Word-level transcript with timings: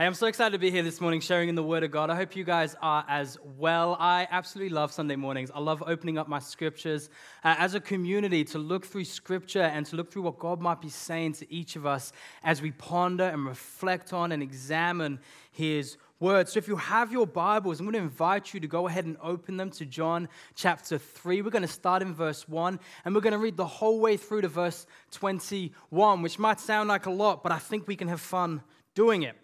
Hey, 0.00 0.06
I'm 0.06 0.14
so 0.14 0.28
excited 0.28 0.52
to 0.52 0.58
be 0.58 0.70
here 0.70 0.82
this 0.82 0.98
morning 0.98 1.20
sharing 1.20 1.50
in 1.50 1.54
the 1.54 1.62
Word 1.62 1.82
of 1.82 1.90
God. 1.90 2.08
I 2.08 2.16
hope 2.16 2.34
you 2.34 2.42
guys 2.42 2.74
are 2.80 3.04
as 3.06 3.36
well. 3.58 3.98
I 4.00 4.26
absolutely 4.30 4.72
love 4.74 4.92
Sunday 4.92 5.14
mornings. 5.14 5.50
I 5.54 5.60
love 5.60 5.82
opening 5.86 6.16
up 6.16 6.26
my 6.26 6.38
scriptures 6.38 7.10
uh, 7.44 7.56
as 7.58 7.74
a 7.74 7.80
community 7.80 8.42
to 8.44 8.58
look 8.58 8.86
through 8.86 9.04
scripture 9.04 9.60
and 9.60 9.84
to 9.84 9.96
look 9.96 10.10
through 10.10 10.22
what 10.22 10.38
God 10.38 10.58
might 10.58 10.80
be 10.80 10.88
saying 10.88 11.34
to 11.34 11.52
each 11.52 11.76
of 11.76 11.84
us 11.84 12.14
as 12.42 12.62
we 12.62 12.70
ponder 12.70 13.24
and 13.24 13.44
reflect 13.44 14.14
on 14.14 14.32
and 14.32 14.42
examine 14.42 15.20
His 15.52 15.98
Word. 16.18 16.48
So 16.48 16.56
if 16.56 16.66
you 16.66 16.76
have 16.76 17.12
your 17.12 17.26
Bibles, 17.26 17.78
I'm 17.78 17.84
going 17.84 17.92
to 17.92 17.98
invite 17.98 18.54
you 18.54 18.60
to 18.60 18.66
go 18.66 18.88
ahead 18.88 19.04
and 19.04 19.18
open 19.22 19.58
them 19.58 19.68
to 19.72 19.84
John 19.84 20.30
chapter 20.54 20.96
3. 20.96 21.42
We're 21.42 21.50
going 21.50 21.60
to 21.60 21.68
start 21.68 22.00
in 22.00 22.14
verse 22.14 22.48
1 22.48 22.80
and 23.04 23.14
we're 23.14 23.20
going 23.20 23.34
to 23.34 23.38
read 23.38 23.58
the 23.58 23.66
whole 23.66 24.00
way 24.00 24.16
through 24.16 24.40
to 24.40 24.48
verse 24.48 24.86
21, 25.10 26.22
which 26.22 26.38
might 26.38 26.58
sound 26.58 26.88
like 26.88 27.04
a 27.04 27.10
lot, 27.10 27.42
but 27.42 27.52
I 27.52 27.58
think 27.58 27.86
we 27.86 27.96
can 27.96 28.08
have 28.08 28.22
fun 28.22 28.62
doing 28.94 29.24
it. 29.24 29.36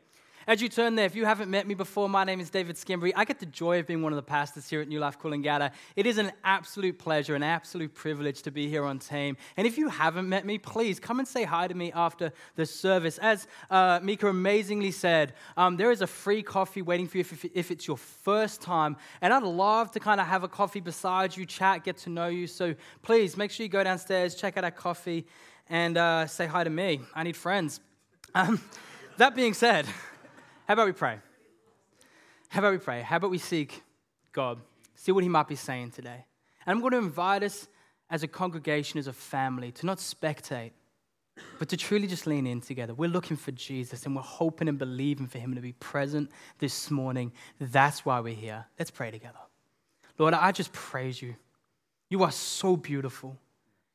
As 0.48 0.62
you 0.62 0.68
turn 0.68 0.94
there, 0.94 1.06
if 1.06 1.16
you 1.16 1.24
haven't 1.24 1.50
met 1.50 1.66
me 1.66 1.74
before, 1.74 2.08
my 2.08 2.22
name 2.22 2.38
is 2.38 2.50
David 2.50 2.76
Schembri. 2.76 3.12
I 3.16 3.24
get 3.24 3.40
the 3.40 3.46
joy 3.46 3.80
of 3.80 3.86
being 3.88 4.00
one 4.00 4.12
of 4.12 4.16
the 4.16 4.22
pastors 4.22 4.68
here 4.68 4.80
at 4.80 4.86
New 4.86 5.00
Life 5.00 5.18
Coolangatta. 5.18 5.72
It 5.96 6.06
is 6.06 6.18
an 6.18 6.30
absolute 6.44 7.00
pleasure, 7.00 7.34
an 7.34 7.42
absolute 7.42 7.92
privilege 7.92 8.42
to 8.42 8.52
be 8.52 8.68
here 8.68 8.84
on 8.84 9.00
team. 9.00 9.36
And 9.56 9.66
if 9.66 9.76
you 9.76 9.88
haven't 9.88 10.28
met 10.28 10.46
me, 10.46 10.58
please 10.58 11.00
come 11.00 11.18
and 11.18 11.26
say 11.26 11.42
hi 11.42 11.66
to 11.66 11.74
me 11.74 11.90
after 11.90 12.30
the 12.54 12.64
service. 12.64 13.18
As 13.18 13.48
uh, 13.72 13.98
Mika 14.04 14.28
amazingly 14.28 14.92
said, 14.92 15.32
um, 15.56 15.76
there 15.76 15.90
is 15.90 16.00
a 16.00 16.06
free 16.06 16.44
coffee 16.44 16.80
waiting 16.80 17.08
for 17.08 17.18
you 17.18 17.22
if, 17.22 17.44
if 17.52 17.72
it's 17.72 17.88
your 17.88 17.96
first 17.96 18.62
time. 18.62 18.96
And 19.22 19.34
I'd 19.34 19.42
love 19.42 19.90
to 19.92 20.00
kind 20.00 20.20
of 20.20 20.28
have 20.28 20.44
a 20.44 20.48
coffee 20.48 20.78
beside 20.78 21.36
you, 21.36 21.44
chat, 21.44 21.82
get 21.82 21.96
to 21.98 22.10
know 22.10 22.28
you. 22.28 22.46
So 22.46 22.76
please 23.02 23.36
make 23.36 23.50
sure 23.50 23.64
you 23.64 23.68
go 23.68 23.82
downstairs, 23.82 24.36
check 24.36 24.56
out 24.56 24.62
our 24.62 24.70
coffee, 24.70 25.26
and 25.68 25.98
uh, 25.98 26.28
say 26.28 26.46
hi 26.46 26.62
to 26.62 26.70
me. 26.70 27.00
I 27.16 27.24
need 27.24 27.36
friends. 27.36 27.80
Um, 28.32 28.60
that 29.16 29.34
being 29.34 29.54
said, 29.54 29.86
how 30.66 30.74
about 30.74 30.86
we 30.86 30.92
pray? 30.92 31.18
How 32.48 32.60
about 32.60 32.72
we 32.72 32.78
pray? 32.78 33.02
How 33.02 33.16
about 33.16 33.30
we 33.30 33.38
seek 33.38 33.82
God, 34.32 34.58
see 34.94 35.12
what 35.12 35.22
He 35.22 35.28
might 35.28 35.48
be 35.48 35.56
saying 35.56 35.92
today? 35.92 36.24
And 36.64 36.74
I'm 36.74 36.80
going 36.80 36.92
to 36.92 36.98
invite 36.98 37.42
us 37.42 37.68
as 38.10 38.22
a 38.22 38.28
congregation, 38.28 38.98
as 38.98 39.06
a 39.06 39.12
family, 39.12 39.70
to 39.72 39.86
not 39.86 39.98
spectate, 39.98 40.72
but 41.58 41.68
to 41.68 41.76
truly 41.76 42.06
just 42.06 42.26
lean 42.26 42.46
in 42.46 42.60
together. 42.60 42.94
We're 42.94 43.10
looking 43.10 43.36
for 43.36 43.52
Jesus 43.52 44.06
and 44.06 44.16
we're 44.16 44.22
hoping 44.22 44.68
and 44.68 44.78
believing 44.78 45.26
for 45.26 45.38
Him 45.38 45.54
to 45.54 45.60
be 45.60 45.72
present 45.72 46.30
this 46.58 46.90
morning. 46.90 47.32
That's 47.60 48.04
why 48.04 48.20
we're 48.20 48.34
here. 48.34 48.66
Let's 48.78 48.90
pray 48.90 49.10
together. 49.10 49.38
Lord, 50.18 50.34
I 50.34 50.50
just 50.50 50.72
praise 50.72 51.20
you. 51.20 51.36
You 52.08 52.22
are 52.22 52.32
so 52.32 52.76
beautiful. 52.76 53.36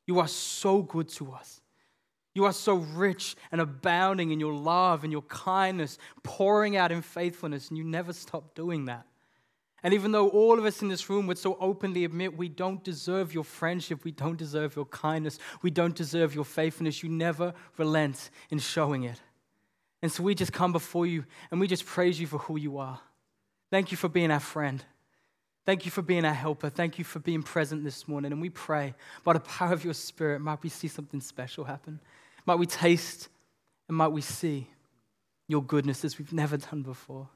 You 0.06 0.20
are 0.20 0.28
so 0.28 0.82
good 0.82 1.10
to 1.10 1.34
us. 1.34 1.62
You 2.34 2.46
are 2.46 2.54
so 2.54 2.76
rich 2.76 3.36
and 3.52 3.60
abounding 3.60 4.32
in 4.32 4.40
your 4.40 4.54
love 4.54 5.04
and 5.04 5.12
your 5.12 5.24
kindness, 5.24 5.98
pouring 6.24 6.78
out 6.78 6.92
in 6.92 7.02
faithfulness, 7.02 7.70
and 7.70 7.78
you 7.78 7.84
never 7.84 8.14
stop 8.14 8.56
doing 8.56 8.86
that. 8.86 9.06
And 9.84 9.94
even 9.94 10.12
though 10.12 10.30
all 10.30 10.60
of 10.60 10.66
us 10.66 10.82
in 10.82 10.90
this 10.90 11.10
room 11.10 11.26
would 11.28 11.40
so 11.40 11.58
openly 11.60 12.06
admit 12.06 12.38
we 12.38 12.50
don't 12.50 12.84
deserve 12.84 13.34
your 13.34 13.44
friendship, 13.44 14.04
we 14.04 14.12
don't 14.12 14.38
deserve 14.38 14.76
your 14.76 14.86
kindness, 14.86 15.40
we 15.64 15.72
don't 15.72 15.96
deserve 15.96 16.36
your 16.36 16.46
faithfulness, 16.46 17.02
you 17.02 17.10
never 17.10 17.54
relent 17.78 18.30
in 18.52 18.60
showing 18.60 19.04
it. 19.04 19.20
And 20.04 20.12
so 20.12 20.24
we 20.24 20.36
just 20.36 20.54
come 20.54 20.72
before 20.72 21.06
you 21.06 21.26
and 21.50 21.60
we 21.60 21.68
just 21.68 21.86
praise 21.86 22.20
you 22.20 22.28
for 22.28 22.38
who 22.38 22.58
you 22.58 22.78
are. 22.78 23.00
Thank 23.72 23.92
you 23.92 23.98
for 23.98 24.10
being 24.10 24.32
our 24.32 24.40
friend. 24.40 24.84
Thank 25.66 25.86
you 25.86 25.92
for 25.92 26.02
being 26.02 26.26
our 26.26 26.34
helper. 26.34 26.70
Thank 26.70 26.98
you 26.98 27.06
for 27.06 27.20
being 27.20 27.44
present 27.44 27.84
this 27.84 28.08
morning. 28.08 28.32
And 28.32 28.42
we 28.42 28.50
pray 28.50 28.96
by 29.24 29.34
the 29.34 29.40
power 29.40 29.74
of 29.74 29.84
your 29.84 29.94
spirit, 29.94 30.42
might 30.42 30.62
we 30.64 30.70
see 30.70 30.88
something 30.88 31.22
special 31.22 31.64
happen. 31.64 32.00
Might 32.46 32.56
we 32.56 32.66
taste 32.66 33.30
and 33.88 33.98
might 33.98 34.10
we 34.10 34.22
see 34.22 34.68
your 35.48 35.64
goodness 35.64 36.06
as 36.06 36.18
we've 36.18 36.34
never 36.34 36.58
done 36.58 36.82
before. 36.82 37.28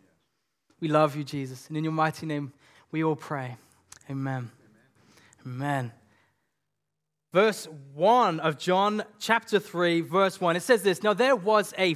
We 0.79 0.87
love 0.87 1.15
you, 1.15 1.23
Jesus. 1.23 1.67
And 1.67 1.77
in 1.77 1.83
your 1.83 1.93
mighty 1.93 2.25
name, 2.25 2.53
we 2.91 3.03
all 3.03 3.15
pray. 3.15 3.57
Amen. 4.09 4.51
Amen. 5.45 5.61
Amen. 5.65 5.91
Verse 7.33 7.67
1 7.93 8.39
of 8.39 8.57
John 8.57 9.03
chapter 9.19 9.59
3, 9.59 9.99
verse 10.01 10.39
1, 10.39 10.55
it 10.55 10.61
says 10.61 10.83
this 10.83 11.03
Now 11.03 11.13
there 11.13 11.35
was 11.35 11.73
a 11.77 11.95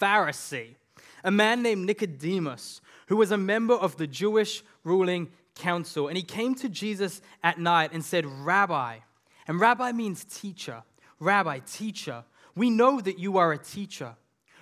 Pharisee, 0.00 0.74
a 1.22 1.30
man 1.30 1.62
named 1.62 1.86
Nicodemus, 1.86 2.80
who 3.06 3.16
was 3.16 3.30
a 3.30 3.36
member 3.36 3.74
of 3.74 3.96
the 3.96 4.08
Jewish 4.08 4.64
ruling 4.82 5.28
council. 5.54 6.08
And 6.08 6.16
he 6.16 6.24
came 6.24 6.56
to 6.56 6.68
Jesus 6.68 7.22
at 7.44 7.58
night 7.58 7.92
and 7.92 8.04
said, 8.04 8.26
Rabbi, 8.26 8.98
and 9.46 9.60
rabbi 9.60 9.92
means 9.92 10.24
teacher, 10.24 10.82
rabbi, 11.20 11.60
teacher, 11.60 12.24
we 12.60 12.68
know 12.68 13.00
that 13.00 13.18
you 13.18 13.38
are 13.38 13.52
a 13.54 13.58
teacher 13.58 14.16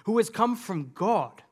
who 0.04 0.18
has 0.18 0.30
come 0.30 0.54
from 0.54 0.92
God. 0.94 1.42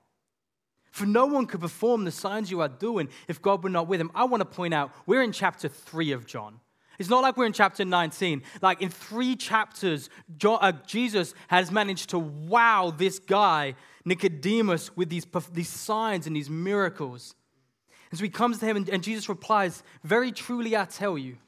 For 0.92 1.04
no 1.04 1.26
one 1.26 1.46
could 1.46 1.60
perform 1.60 2.04
the 2.04 2.12
signs 2.12 2.52
you 2.52 2.60
are 2.60 2.68
doing 2.68 3.08
if 3.26 3.42
God 3.42 3.64
were 3.64 3.68
not 3.68 3.88
with 3.88 4.00
him. 4.00 4.12
I 4.14 4.26
want 4.26 4.42
to 4.42 4.44
point 4.44 4.72
out, 4.72 4.92
we're 5.06 5.22
in 5.22 5.32
chapter 5.32 5.66
3 5.66 6.12
of 6.12 6.24
John. 6.24 6.60
It's 7.00 7.08
not 7.08 7.24
like 7.24 7.36
we're 7.36 7.46
in 7.46 7.52
chapter 7.52 7.84
19. 7.84 8.44
Like 8.62 8.80
in 8.80 8.90
three 8.90 9.34
chapters, 9.34 10.08
uh, 10.44 10.70
Jesus 10.86 11.34
has 11.48 11.72
managed 11.72 12.10
to 12.10 12.20
wow 12.20 12.94
this 12.96 13.18
guy, 13.18 13.74
Nicodemus, 14.04 14.96
with 14.96 15.08
these, 15.08 15.26
these 15.52 15.68
signs 15.68 16.28
and 16.28 16.36
these 16.36 16.48
miracles. 16.48 17.34
And 18.12 18.18
so 18.18 18.22
he 18.22 18.30
comes 18.30 18.60
to 18.60 18.66
him, 18.66 18.76
and, 18.76 18.88
and 18.88 19.02
Jesus 19.02 19.28
replies, 19.28 19.82
Very 20.04 20.30
truly 20.30 20.76
I 20.76 20.84
tell 20.84 21.18
you, 21.18 21.38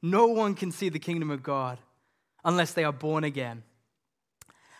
no 0.00 0.28
one 0.28 0.54
can 0.54 0.72
see 0.72 0.88
the 0.88 0.98
kingdom 0.98 1.30
of 1.30 1.42
God 1.42 1.78
unless 2.42 2.72
they 2.72 2.84
are 2.84 2.92
born 2.92 3.22
again. 3.24 3.64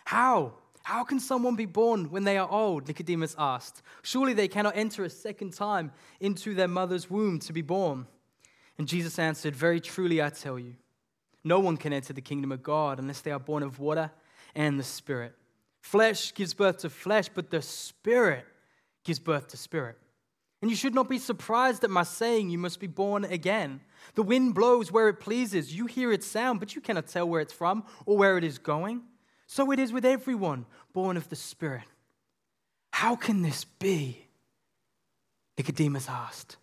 How? 0.05 0.53
How 0.83 1.03
can 1.03 1.19
someone 1.19 1.55
be 1.55 1.65
born 1.65 2.11
when 2.11 2.23
they 2.23 2.37
are 2.37 2.49
old? 2.49 2.87
Nicodemus 2.87 3.35
asked. 3.37 3.81
Surely 4.03 4.33
they 4.33 4.47
cannot 4.47 4.77
enter 4.77 5.03
a 5.03 5.09
second 5.09 5.53
time 5.53 5.91
into 6.19 6.53
their 6.53 6.67
mother's 6.67 7.09
womb 7.09 7.39
to 7.39 7.53
be 7.53 7.63
born. 7.63 8.07
And 8.77 8.87
Jesus 8.87 9.19
answered, 9.19 9.55
Very 9.55 9.79
truly 9.79 10.21
I 10.21 10.29
tell 10.29 10.59
you, 10.59 10.75
no 11.43 11.59
one 11.59 11.77
can 11.77 11.91
enter 11.91 12.13
the 12.13 12.21
kingdom 12.21 12.51
of 12.51 12.63
God 12.63 12.99
unless 12.99 13.21
they 13.21 13.31
are 13.31 13.39
born 13.39 13.63
of 13.63 13.79
water 13.79 14.11
and 14.53 14.79
the 14.79 14.83
Spirit. 14.83 15.33
Flesh 15.81 16.33
gives 16.33 16.53
birth 16.53 16.79
to 16.79 16.89
flesh, 16.89 17.29
but 17.29 17.49
the 17.49 17.61
Spirit 17.61 18.45
gives 19.03 19.19
birth 19.19 19.47
to 19.49 19.57
spirit. 19.57 19.97
And 20.61 20.71
you 20.71 20.75
should 20.75 20.95
not 20.95 21.07
be 21.07 21.19
surprised 21.19 21.83
at 21.83 21.91
my 21.91 22.03
saying 22.03 22.49
you 22.49 22.57
must 22.57 22.79
be 22.79 22.87
born 22.87 23.23
again. 23.23 23.81
The 24.15 24.23
wind 24.23 24.55
blows 24.55 24.91
where 24.91 25.09
it 25.09 25.19
pleases. 25.19 25.75
You 25.75 25.85
hear 25.85 26.11
its 26.11 26.25
sound, 26.25 26.59
but 26.59 26.75
you 26.75 26.81
cannot 26.81 27.07
tell 27.07 27.29
where 27.29 27.41
it's 27.41 27.53
from 27.53 27.83
or 28.05 28.17
where 28.17 28.37
it 28.37 28.43
is 28.43 28.57
going. 28.57 29.03
So 29.47 29.71
it 29.71 29.79
is 29.79 29.93
with 29.93 30.05
everyone 30.05 30.65
born 30.93 31.17
of 31.17 31.29
the 31.29 31.35
Spirit. 31.35 31.83
How 32.91 33.15
can 33.15 33.41
this 33.41 33.65
be? 33.65 34.25
Nicodemus 35.57 36.09
asked. 36.09 36.57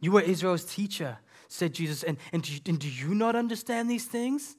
You 0.00 0.16
are 0.16 0.22
Israel's 0.22 0.64
teacher, 0.64 1.18
said 1.48 1.74
Jesus, 1.74 2.02
and, 2.02 2.16
and, 2.32 2.42
do 2.42 2.52
you, 2.52 2.60
and 2.66 2.78
do 2.78 2.88
you 2.88 3.14
not 3.14 3.36
understand 3.36 3.90
these 3.90 4.04
things? 4.04 4.56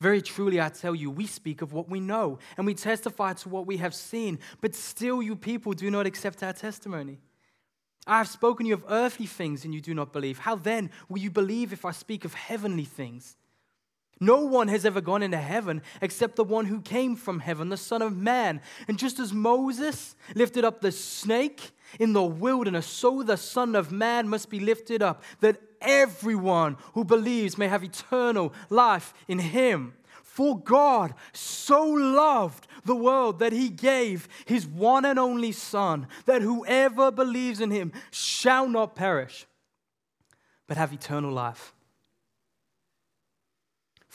Very 0.00 0.20
truly, 0.20 0.60
I 0.60 0.68
tell 0.68 0.94
you, 0.94 1.10
we 1.10 1.26
speak 1.26 1.62
of 1.62 1.72
what 1.72 1.88
we 1.88 2.00
know, 2.00 2.38
and 2.56 2.66
we 2.66 2.74
testify 2.74 3.32
to 3.34 3.48
what 3.48 3.66
we 3.66 3.78
have 3.78 3.94
seen, 3.94 4.38
but 4.60 4.74
still 4.74 5.22
you 5.22 5.36
people 5.36 5.72
do 5.72 5.90
not 5.90 6.06
accept 6.06 6.42
our 6.42 6.52
testimony. 6.52 7.18
I 8.06 8.18
have 8.18 8.28
spoken 8.28 8.64
to 8.64 8.68
you 8.68 8.74
of 8.74 8.84
earthly 8.88 9.26
things, 9.26 9.64
and 9.64 9.74
you 9.74 9.80
do 9.80 9.94
not 9.94 10.12
believe. 10.12 10.38
How 10.38 10.54
then 10.54 10.90
will 11.08 11.18
you 11.18 11.30
believe 11.30 11.72
if 11.72 11.84
I 11.84 11.90
speak 11.90 12.24
of 12.24 12.34
heavenly 12.34 12.84
things? 12.84 13.36
No 14.18 14.40
one 14.40 14.68
has 14.68 14.86
ever 14.86 15.00
gone 15.00 15.22
into 15.22 15.36
heaven 15.36 15.82
except 16.00 16.36
the 16.36 16.44
one 16.44 16.64
who 16.64 16.80
came 16.80 17.16
from 17.16 17.40
heaven, 17.40 17.68
the 17.68 17.76
Son 17.76 18.00
of 18.00 18.16
Man. 18.16 18.62
And 18.88 18.98
just 18.98 19.18
as 19.18 19.32
Moses 19.32 20.16
lifted 20.34 20.64
up 20.64 20.80
the 20.80 20.92
snake 20.92 21.72
in 22.00 22.14
the 22.14 22.22
wilderness, 22.22 22.86
so 22.86 23.22
the 23.22 23.36
Son 23.36 23.76
of 23.76 23.92
Man 23.92 24.28
must 24.28 24.48
be 24.48 24.58
lifted 24.58 25.02
up, 25.02 25.22
that 25.40 25.60
everyone 25.82 26.78
who 26.94 27.04
believes 27.04 27.58
may 27.58 27.68
have 27.68 27.84
eternal 27.84 28.54
life 28.70 29.12
in 29.28 29.38
him. 29.38 29.94
For 30.22 30.58
God 30.58 31.14
so 31.32 31.84
loved 31.84 32.66
the 32.84 32.96
world 32.96 33.38
that 33.38 33.52
he 33.52 33.68
gave 33.68 34.28
his 34.46 34.66
one 34.66 35.04
and 35.04 35.18
only 35.18 35.52
Son, 35.52 36.06
that 36.24 36.42
whoever 36.42 37.10
believes 37.10 37.60
in 37.60 37.70
him 37.70 37.92
shall 38.10 38.68
not 38.68 38.94
perish, 38.94 39.46
but 40.66 40.76
have 40.76 40.92
eternal 40.92 41.32
life. 41.32 41.74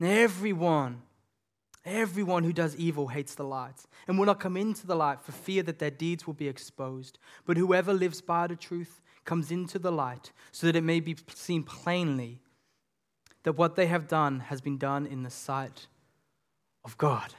Everyone, 0.00 1.02
Everyone 1.86 2.42
who 2.42 2.52
does 2.52 2.74
evil 2.74 3.06
hates 3.06 3.36
the 3.36 3.44
light 3.44 3.86
and 4.08 4.18
will 4.18 4.26
not 4.26 4.40
come 4.40 4.56
into 4.56 4.88
the 4.88 4.96
light 4.96 5.22
for 5.22 5.30
fear 5.30 5.62
that 5.62 5.78
their 5.78 5.90
deeds 5.90 6.26
will 6.26 6.34
be 6.34 6.48
exposed. 6.48 7.20
But 7.46 7.56
whoever 7.56 7.94
lives 7.94 8.20
by 8.20 8.48
the 8.48 8.56
truth 8.56 9.00
comes 9.24 9.52
into 9.52 9.78
the 9.78 9.92
light 9.92 10.32
so 10.50 10.66
that 10.66 10.74
it 10.74 10.82
may 10.82 10.98
be 10.98 11.14
seen 11.32 11.62
plainly 11.62 12.40
that 13.44 13.52
what 13.52 13.76
they 13.76 13.86
have 13.86 14.08
done 14.08 14.40
has 14.40 14.60
been 14.60 14.78
done 14.78 15.06
in 15.06 15.22
the 15.22 15.30
sight 15.30 15.86
of 16.84 16.98
God. 16.98 17.32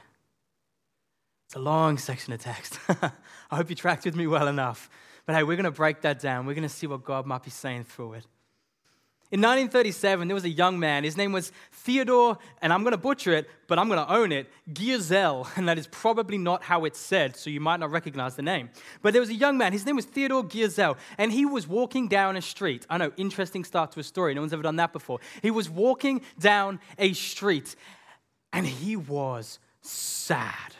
It's 1.46 1.56
a 1.56 1.60
long 1.60 1.98
section 1.98 2.32
of 2.32 2.40
text. 2.40 2.78
I 2.88 3.56
hope 3.56 3.68
you 3.68 3.76
tracked 3.76 4.06
with 4.06 4.16
me 4.16 4.26
well 4.26 4.48
enough. 4.48 4.88
But 5.26 5.36
hey, 5.36 5.42
we're 5.42 5.56
going 5.56 5.64
to 5.64 5.70
break 5.70 6.00
that 6.02 6.20
down. 6.20 6.46
We're 6.46 6.54
going 6.54 6.62
to 6.62 6.74
see 6.74 6.86
what 6.86 7.04
God 7.04 7.26
might 7.26 7.42
be 7.42 7.50
saying 7.50 7.84
through 7.84 8.14
it. 8.14 8.26
In 9.30 9.40
1937, 9.42 10.26
there 10.26 10.34
was 10.34 10.44
a 10.44 10.48
young 10.48 10.78
man. 10.78 11.04
His 11.04 11.18
name 11.18 11.32
was 11.32 11.52
Theodore, 11.70 12.38
and 12.62 12.72
I'm 12.72 12.82
going 12.82 12.92
to 12.92 12.96
butcher 12.98 13.32
it, 13.34 13.46
but 13.66 13.78
I'm 13.78 13.88
going 13.88 14.00
to 14.00 14.10
own 14.10 14.32
it, 14.32 14.50
Geisel, 14.72 15.46
and 15.56 15.68
that 15.68 15.78
is 15.78 15.86
probably 15.86 16.38
not 16.38 16.62
how 16.62 16.86
it's 16.86 16.98
said, 16.98 17.36
so 17.36 17.50
you 17.50 17.60
might 17.60 17.78
not 17.78 17.90
recognize 17.90 18.36
the 18.36 18.42
name. 18.42 18.70
But 19.02 19.12
there 19.12 19.20
was 19.20 19.28
a 19.28 19.34
young 19.34 19.58
man. 19.58 19.74
His 19.74 19.84
name 19.84 19.96
was 19.96 20.06
Theodore 20.06 20.44
Geisel, 20.44 20.96
and 21.18 21.30
he 21.30 21.44
was 21.44 21.68
walking 21.68 22.08
down 22.08 22.36
a 22.36 22.42
street. 22.42 22.86
I 22.88 22.96
know, 22.96 23.12
interesting 23.18 23.64
start 23.64 23.92
to 23.92 24.00
a 24.00 24.02
story. 24.02 24.32
No 24.32 24.40
one's 24.40 24.54
ever 24.54 24.62
done 24.62 24.76
that 24.76 24.94
before. 24.94 25.20
He 25.42 25.50
was 25.50 25.68
walking 25.68 26.22
down 26.38 26.80
a 26.98 27.12
street, 27.12 27.76
and 28.54 28.66
he 28.66 28.96
was 28.96 29.58
sad. 29.82 30.74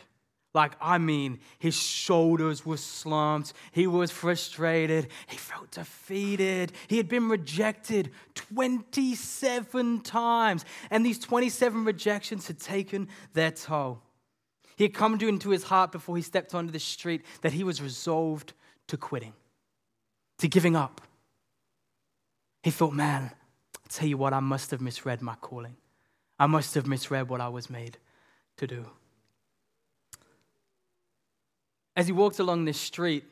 Like, 0.53 0.73
I 0.81 0.97
mean, 0.97 1.39
his 1.59 1.75
shoulders 1.75 2.65
were 2.65 2.77
slumped. 2.77 3.53
He 3.71 3.85
was 3.85 4.09
frustrated. 4.09 5.09
He 5.27 5.37
felt 5.37 5.71
defeated. 5.71 6.71
He 6.87 6.97
had 6.97 7.07
been 7.07 7.29
rejected 7.29 8.09
27 8.33 10.01
times. 10.01 10.65
And 10.89 11.05
these 11.05 11.19
27 11.19 11.85
rejections 11.85 12.47
had 12.47 12.59
taken 12.59 13.09
their 13.33 13.51
toll. 13.51 14.01
He 14.75 14.85
had 14.85 14.93
come 14.93 15.19
to 15.19 15.27
into 15.27 15.49
his 15.49 15.63
heart 15.63 15.91
before 15.91 16.15
he 16.15 16.23
stepped 16.23 16.55
onto 16.55 16.71
the 16.71 16.79
street 16.79 17.23
that 17.41 17.53
he 17.53 17.63
was 17.63 17.81
resolved 17.81 18.53
to 18.87 18.97
quitting, 18.97 19.33
to 20.39 20.47
giving 20.47 20.75
up. 20.75 21.01
He 22.63 22.71
thought, 22.71 22.93
man, 22.93 23.31
I 23.75 23.87
tell 23.89 24.07
you 24.07 24.17
what, 24.17 24.33
I 24.33 24.39
must 24.39 24.71
have 24.71 24.81
misread 24.81 25.21
my 25.21 25.35
calling. 25.35 25.75
I 26.39 26.47
must 26.47 26.73
have 26.75 26.87
misread 26.87 27.29
what 27.29 27.41
I 27.41 27.49
was 27.49 27.69
made 27.69 27.97
to 28.57 28.65
do. 28.65 28.85
As 31.99 32.07
he 32.07 32.13
walked 32.13 32.39
along 32.39 32.63
this 32.63 32.79
street, 32.79 33.25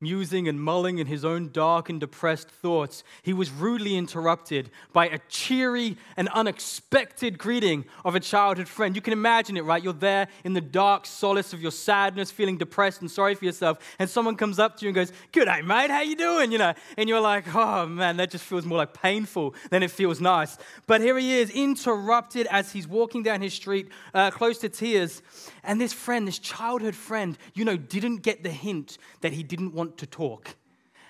musing 0.00 0.48
and 0.48 0.60
mulling 0.60 0.98
in 0.98 1.06
his 1.06 1.24
own 1.24 1.50
dark 1.50 1.88
and 1.88 1.98
depressed 1.98 2.48
thoughts, 2.48 3.04
he 3.22 3.32
was 3.32 3.50
rudely 3.50 3.96
interrupted 3.96 4.70
by 4.92 5.06
a 5.06 5.18
cheery 5.28 5.96
and 6.16 6.28
unexpected 6.28 7.38
greeting 7.38 7.84
of 8.04 8.14
a 8.14 8.20
childhood 8.20 8.68
friend. 8.68 8.94
You 8.94 9.02
can 9.02 9.12
imagine 9.12 9.56
it, 9.56 9.64
right? 9.64 9.82
You're 9.82 9.92
there 9.92 10.28
in 10.44 10.52
the 10.52 10.60
dark 10.60 11.06
solace 11.06 11.52
of 11.52 11.62
your 11.62 11.70
sadness, 11.70 12.30
feeling 12.30 12.58
depressed 12.58 13.00
and 13.00 13.10
sorry 13.10 13.34
for 13.34 13.44
yourself, 13.44 13.78
and 13.98 14.10
someone 14.10 14.36
comes 14.36 14.58
up 14.58 14.76
to 14.76 14.84
you 14.84 14.88
and 14.88 14.94
goes, 14.94 15.12
"Good 15.32 15.46
day, 15.46 15.62
mate. 15.62 15.90
How 15.90 16.02
you 16.02 16.16
doing?" 16.16 16.52
You 16.52 16.58
know, 16.58 16.74
and 16.96 17.08
you're 17.08 17.20
like, 17.20 17.54
"Oh 17.54 17.86
man, 17.86 18.16
that 18.18 18.30
just 18.30 18.44
feels 18.44 18.66
more 18.66 18.78
like 18.78 18.92
painful 18.92 19.54
than 19.70 19.82
it 19.82 19.90
feels 19.90 20.20
nice." 20.20 20.58
But 20.86 21.00
here 21.00 21.16
he 21.16 21.34
is, 21.34 21.50
interrupted 21.50 22.46
as 22.50 22.72
he's 22.72 22.86
walking 22.86 23.22
down 23.22 23.40
his 23.40 23.54
street, 23.54 23.88
uh, 24.12 24.30
close 24.30 24.58
to 24.58 24.68
tears, 24.68 25.22
and 25.62 25.80
this 25.80 25.92
friend, 25.92 26.28
this 26.28 26.38
childhood 26.38 26.94
friend, 26.94 27.38
you 27.54 27.64
know, 27.64 27.76
didn't 27.76 28.18
get 28.18 28.42
the 28.42 28.50
hint 28.50 28.98
that 29.22 29.32
he 29.32 29.42
didn't 29.42 29.72
want 29.72 29.93
to 29.98 30.06
talk. 30.06 30.56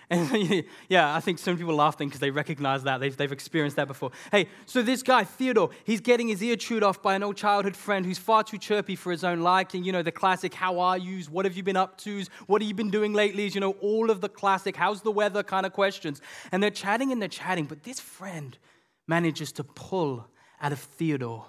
And 0.10 0.64
yeah, 0.90 1.14
I 1.14 1.20
think 1.20 1.38
some 1.38 1.56
people 1.56 1.74
laughing 1.74 2.08
because 2.08 2.20
they 2.20 2.30
recognize 2.30 2.82
that. 2.82 3.00
They've, 3.00 3.16
they've 3.16 3.32
experienced 3.32 3.76
that 3.76 3.88
before. 3.88 4.10
Hey, 4.30 4.48
so 4.66 4.82
this 4.82 5.02
guy, 5.02 5.24
Theodore, 5.24 5.70
he's 5.84 6.02
getting 6.02 6.28
his 6.28 6.42
ear 6.42 6.56
chewed 6.56 6.82
off 6.82 7.02
by 7.02 7.14
an 7.14 7.22
old 7.22 7.38
childhood 7.38 7.74
friend 7.74 8.04
who's 8.04 8.18
far 8.18 8.44
too 8.44 8.58
chirpy 8.58 8.96
for 8.96 9.10
his 9.10 9.24
own 9.24 9.40
liking. 9.40 9.82
You 9.82 9.92
know, 9.92 10.02
the 10.02 10.12
classic, 10.12 10.52
how 10.52 10.78
are 10.78 10.98
yous? 10.98 11.30
What 11.30 11.46
have 11.46 11.56
you 11.56 11.62
been 11.62 11.76
up 11.76 11.96
to? 11.98 12.22
What 12.46 12.60
have 12.60 12.68
you 12.68 12.74
been 12.74 12.90
doing 12.90 13.14
lately? 13.14 13.48
You 13.48 13.60
know, 13.60 13.72
all 13.80 14.10
of 14.10 14.20
the 14.20 14.28
classic, 14.28 14.76
how's 14.76 15.00
the 15.00 15.10
weather 15.10 15.42
kind 15.42 15.64
of 15.64 15.72
questions. 15.72 16.20
And 16.52 16.62
they're 16.62 16.70
chatting 16.70 17.10
and 17.10 17.20
they're 17.20 17.28
chatting, 17.28 17.64
but 17.64 17.82
this 17.82 17.98
friend 17.98 18.58
manages 19.06 19.52
to 19.52 19.64
pull 19.64 20.28
out 20.60 20.72
of 20.72 20.78
Theodore 20.78 21.46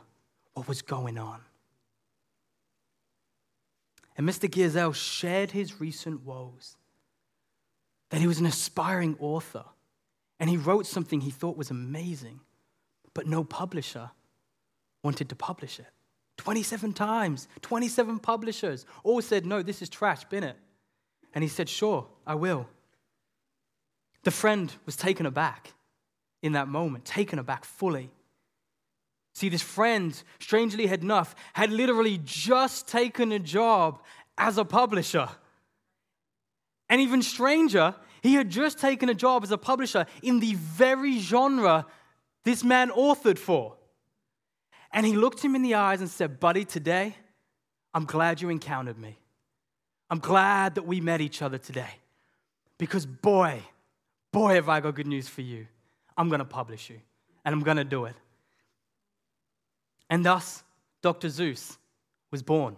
what 0.53 0.67
was 0.67 0.81
going 0.81 1.17
on. 1.17 1.41
And 4.17 4.27
Mr. 4.27 4.49
Geisel 4.49 4.95
shared 4.95 5.51
his 5.51 5.81
recent 5.81 6.23
woes 6.23 6.77
that 8.15 8.21
he 8.21 8.27
was 8.27 8.39
an 8.39 8.45
aspiring 8.45 9.17
author 9.19 9.65
and 10.39 10.49
he 10.49 10.55
wrote 10.55 10.85
something 10.85 11.19
he 11.19 11.31
thought 11.31 11.57
was 11.57 11.69
amazing, 11.69 12.39
but 13.13 13.27
no 13.27 13.43
publisher 13.43 14.09
wanted 15.03 15.27
to 15.27 15.35
publish 15.35 15.79
it. 15.79 15.87
27 16.37 16.93
times, 16.93 17.49
27 17.61 18.19
publishers 18.19 18.85
all 19.03 19.21
said, 19.21 19.45
No, 19.45 19.61
this 19.61 19.81
is 19.81 19.89
trash, 19.89 20.23
bin 20.23 20.45
it. 20.45 20.55
And 21.33 21.43
he 21.43 21.49
said, 21.49 21.67
Sure, 21.67 22.07
I 22.25 22.35
will. 22.35 22.69
The 24.23 24.31
friend 24.31 24.73
was 24.85 24.95
taken 24.95 25.25
aback 25.25 25.73
in 26.41 26.53
that 26.53 26.69
moment, 26.69 27.03
taken 27.03 27.37
aback 27.37 27.65
fully. 27.65 28.11
See, 29.33 29.49
this 29.49 29.61
friend, 29.61 30.23
strangely 30.39 30.87
enough, 30.87 31.35
had 31.51 31.69
literally 31.69 32.21
just 32.23 32.87
taken 32.87 33.33
a 33.33 33.39
job 33.39 34.01
as 34.37 34.57
a 34.57 34.63
publisher. 34.63 35.27
And 36.87 37.01
even 37.01 37.21
stranger, 37.21 37.95
he 38.25 38.33
had 38.33 38.49
just 38.49 38.79
taken 38.79 39.07
a 39.07 39.13
job 39.13 39.43
as 39.43 39.51
a 39.51 39.57
publisher 39.57 40.07
in 40.23 40.39
the 40.39 40.55
very 40.55 41.19
genre 41.19 41.85
this 42.43 42.63
man 42.63 42.89
authored 42.89 43.37
for. 43.37 43.75
And 44.91 45.05
he 45.05 45.15
looked 45.15 45.45
him 45.45 45.53
in 45.53 45.61
the 45.61 45.75
eyes 45.75 46.01
and 46.01 46.09
said, 46.09 46.39
Buddy, 46.39 46.65
today, 46.65 47.15
I'm 47.93 48.05
glad 48.05 48.41
you 48.41 48.49
encountered 48.49 48.97
me. 48.97 49.19
I'm 50.09 50.17
glad 50.17 50.73
that 50.73 50.87
we 50.87 51.01
met 51.01 51.21
each 51.21 51.43
other 51.43 51.59
today. 51.59 51.99
Because, 52.79 53.05
boy, 53.05 53.61
boy, 54.31 54.55
have 54.55 54.69
I 54.69 54.79
got 54.79 54.95
good 54.95 55.05
news 55.05 55.27
for 55.27 55.41
you. 55.41 55.67
I'm 56.17 56.27
going 56.29 56.39
to 56.39 56.45
publish 56.45 56.89
you, 56.89 56.99
and 57.43 57.53
I'm 57.53 57.61
going 57.61 57.77
to 57.77 57.83
do 57.83 58.05
it. 58.05 58.15
And 60.09 60.25
thus, 60.25 60.63
Dr. 61.03 61.27
Seuss 61.27 61.77
was 62.31 62.41
born. 62.41 62.75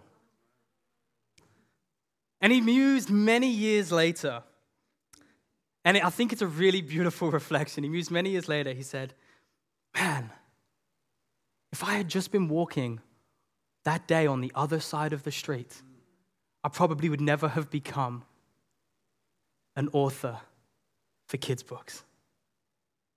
And 2.42 2.52
he 2.52 2.60
mused 2.60 3.08
many 3.08 3.48
years 3.48 3.90
later. 3.90 4.42
And 5.88 5.96
I 5.96 6.10
think 6.10 6.34
it's 6.34 6.42
a 6.42 6.46
really 6.46 6.82
beautiful 6.82 7.30
reflection. 7.40 7.82
He 7.82 7.88
mused 7.88 8.10
many 8.10 8.28
years 8.28 8.46
later. 8.46 8.74
He 8.74 8.82
said, 8.82 9.14
Man, 9.94 10.30
if 11.72 11.82
I 11.82 11.94
had 11.94 12.08
just 12.08 12.30
been 12.30 12.46
walking 12.46 13.00
that 13.84 14.06
day 14.06 14.26
on 14.26 14.42
the 14.42 14.52
other 14.54 14.80
side 14.80 15.14
of 15.14 15.22
the 15.22 15.32
street, 15.32 15.80
I 16.62 16.68
probably 16.68 17.08
would 17.08 17.22
never 17.22 17.48
have 17.48 17.70
become 17.70 18.24
an 19.76 19.88
author 19.94 20.38
for 21.26 21.38
kids' 21.38 21.62
books. 21.62 22.04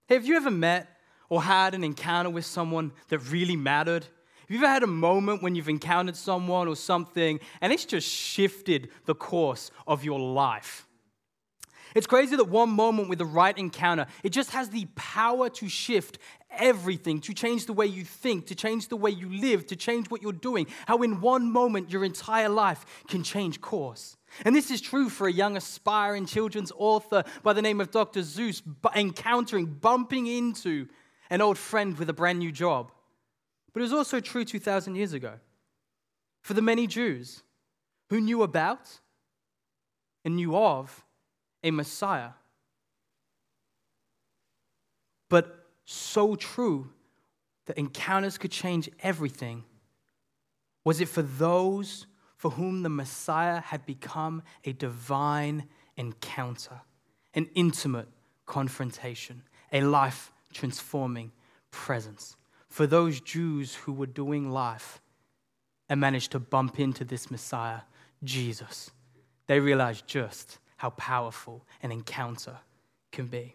Hey, 0.08 0.16
have 0.16 0.26
you 0.26 0.38
ever 0.38 0.50
met 0.50 0.88
or 1.28 1.42
had 1.42 1.76
an 1.76 1.84
encounter 1.84 2.30
with 2.30 2.46
someone 2.46 2.94
that 3.10 3.20
really 3.30 3.58
mattered? 3.58 4.04
Have 4.04 4.50
you 4.50 4.60
ever 4.60 4.68
had 4.70 4.84
a 4.84 4.88
moment 4.88 5.44
when 5.44 5.56
you've 5.56 5.68
encountered 5.68 6.16
someone 6.16 6.70
or 6.70 6.78
something 6.78 7.42
and 7.60 7.74
it's 7.74 7.84
just 7.84 8.08
shifted 8.08 8.88
the 9.08 9.16
course 9.16 9.72
of 9.86 10.06
your 10.06 10.22
life? 10.22 10.88
It's 11.96 12.08
crazy 12.08 12.36
that 12.36 12.50
one 12.50 12.70
moment 12.70 13.10
with 13.10 13.20
the 13.20 13.26
right 13.26 13.58
encounter, 13.58 14.06
it 14.24 14.30
just 14.30 14.52
has 14.52 14.70
the 14.70 14.88
power 14.96 15.50
to 15.50 15.68
shift 15.68 16.18
everything, 16.52 17.20
to 17.22 17.34
change 17.34 17.66
the 17.66 17.74
way 17.74 17.86
you 17.86 18.04
think, 18.04 18.48
to 18.48 18.56
change 18.56 18.88
the 18.88 18.98
way 18.98 19.12
you 19.12 19.30
live, 19.30 19.68
to 19.68 19.76
change 19.76 20.10
what 20.10 20.22
you're 20.22 20.32
doing. 20.32 20.68
How 20.86 21.02
in 21.02 21.22
one 21.22 21.52
moment 21.52 21.92
your 21.92 22.04
entire 22.04 22.50
life 22.50 22.86
can 23.08 23.24
change 23.24 23.62
course. 23.62 24.18
And 24.46 24.56
this 24.56 24.72
is 24.72 24.82
true 24.82 25.10
for 25.10 25.28
a 25.28 25.32
young 25.32 25.58
aspiring 25.58 26.26
children's 26.26 26.72
author 26.78 27.24
by 27.44 27.54
the 27.54 27.62
name 27.62 27.82
of 27.82 27.92
Dr. 27.92 28.22
Seuss, 28.22 28.62
encountering, 28.96 29.66
bumping 29.66 30.28
into 30.28 30.88
an 31.30 31.42
old 31.42 31.58
friend 31.58 31.98
with 31.98 32.10
a 32.10 32.14
brand 32.14 32.40
new 32.40 32.52
job. 32.52 32.92
But 33.74 33.82
it 33.82 33.84
was 33.84 33.94
also 33.94 34.20
true 34.20 34.46
2,000 34.46 34.96
years 34.96 35.14
ago 35.14 35.34
for 36.42 36.54
the 36.54 36.62
many 36.62 36.88
Jews 36.88 37.44
who 38.10 38.20
knew 38.20 38.44
about 38.44 39.00
and 40.26 40.36
knew 40.36 40.56
of 40.56 41.06
a 41.64 41.72
Messiah. 41.72 42.32
But 45.30 45.68
so 45.86 46.36
true 46.36 46.90
that 47.66 47.78
encounters 47.78 48.38
could 48.38 48.52
change 48.52 48.90
everything. 49.02 49.64
Was 50.84 51.00
it 51.00 51.08
for 51.08 51.22
those 51.22 52.08
for 52.42 52.50
whom 52.50 52.82
the 52.82 52.90
Messiah 52.90 53.62
had 53.62 53.86
become 53.86 54.42
a 54.66 54.74
divine 54.74 55.68
encounter, 55.96 56.82
an 57.36 57.48
intimate 57.54 58.08
confrontation, 58.48 59.44
a 59.72 59.82
life 59.82 60.32
transforming 60.52 61.32
presence. 61.70 62.36
For 62.68 62.88
those 62.88 63.22
Jews 63.22 63.76
who 63.76 63.94
were 63.94 64.08
doing 64.08 64.50
life 64.50 65.02
and 65.88 66.02
managed 66.02 66.32
to 66.32 66.40
bump 66.40 66.80
into 66.80 67.06
this 67.06 67.30
Messiah, 67.30 67.82
Jesus, 68.24 68.90
they 69.46 69.60
realized 69.60 70.08
just 70.08 70.58
how 70.82 70.90
powerful 70.90 71.64
an 71.84 71.92
encounter 71.92 72.58
can 73.12 73.28
be. 73.28 73.54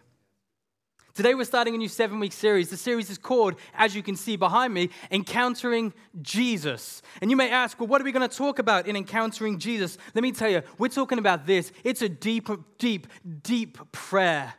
Today, 1.13 1.33
we're 1.33 1.43
starting 1.43 1.75
a 1.75 1.77
new 1.77 1.89
seven 1.89 2.21
week 2.21 2.31
series. 2.31 2.69
The 2.69 2.77
series 2.77 3.09
is 3.09 3.17
called, 3.17 3.55
as 3.73 3.93
you 3.93 4.01
can 4.01 4.15
see 4.15 4.37
behind 4.37 4.73
me, 4.73 4.91
Encountering 5.11 5.93
Jesus. 6.21 7.01
And 7.19 7.29
you 7.29 7.35
may 7.35 7.49
ask, 7.49 7.77
well, 7.81 7.87
what 7.87 7.99
are 7.99 8.05
we 8.05 8.13
going 8.13 8.29
to 8.29 8.33
talk 8.33 8.59
about 8.59 8.87
in 8.87 8.95
Encountering 8.95 9.59
Jesus? 9.59 9.97
Let 10.15 10.21
me 10.21 10.31
tell 10.31 10.49
you, 10.49 10.61
we're 10.77 10.87
talking 10.87 11.19
about 11.19 11.45
this. 11.45 11.73
It's 11.83 12.01
a 12.01 12.07
deep, 12.07 12.47
deep, 12.77 13.07
deep 13.43 13.77
prayer 13.91 14.53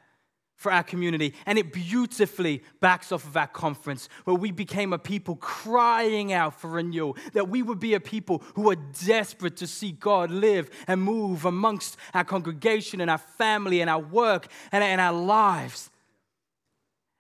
for 0.59 0.71
our 0.71 0.83
community. 0.83 1.33
And 1.47 1.57
it 1.57 1.73
beautifully 1.73 2.63
backs 2.81 3.13
off 3.13 3.25
of 3.25 3.37
our 3.37 3.47
conference, 3.47 4.09
where 4.25 4.37
we 4.37 4.51
became 4.51 4.93
a 4.93 4.99
people 4.99 5.37
crying 5.37 6.33
out 6.33 6.61
for 6.61 6.69
renewal, 6.69 7.17
that 7.33 7.49
we 7.49 7.63
would 7.63 7.79
be 7.79 7.95
a 7.95 8.01
people 8.01 8.43
who 8.55 8.71
are 8.71 8.77
desperate 8.77 9.57
to 9.59 9.67
see 9.67 9.93
God 9.93 10.31
live 10.31 10.69
and 10.87 11.01
move 11.01 11.45
amongst 11.47 11.97
our 12.13 12.25
congregation 12.25 13.01
and 13.01 13.11
our 13.11 13.19
family 13.19 13.81
and 13.81 13.89
our 13.89 14.01
work 14.01 14.49
and, 14.73 14.85
and 14.85 15.01
our 15.01 15.13
lives. 15.13 15.91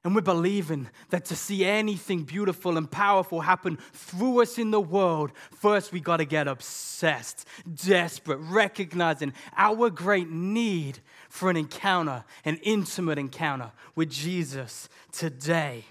And 0.04 0.14
we're 0.14 0.22
believing 0.22 0.88
that 1.10 1.26
to 1.26 1.36
see 1.36 1.64
anything 1.64 2.22
beautiful 2.22 2.76
and 2.76 2.90
powerful 2.90 3.40
happen 3.40 3.78
through 3.92 4.42
us 4.42 4.58
in 4.58 4.70
the 4.70 4.80
world, 4.80 5.32
first 5.52 5.92
we 5.92 6.00
got 6.00 6.16
to 6.16 6.24
get 6.24 6.48
obsessed, 6.48 7.46
desperate, 7.74 8.38
recognizing 8.38 9.32
our 9.56 9.90
great 9.90 10.30
need 10.30 11.00
for 11.38 11.50
an 11.50 11.56
encounter, 11.56 12.24
an 12.44 12.58
intimate 12.62 13.18
encounter 13.18 13.70
with 13.94 14.10
Jesus 14.10 14.88
today. 15.12 15.84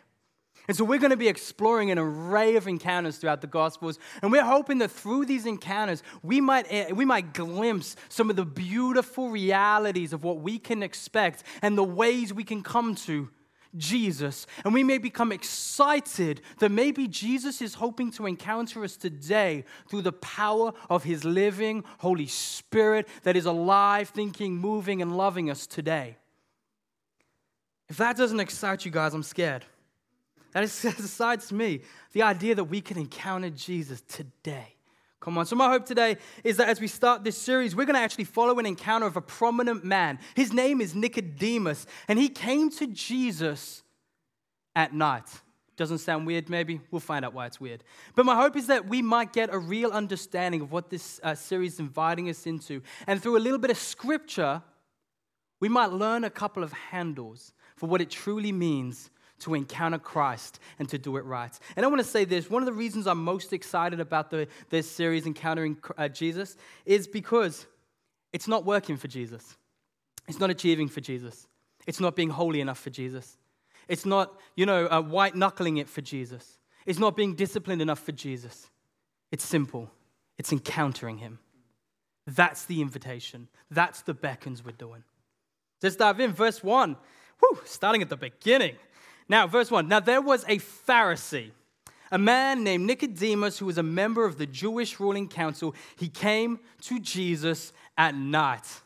And 0.67 0.75
so 0.75 0.83
we're 0.83 0.99
going 0.99 1.11
to 1.11 1.17
be 1.17 1.29
exploring 1.29 1.91
an 1.91 1.97
array 1.97 2.57
of 2.57 2.67
encounters 2.67 3.17
throughout 3.17 3.39
the 3.39 3.47
Gospels. 3.47 3.97
And 4.21 4.33
we're 4.33 4.43
hoping 4.43 4.79
that 4.79 4.91
through 4.91 5.25
these 5.25 5.45
encounters, 5.45 6.03
we 6.21 6.41
might, 6.41 6.65
eh, 6.69 6.91
we 6.91 7.05
might 7.05 7.33
glimpse 7.33 7.95
some 8.09 8.29
of 8.29 8.35
the 8.35 8.43
beautiful 8.43 9.29
realities 9.29 10.11
of 10.11 10.25
what 10.25 10.41
we 10.41 10.59
can 10.59 10.83
expect 10.83 11.43
and 11.61 11.77
the 11.77 11.83
ways 11.83 12.33
we 12.33 12.43
can 12.43 12.61
come 12.61 12.95
to 12.95 13.29
Jesus, 13.77 14.47
and 14.63 14.73
we 14.73 14.83
may 14.83 14.97
become 14.97 15.31
excited 15.31 16.41
that 16.59 16.71
maybe 16.71 17.07
Jesus 17.07 17.61
is 17.61 17.75
hoping 17.75 18.11
to 18.11 18.25
encounter 18.25 18.83
us 18.83 18.97
today 18.97 19.65
through 19.89 20.01
the 20.01 20.13
power 20.13 20.73
of 20.89 21.03
his 21.03 21.23
living 21.23 21.83
Holy 21.99 22.27
Spirit 22.27 23.07
that 23.23 23.35
is 23.35 23.45
alive, 23.45 24.09
thinking, 24.09 24.55
moving, 24.55 25.01
and 25.01 25.17
loving 25.17 25.49
us 25.49 25.67
today. 25.67 26.17
If 27.89 27.97
that 27.97 28.17
doesn't 28.17 28.39
excite 28.39 28.85
you 28.85 28.91
guys, 28.91 29.13
I'm 29.13 29.23
scared. 29.23 29.65
That 30.51 30.63
excites 30.83 31.51
me. 31.51 31.81
The 32.13 32.23
idea 32.23 32.55
that 32.55 32.65
we 32.65 32.81
can 32.81 32.97
encounter 32.97 33.49
Jesus 33.49 34.01
today. 34.01 34.76
Come 35.19 35.37
on. 35.37 35.45
So, 35.45 35.55
my 35.55 35.69
hope 35.69 35.85
today 35.85 36.17
is 36.43 36.57
that 36.57 36.69
as 36.69 36.79
we 36.79 36.87
start 36.87 37.23
this 37.23 37.37
series, 37.37 37.75
we're 37.75 37.85
going 37.85 37.95
to 37.95 38.01
actually 38.01 38.25
follow 38.25 38.59
an 38.59 38.65
encounter 38.65 39.07
of 39.07 39.17
a 39.17 39.21
prominent 39.21 39.83
man. 39.83 40.19
His 40.35 40.53
name 40.53 40.79
is 40.79 40.93
Nicodemus, 40.93 41.85
and 42.07 42.19
he 42.19 42.29
came 42.29 42.69
to 42.71 42.87
Jesus 42.87 43.83
at 44.75 44.93
night. 44.93 45.27
Doesn't 45.75 45.99
sound 45.99 46.25
weird, 46.25 46.49
maybe? 46.49 46.81
We'll 46.89 46.99
find 46.99 47.23
out 47.23 47.33
why 47.33 47.45
it's 47.45 47.61
weird. 47.61 47.83
But 48.15 48.25
my 48.25 48.35
hope 48.35 48.55
is 48.55 48.67
that 48.67 48.87
we 48.87 49.03
might 49.03 49.31
get 49.31 49.53
a 49.53 49.59
real 49.59 49.91
understanding 49.91 50.61
of 50.61 50.71
what 50.71 50.89
this 50.89 51.19
uh, 51.21 51.35
series 51.35 51.73
is 51.73 51.79
inviting 51.79 52.29
us 52.29 52.47
into. 52.47 52.81
And 53.05 53.21
through 53.21 53.37
a 53.37 53.39
little 53.39 53.59
bit 53.59 53.69
of 53.69 53.77
scripture, 53.77 54.63
we 55.59 55.69
might 55.69 55.91
learn 55.91 56.23
a 56.23 56.31
couple 56.31 56.63
of 56.63 56.73
handles 56.73 57.53
for 57.75 57.87
what 57.87 58.01
it 58.01 58.09
truly 58.09 58.51
means 58.51 59.11
to 59.39 59.53
encounter 59.53 59.99
Christ 59.99 60.59
and 60.79 60.89
to 60.89 60.97
do 60.97 61.17
it 61.17 61.25
right. 61.25 61.51
And 61.75 61.85
I 61.85 61.89
want 61.89 62.01
to 62.01 62.07
say 62.07 62.25
this 62.25 62.49
one 62.49 62.61
of 62.61 62.65
the 62.65 62.73
reasons 62.73 63.07
I'm 63.07 63.23
most 63.23 63.53
excited 63.53 63.99
about 63.99 64.29
the, 64.29 64.47
this 64.69 64.89
series, 64.89 65.25
Encountering 65.25 65.77
uh, 65.97 66.07
Jesus, 66.07 66.57
is 66.85 67.07
because 67.07 67.65
it's 68.33 68.47
not 68.47 68.65
working 68.65 68.97
for 68.97 69.07
Jesus. 69.07 69.55
It's 70.27 70.39
not 70.39 70.49
achieving 70.49 70.87
for 70.89 71.01
Jesus. 71.01 71.47
It's 71.85 71.99
not 71.99 72.15
being 72.15 72.29
holy 72.29 72.61
enough 72.61 72.79
for 72.79 72.89
Jesus. 72.89 73.37
It's 73.87 74.05
not, 74.05 74.37
you 74.55 74.65
know, 74.65 74.87
uh, 74.87 75.01
white 75.01 75.35
knuckling 75.35 75.77
it 75.77 75.87
for 75.87 76.01
Jesus. 76.01 76.59
It's 76.85 76.99
not 76.99 77.15
being 77.15 77.35
disciplined 77.35 77.81
enough 77.81 77.99
for 77.99 78.11
Jesus. 78.11 78.69
It's 79.31 79.45
simple. 79.45 79.89
It's 80.37 80.51
encountering 80.51 81.17
Him. 81.17 81.39
That's 82.25 82.65
the 82.65 82.81
invitation. 82.81 83.47
That's 83.71 84.01
the 84.01 84.13
beckons 84.13 84.63
we're 84.63 84.71
doing. 84.71 85.03
Let's 85.81 85.95
dive 85.95 86.19
in. 86.19 86.33
Verse 86.33 86.63
1. 86.63 86.97
Whew, 87.39 87.59
starting 87.65 88.01
at 88.01 88.09
the 88.09 88.17
beginning. 88.17 88.75
Now, 89.29 89.47
verse 89.47 89.69
1 89.71 89.87
Now 89.87 89.99
there 89.99 90.21
was 90.21 90.43
a 90.43 90.57
Pharisee, 90.57 91.51
a 92.11 92.17
man 92.17 92.63
named 92.63 92.85
Nicodemus, 92.85 93.59
who 93.59 93.65
was 93.65 93.77
a 93.77 93.83
member 93.83 94.25
of 94.25 94.37
the 94.37 94.45
Jewish 94.45 94.99
ruling 94.99 95.27
council. 95.27 95.75
He 95.95 96.09
came 96.09 96.59
to 96.83 96.99
Jesus 96.99 97.73
at 97.97 98.15
night. 98.15 98.81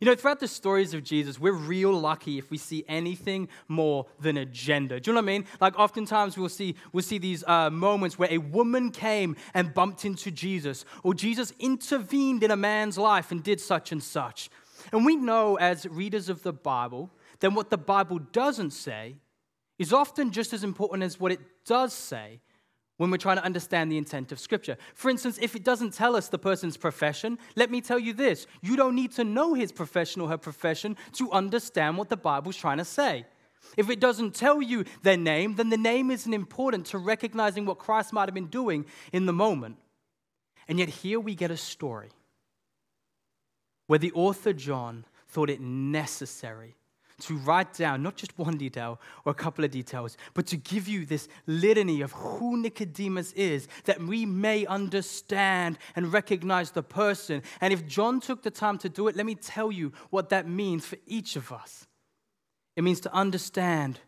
You 0.00 0.06
know, 0.06 0.14
throughout 0.14 0.40
the 0.40 0.48
stories 0.48 0.92
of 0.92 1.02
Jesus, 1.02 1.40
we're 1.40 1.52
real 1.52 1.92
lucky 1.92 2.36
if 2.36 2.50
we 2.50 2.58
see 2.58 2.84
anything 2.86 3.48
more 3.66 4.04
than 4.20 4.36
a 4.36 4.42
agenda. 4.42 5.00
Do 5.00 5.10
you 5.10 5.14
know 5.14 5.20
what 5.20 5.24
I 5.24 5.32
mean? 5.32 5.46
Like, 5.58 5.78
oftentimes 5.78 6.36
we'll 6.36 6.50
see, 6.50 6.74
we'll 6.92 7.02
see 7.02 7.18
these 7.18 7.42
uh, 7.44 7.70
moments 7.70 8.18
where 8.18 8.30
a 8.30 8.38
woman 8.38 8.90
came 8.90 9.36
and 9.54 9.72
bumped 9.72 10.04
into 10.04 10.30
Jesus, 10.30 10.84
or 11.02 11.14
Jesus 11.14 11.52
intervened 11.58 12.42
in 12.42 12.50
a 12.50 12.56
man's 12.56 12.98
life 12.98 13.32
and 13.32 13.42
did 13.42 13.58
such 13.58 13.90
and 13.90 14.02
such. 14.02 14.50
And 14.92 15.06
we 15.06 15.16
know 15.16 15.56
as 15.56 15.86
readers 15.86 16.28
of 16.28 16.42
the 16.42 16.52
Bible 16.52 17.10
then 17.40 17.54
what 17.54 17.70
the 17.70 17.78
Bible 17.78 18.18
doesn't 18.18 18.70
say 18.70 19.16
is 19.78 19.92
often 19.92 20.30
just 20.30 20.52
as 20.52 20.64
important 20.64 21.02
as 21.02 21.20
what 21.20 21.32
it 21.32 21.40
does 21.64 21.92
say 21.92 22.40
when 22.96 23.10
we're 23.10 23.18
trying 23.18 23.36
to 23.36 23.44
understand 23.44 23.92
the 23.92 23.98
intent 23.98 24.32
of 24.32 24.40
Scripture. 24.40 24.76
For 24.94 25.10
instance, 25.10 25.38
if 25.40 25.54
it 25.54 25.64
doesn't 25.64 25.92
tell 25.92 26.16
us 26.16 26.28
the 26.28 26.38
person's 26.38 26.76
profession, 26.76 27.38
let 27.54 27.70
me 27.70 27.80
tell 27.80 27.98
you 27.98 28.12
this 28.12 28.46
you 28.62 28.76
don't 28.76 28.94
need 28.94 29.12
to 29.12 29.24
know 29.24 29.54
his 29.54 29.72
profession 29.72 30.22
or 30.22 30.28
her 30.28 30.38
profession 30.38 30.96
to 31.12 31.30
understand 31.32 31.98
what 31.98 32.08
the 32.08 32.16
Bible's 32.16 32.56
trying 32.56 32.78
to 32.78 32.84
say. 32.84 33.26
If 33.76 33.90
it 33.90 34.00
doesn't 34.00 34.34
tell 34.34 34.62
you 34.62 34.84
their 35.02 35.16
name, 35.16 35.56
then 35.56 35.70
the 35.70 35.76
name 35.76 36.10
isn't 36.10 36.32
important 36.32 36.86
to 36.86 36.98
recognizing 36.98 37.66
what 37.66 37.78
Christ 37.78 38.12
might 38.12 38.28
have 38.28 38.34
been 38.34 38.46
doing 38.46 38.86
in 39.12 39.26
the 39.26 39.32
moment. 39.32 39.76
And 40.68 40.78
yet, 40.78 40.88
here 40.88 41.20
we 41.20 41.34
get 41.34 41.50
a 41.50 41.56
story 41.56 42.10
where 43.86 43.98
the 43.98 44.12
author 44.12 44.52
John 44.52 45.04
thought 45.28 45.50
it 45.50 45.60
necessary 45.60 46.76
to 47.18 47.36
write 47.38 47.72
down 47.74 48.02
not 48.02 48.16
just 48.16 48.38
one 48.38 48.56
detail 48.56 49.00
or 49.24 49.32
a 49.32 49.34
couple 49.34 49.64
of 49.64 49.70
details, 49.70 50.16
but 50.34 50.46
to 50.48 50.56
give 50.56 50.86
you 50.86 51.06
this 51.06 51.28
litany 51.46 52.02
of 52.02 52.12
who 52.12 52.56
Nicodemus 52.60 53.32
is, 53.32 53.68
that 53.84 54.00
we 54.00 54.26
may 54.26 54.66
understand 54.66 55.78
and 55.94 56.12
recognize 56.12 56.70
the 56.72 56.82
person. 56.82 57.42
And 57.60 57.72
if 57.72 57.86
John 57.86 58.20
took 58.20 58.42
the 58.42 58.50
time 58.50 58.78
to 58.78 58.88
do 58.88 59.08
it, 59.08 59.16
let 59.16 59.26
me 59.26 59.34
tell 59.34 59.72
you 59.72 59.92
what 60.10 60.28
that 60.28 60.48
means 60.48 60.84
for 60.84 60.98
each 61.06 61.36
of 61.36 61.52
us. 61.52 61.86
It 62.76 62.84
means 62.84 63.00
to 63.00 63.14
understand 63.14 64.00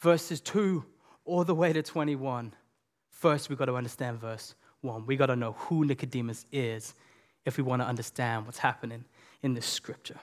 verses 0.00 0.40
2 0.40 0.84
all 1.24 1.44
the 1.44 1.54
way 1.54 1.72
to 1.72 1.82
21. 1.82 2.54
First, 3.10 3.50
we've 3.50 3.58
got 3.58 3.66
to 3.66 3.76
understand 3.76 4.18
verse 4.18 4.54
1. 4.80 5.04
We've 5.04 5.18
got 5.18 5.26
to 5.26 5.36
know 5.36 5.52
who 5.52 5.84
Nicodemus 5.84 6.46
is 6.50 6.94
if 7.44 7.58
we 7.58 7.62
want 7.62 7.82
to 7.82 7.86
understand 7.86 8.46
what's 8.46 8.58
happening 8.58 9.04
in 9.42 9.52
this 9.52 9.66
scripture. 9.66 10.18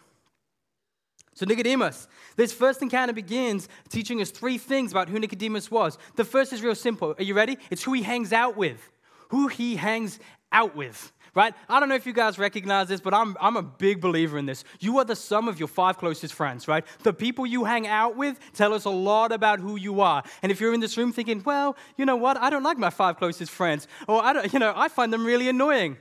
So, 1.38 1.46
Nicodemus, 1.46 2.08
this 2.36 2.52
first 2.52 2.82
encounter 2.82 3.14
begins 3.14 3.70
teaching 3.90 4.22
us 4.22 4.32
three 4.32 4.58
things 4.58 4.92
about 4.92 5.08
who 5.08 5.20
Nicodemus 5.20 5.70
was. 5.70 6.00
The 6.16 6.26
first 6.26 6.52
is 6.52 6.64
real 6.64 6.74
simple. 6.74 7.14
Are 7.16 7.24
you 7.24 7.36
ready? 7.36 7.60
It's 7.70 7.84
who 7.84 7.94
he 7.94 8.02
hangs 8.02 8.34
out 8.34 8.58
with. 8.58 8.90
Who 9.30 9.48
he 9.48 9.76
hangs 9.76 10.18
out 10.52 10.76
with, 10.76 11.12
right? 11.36 11.54
I 11.70 11.80
don't 11.80 11.90
know 11.90 11.96
if 11.96 12.08
you 12.08 12.14
guys 12.14 12.40
recognize 12.40 12.88
this, 12.88 13.02
but 13.02 13.14
I'm, 13.14 13.38
I'm 13.40 13.56
a 13.56 13.62
big 13.62 14.02
believer 14.02 14.40
in 14.40 14.48
this. 14.48 14.64
You 14.80 14.98
are 14.98 15.06
the 15.06 15.16
sum 15.16 15.48
of 15.48 15.60
your 15.60 15.68
five 15.68 16.00
closest 16.00 16.34
friends, 16.34 16.68
right? 16.68 16.84
The 17.04 17.14
people 17.14 17.46
you 17.46 17.66
hang 17.66 17.86
out 17.86 18.18
with 18.18 18.40
tell 18.54 18.74
us 18.74 18.86
a 18.86 18.90
lot 18.90 19.32
about 19.32 19.60
who 19.60 19.76
you 19.76 20.02
are. 20.02 20.24
And 20.42 20.52
if 20.52 20.60
you're 20.60 20.74
in 20.74 20.80
this 20.80 20.98
room 20.98 21.14
thinking, 21.14 21.44
well, 21.46 21.78
you 21.98 22.06
know 22.08 22.16
what? 22.16 22.38
I 22.38 22.50
don't 22.50 22.64
like 22.64 22.80
my 22.80 22.90
five 22.90 23.18
closest 23.18 23.52
friends, 23.52 23.88
or 24.08 24.24
I 24.24 24.34
don't, 24.34 24.52
you 24.54 24.58
know, 24.58 24.74
I 24.76 24.88
find 24.88 25.14
them 25.14 25.24
really 25.24 25.50
annoying. 25.50 25.98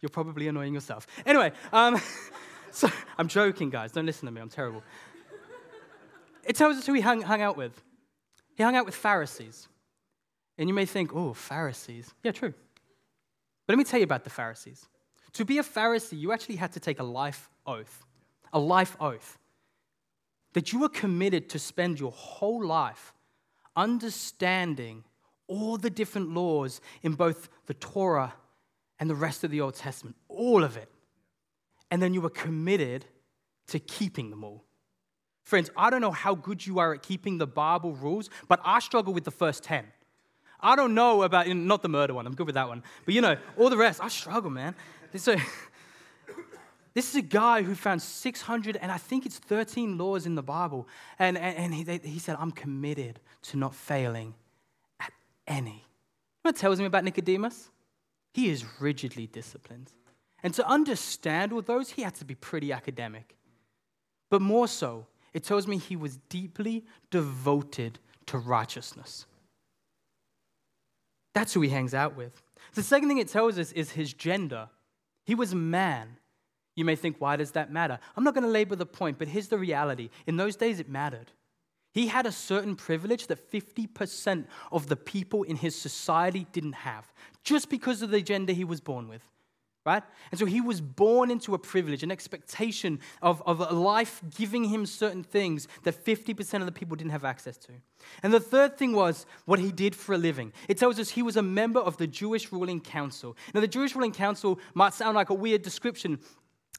You're 0.00 0.10
probably 0.10 0.46
annoying 0.46 0.74
yourself. 0.74 1.08
Anyway, 1.26 1.50
um, 1.72 2.00
So, 2.80 2.90
I'm 3.16 3.26
joking, 3.26 3.70
guys. 3.70 3.90
Don't 3.92 4.04
listen 4.04 4.26
to 4.26 4.32
me. 4.32 4.38
I'm 4.38 4.50
terrible. 4.50 4.82
It 6.44 6.56
tells 6.56 6.76
us 6.76 6.84
who 6.84 6.92
he 6.92 7.00
hung, 7.00 7.22
hung 7.22 7.40
out 7.40 7.56
with. 7.56 7.72
He 8.54 8.62
hung 8.62 8.76
out 8.76 8.84
with 8.84 8.94
Pharisees. 8.94 9.66
And 10.58 10.68
you 10.68 10.74
may 10.74 10.84
think, 10.84 11.16
oh, 11.16 11.32
Pharisees. 11.32 12.12
Yeah, 12.22 12.32
true. 12.32 12.52
But 13.66 13.72
let 13.72 13.78
me 13.78 13.84
tell 13.84 13.98
you 13.98 14.04
about 14.04 14.24
the 14.24 14.30
Pharisees. 14.30 14.84
To 15.32 15.46
be 15.46 15.56
a 15.56 15.62
Pharisee, 15.62 16.20
you 16.20 16.32
actually 16.32 16.56
had 16.56 16.72
to 16.72 16.80
take 16.80 17.00
a 17.00 17.02
life 17.02 17.48
oath, 17.66 18.04
a 18.52 18.58
life 18.58 18.94
oath, 19.00 19.38
that 20.52 20.70
you 20.74 20.80
were 20.80 20.90
committed 20.90 21.48
to 21.50 21.58
spend 21.58 21.98
your 21.98 22.12
whole 22.12 22.62
life 22.62 23.14
understanding 23.74 25.02
all 25.46 25.78
the 25.78 25.90
different 25.90 26.34
laws 26.34 26.82
in 27.02 27.14
both 27.14 27.48
the 27.64 27.74
Torah 27.74 28.34
and 29.00 29.08
the 29.08 29.14
rest 29.14 29.44
of 29.44 29.50
the 29.50 29.62
Old 29.62 29.76
Testament, 29.76 30.14
all 30.28 30.62
of 30.62 30.76
it 30.76 30.90
and 31.90 32.02
then 32.02 32.14
you 32.14 32.20
were 32.20 32.30
committed 32.30 33.04
to 33.68 33.78
keeping 33.78 34.30
them 34.30 34.44
all. 34.44 34.64
Friends, 35.44 35.70
I 35.76 35.90
don't 35.90 36.00
know 36.00 36.10
how 36.10 36.34
good 36.34 36.66
you 36.66 36.78
are 36.78 36.94
at 36.94 37.02
keeping 37.02 37.38
the 37.38 37.46
Bible 37.46 37.94
rules, 37.94 38.30
but 38.48 38.60
I 38.64 38.80
struggle 38.80 39.12
with 39.12 39.24
the 39.24 39.30
first 39.30 39.62
10. 39.64 39.84
I 40.60 40.74
don't 40.74 40.94
know 40.94 41.22
about, 41.22 41.48
not 41.48 41.82
the 41.82 41.88
murder 41.88 42.14
one, 42.14 42.26
I'm 42.26 42.34
good 42.34 42.46
with 42.46 42.54
that 42.54 42.68
one. 42.68 42.82
But 43.04 43.14
you 43.14 43.20
know, 43.20 43.36
all 43.56 43.70
the 43.70 43.76
rest, 43.76 44.00
I 44.02 44.08
struggle, 44.08 44.50
man. 44.50 44.74
So, 45.14 45.36
This 46.96 47.10
is 47.10 47.16
a 47.16 47.22
guy 47.22 47.62
who 47.62 47.74
found 47.74 48.00
600, 48.00 48.78
and 48.78 48.90
I 48.90 48.96
think 48.96 49.26
it's 49.26 49.38
13 49.38 49.98
laws 49.98 50.24
in 50.24 50.34
the 50.34 50.42
Bible. 50.42 50.88
And, 51.18 51.36
and, 51.36 51.58
and 51.58 51.74
he, 51.74 51.98
he 52.08 52.18
said, 52.18 52.38
I'm 52.40 52.50
committed 52.50 53.20
to 53.42 53.58
not 53.58 53.74
failing 53.74 54.32
at 54.98 55.12
any. 55.46 55.84
What 56.40 56.56
tells 56.56 56.78
me 56.80 56.86
about 56.86 57.04
Nicodemus? 57.04 57.68
He 58.32 58.48
is 58.48 58.64
rigidly 58.80 59.26
disciplined. 59.26 59.92
And 60.46 60.54
to 60.54 60.68
understand 60.68 61.52
all 61.52 61.60
those, 61.60 61.90
he 61.90 62.02
had 62.02 62.14
to 62.14 62.24
be 62.24 62.36
pretty 62.36 62.72
academic. 62.72 63.34
But 64.30 64.40
more 64.40 64.68
so, 64.68 65.08
it 65.34 65.42
tells 65.42 65.66
me 65.66 65.76
he 65.76 65.96
was 65.96 66.18
deeply 66.28 66.84
devoted 67.10 67.98
to 68.26 68.38
righteousness. 68.38 69.26
That's 71.34 71.52
who 71.52 71.62
he 71.62 71.70
hangs 71.70 71.94
out 71.94 72.14
with. 72.14 72.44
The 72.74 72.84
second 72.84 73.08
thing 73.08 73.18
it 73.18 73.26
tells 73.26 73.58
us 73.58 73.72
is 73.72 73.90
his 73.90 74.12
gender. 74.12 74.68
He 75.24 75.34
was 75.34 75.52
a 75.52 75.56
man. 75.56 76.16
You 76.76 76.84
may 76.84 76.94
think, 76.94 77.16
why 77.18 77.34
does 77.34 77.50
that 77.50 77.72
matter? 77.72 77.98
I'm 78.16 78.22
not 78.22 78.34
going 78.34 78.44
to 78.44 78.48
labor 78.48 78.76
the 78.76 78.86
point, 78.86 79.18
but 79.18 79.26
here's 79.26 79.48
the 79.48 79.58
reality. 79.58 80.10
In 80.28 80.36
those 80.36 80.54
days, 80.54 80.78
it 80.78 80.88
mattered. 80.88 81.32
He 81.92 82.06
had 82.06 82.24
a 82.24 82.30
certain 82.30 82.76
privilege 82.76 83.26
that 83.26 83.50
50% 83.50 84.44
of 84.70 84.86
the 84.86 84.94
people 84.94 85.42
in 85.42 85.56
his 85.56 85.74
society 85.74 86.46
didn't 86.52 86.74
have, 86.74 87.12
just 87.42 87.68
because 87.68 88.00
of 88.00 88.10
the 88.10 88.22
gender 88.22 88.52
he 88.52 88.62
was 88.62 88.80
born 88.80 89.08
with 89.08 89.22
right? 89.86 90.02
And 90.32 90.38
so 90.38 90.44
he 90.44 90.60
was 90.60 90.80
born 90.80 91.30
into 91.30 91.54
a 91.54 91.58
privilege, 91.58 92.02
an 92.02 92.10
expectation 92.10 92.98
of, 93.22 93.42
of 93.46 93.60
a 93.60 93.72
life 93.72 94.20
giving 94.36 94.64
him 94.64 94.84
certain 94.84 95.22
things 95.22 95.68
that 95.84 96.04
50% 96.04 96.60
of 96.60 96.66
the 96.66 96.72
people 96.72 96.96
didn't 96.96 97.12
have 97.12 97.24
access 97.24 97.56
to. 97.58 97.72
And 98.22 98.34
the 98.34 98.40
third 98.40 98.76
thing 98.76 98.92
was 98.92 99.24
what 99.44 99.60
he 99.60 99.70
did 99.70 99.94
for 99.94 100.14
a 100.14 100.18
living. 100.18 100.52
It 100.68 100.76
tells 100.76 100.98
us 100.98 101.10
he 101.10 101.22
was 101.22 101.36
a 101.36 101.42
member 101.42 101.80
of 101.80 101.96
the 101.96 102.06
Jewish 102.06 102.50
ruling 102.50 102.80
council. 102.80 103.36
Now, 103.54 103.60
the 103.60 103.68
Jewish 103.68 103.94
ruling 103.94 104.12
council 104.12 104.58
might 104.74 104.92
sound 104.92 105.14
like 105.14 105.30
a 105.30 105.34
weird 105.34 105.62
description, 105.62 106.18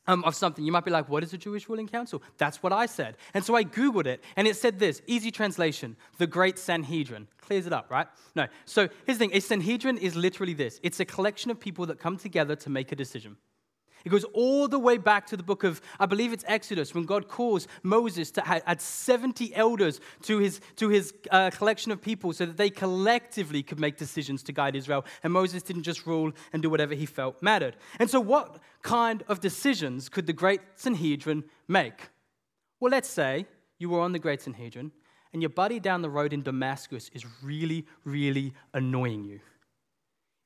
um, 0.08 0.24
of 0.24 0.36
something. 0.36 0.66
You 0.66 0.72
might 0.72 0.86
be 0.86 0.92
like, 0.92 1.10
what 1.10 1.24
is 1.24 1.34
a 1.34 1.38
Jewish 1.38 1.70
ruling 1.70 1.88
council? 1.88 2.22
That's 2.38 2.64
what 2.64 2.74
I 2.74 2.86
said. 2.86 3.18
And 3.34 3.44
so 3.44 3.56
I 3.56 3.64
Googled 3.64 4.08
it, 4.08 4.24
and 4.36 4.48
it 4.48 4.56
said 4.56 4.80
this 4.80 5.02
easy 5.08 5.32
translation, 5.32 5.96
the 6.18 6.28
Great 6.28 6.58
Sanhedrin. 6.58 7.28
Clears 7.42 7.68
it 7.68 7.74
up, 7.74 7.90
right? 7.90 8.08
No. 8.36 8.48
So 8.66 8.90
here's 9.06 9.18
the 9.18 9.28
thing 9.28 9.32
a 9.34 9.40
Sanhedrin 9.40 9.98
is 9.98 10.16
literally 10.16 10.54
this 10.54 10.80
it's 10.84 11.00
a 11.00 11.06
collection 11.06 11.52
of 11.52 11.60
people 11.60 11.86
that 11.88 12.00
come 12.00 12.18
together 12.18 12.56
to 12.58 12.70
make 12.70 12.92
a 12.92 12.96
decision. 12.96 13.38
It 14.06 14.10
goes 14.10 14.24
all 14.34 14.68
the 14.68 14.80
way 14.80 14.98
back 14.98 15.28
to 15.28 15.38
the 15.38 15.44
book 15.44 15.64
of, 15.64 15.82
I 16.00 16.06
believe 16.06 16.34
it's 16.34 16.46
Exodus, 16.48 16.94
when 16.94 17.06
God 17.06 17.28
calls 17.28 17.68
Moses 17.84 18.32
to 18.32 18.48
add 18.48 18.82
70 18.82 19.54
elders 19.56 20.00
to 20.24 20.40
his, 20.40 20.62
to 20.78 20.90
his 20.90 21.14
uh, 21.32 21.50
collection 21.52 21.92
of 21.92 22.02
people 22.02 22.34
so 22.34 22.46
that 22.46 22.58
they 22.58 22.70
collectively 22.70 23.64
could 23.64 23.80
make 23.80 23.98
decisions 23.98 24.44
to 24.44 24.52
guide 24.52 24.76
Israel. 24.76 25.06
And 25.24 25.34
Moses 25.34 25.64
didn't 25.64 25.84
just 25.84 26.06
rule 26.06 26.32
and 26.54 26.62
do 26.62 26.70
whatever 26.70 26.94
he 26.94 27.06
felt 27.06 27.42
mattered. 27.42 27.76
And 28.00 28.10
so, 28.10 28.20
what 28.20 28.60
kind 28.82 29.24
of 29.28 29.40
decisions 29.40 30.10
could 30.10 30.28
the 30.28 30.34
Great 30.34 30.62
Sanhedrin 30.76 31.44
make? 31.68 32.10
Well, 32.80 32.92
let's 32.92 33.10
say 33.10 33.48
you 33.80 33.90
were 33.90 34.00
on 34.00 34.12
the 34.12 34.20
Great 34.20 34.42
Sanhedrin 34.42 34.92
and 35.34 35.42
your 35.42 35.50
buddy 35.50 35.80
down 35.80 36.02
the 36.02 36.10
road 36.10 36.34
in 36.34 36.42
Damascus 36.42 37.10
is 37.14 37.26
really, 37.44 37.86
really 38.04 38.54
annoying 38.74 39.24
you. 39.26 39.40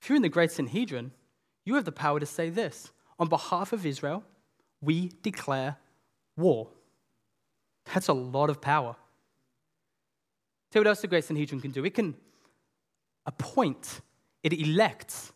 If 0.02 0.10
you're 0.10 0.16
in 0.16 0.22
the 0.22 0.30
Great 0.30 0.52
Sanhedrin, 0.52 1.12
you 1.66 1.76
have 1.76 1.86
the 1.86 1.92
power 1.92 2.20
to 2.20 2.26
say 2.26 2.50
this 2.50 2.92
on 3.22 3.28
behalf 3.28 3.72
of 3.72 3.86
Israel, 3.86 4.24
we 4.82 5.12
declare 5.22 5.78
war. 6.36 6.68
That's 7.94 8.08
a 8.08 8.14
lot 8.14 8.50
of 8.50 8.60
power. 8.60 8.96
Tell 10.72 10.80
what 10.80 10.88
else 10.88 11.02
the 11.02 11.08
Great 11.08 11.24
Sanhedrin 11.24 11.62
can 11.62 11.70
do. 11.70 11.86
It 11.86 11.94
can 11.94 12.16
appoint, 13.28 14.02
it 14.42 14.54
elects 14.54 15.32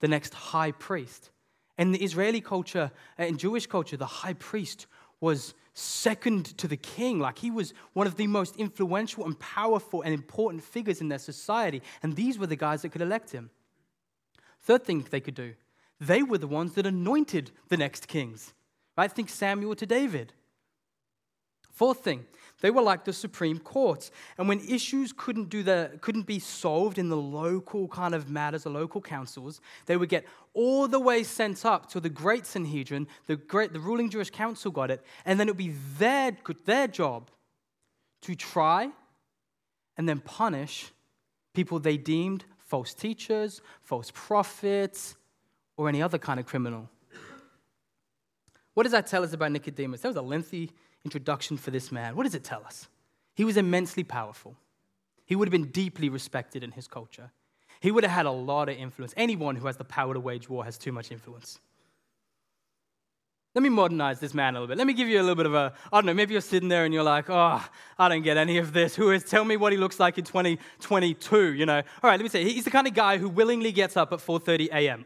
the 0.00 0.08
next 0.08 0.34
high 0.34 0.72
priest. 0.72 1.30
In 1.78 1.92
the 1.92 2.02
Israeli 2.02 2.40
culture, 2.40 2.90
uh, 3.20 3.22
in 3.22 3.38
Jewish 3.38 3.68
culture, 3.68 3.96
the 3.96 4.06
high 4.06 4.32
priest 4.32 4.88
was 5.20 5.54
second 5.74 6.58
to 6.58 6.66
the 6.66 6.76
king. 6.76 7.20
Like 7.20 7.38
he 7.38 7.52
was 7.52 7.72
one 7.92 8.08
of 8.08 8.16
the 8.16 8.26
most 8.26 8.56
influential 8.56 9.24
and 9.24 9.38
powerful 9.38 10.02
and 10.02 10.12
important 10.12 10.64
figures 10.64 11.00
in 11.00 11.08
their 11.08 11.20
society. 11.20 11.82
And 12.02 12.16
these 12.16 12.36
were 12.36 12.48
the 12.48 12.56
guys 12.56 12.82
that 12.82 12.88
could 12.88 13.02
elect 13.02 13.30
him. 13.30 13.50
Third 14.60 14.82
thing 14.82 15.06
they 15.08 15.20
could 15.20 15.36
do 15.36 15.54
they 16.00 16.22
were 16.22 16.38
the 16.38 16.46
ones 16.46 16.74
that 16.74 16.86
anointed 16.86 17.50
the 17.68 17.76
next 17.76 18.08
kings. 18.08 18.54
Right? 18.96 19.10
Think 19.10 19.28
Samuel 19.28 19.74
to 19.76 19.86
David. 19.86 20.32
Fourth 21.70 22.02
thing, 22.02 22.26
they 22.60 22.70
were 22.72 22.82
like 22.82 23.04
the 23.04 23.12
Supreme 23.12 23.60
Courts. 23.60 24.10
And 24.36 24.48
when 24.48 24.58
issues 24.60 25.12
couldn't, 25.16 25.48
do 25.48 25.62
the, 25.62 25.92
couldn't 26.00 26.26
be 26.26 26.40
solved 26.40 26.98
in 26.98 27.08
the 27.08 27.16
local 27.16 27.86
kind 27.86 28.14
of 28.14 28.28
matters, 28.28 28.64
the 28.64 28.70
local 28.70 29.00
councils, 29.00 29.60
they 29.86 29.96
would 29.96 30.08
get 30.08 30.26
all 30.54 30.88
the 30.88 30.98
way 30.98 31.22
sent 31.22 31.64
up 31.64 31.88
to 31.90 32.00
the 32.00 32.08
great 32.08 32.46
Sanhedrin, 32.46 33.06
the, 33.26 33.36
great, 33.36 33.72
the 33.72 33.78
ruling 33.78 34.10
Jewish 34.10 34.30
council 34.30 34.72
got 34.72 34.90
it, 34.90 35.04
and 35.24 35.38
then 35.38 35.48
it 35.48 35.52
would 35.52 35.58
be 35.58 35.74
their, 35.98 36.36
their 36.64 36.88
job 36.88 37.30
to 38.22 38.34
try 38.34 38.90
and 39.96 40.08
then 40.08 40.18
punish 40.18 40.90
people 41.54 41.78
they 41.78 41.96
deemed 41.96 42.44
false 42.58 42.92
teachers, 42.92 43.60
false 43.82 44.10
prophets, 44.12 45.14
or 45.78 45.88
any 45.88 46.02
other 46.02 46.18
kind 46.18 46.38
of 46.38 46.44
criminal. 46.44 46.90
What 48.74 48.82
does 48.82 48.92
that 48.92 49.06
tell 49.06 49.24
us 49.24 49.32
about 49.32 49.52
Nicodemus? 49.52 50.02
That 50.02 50.08
was 50.08 50.16
a 50.16 50.22
lengthy 50.22 50.72
introduction 51.04 51.56
for 51.56 51.70
this 51.70 51.90
man. 51.90 52.14
What 52.14 52.24
does 52.24 52.34
it 52.34 52.44
tell 52.44 52.62
us? 52.64 52.88
He 53.34 53.44
was 53.44 53.56
immensely 53.56 54.04
powerful. 54.04 54.56
He 55.24 55.36
would 55.36 55.48
have 55.48 55.52
been 55.52 55.70
deeply 55.70 56.08
respected 56.08 56.62
in 56.62 56.72
his 56.72 56.86
culture. 56.86 57.30
He 57.80 57.90
would 57.90 58.04
have 58.04 58.12
had 58.12 58.26
a 58.26 58.30
lot 58.30 58.68
of 58.68 58.76
influence. 58.76 59.14
Anyone 59.16 59.56
who 59.56 59.66
has 59.68 59.76
the 59.76 59.84
power 59.84 60.12
to 60.12 60.20
wage 60.20 60.48
war 60.48 60.64
has 60.64 60.76
too 60.76 60.92
much 60.92 61.12
influence. 61.12 61.60
Let 63.58 63.64
me 63.64 63.70
modernize 63.70 64.20
this 64.20 64.34
man 64.34 64.54
a 64.54 64.60
little 64.60 64.68
bit. 64.68 64.78
Let 64.78 64.86
me 64.86 64.92
give 64.92 65.08
you 65.08 65.18
a 65.18 65.22
little 65.22 65.34
bit 65.34 65.46
of 65.46 65.52
a, 65.52 65.72
I 65.92 65.96
don't 65.96 66.06
know, 66.06 66.14
maybe 66.14 66.32
you're 66.32 66.40
sitting 66.40 66.68
there 66.68 66.84
and 66.84 66.94
you're 66.94 67.02
like, 67.02 67.28
oh, 67.28 67.60
I 67.98 68.08
don't 68.08 68.22
get 68.22 68.36
any 68.36 68.58
of 68.58 68.72
this. 68.72 68.94
Who 68.94 69.10
is, 69.10 69.24
tell 69.24 69.44
me 69.44 69.56
what 69.56 69.72
he 69.72 69.78
looks 69.78 69.98
like 69.98 70.16
in 70.16 70.24
2022, 70.24 71.54
you 71.54 71.66
know? 71.66 71.78
All 71.78 72.08
right, 72.08 72.20
let 72.20 72.22
me 72.22 72.28
say, 72.28 72.44
he's 72.44 72.62
the 72.62 72.70
kind 72.70 72.86
of 72.86 72.94
guy 72.94 73.18
who 73.18 73.28
willingly 73.28 73.72
gets 73.72 73.96
up 73.96 74.12
at 74.12 74.20
4.30 74.20 74.68
a.m., 74.70 75.04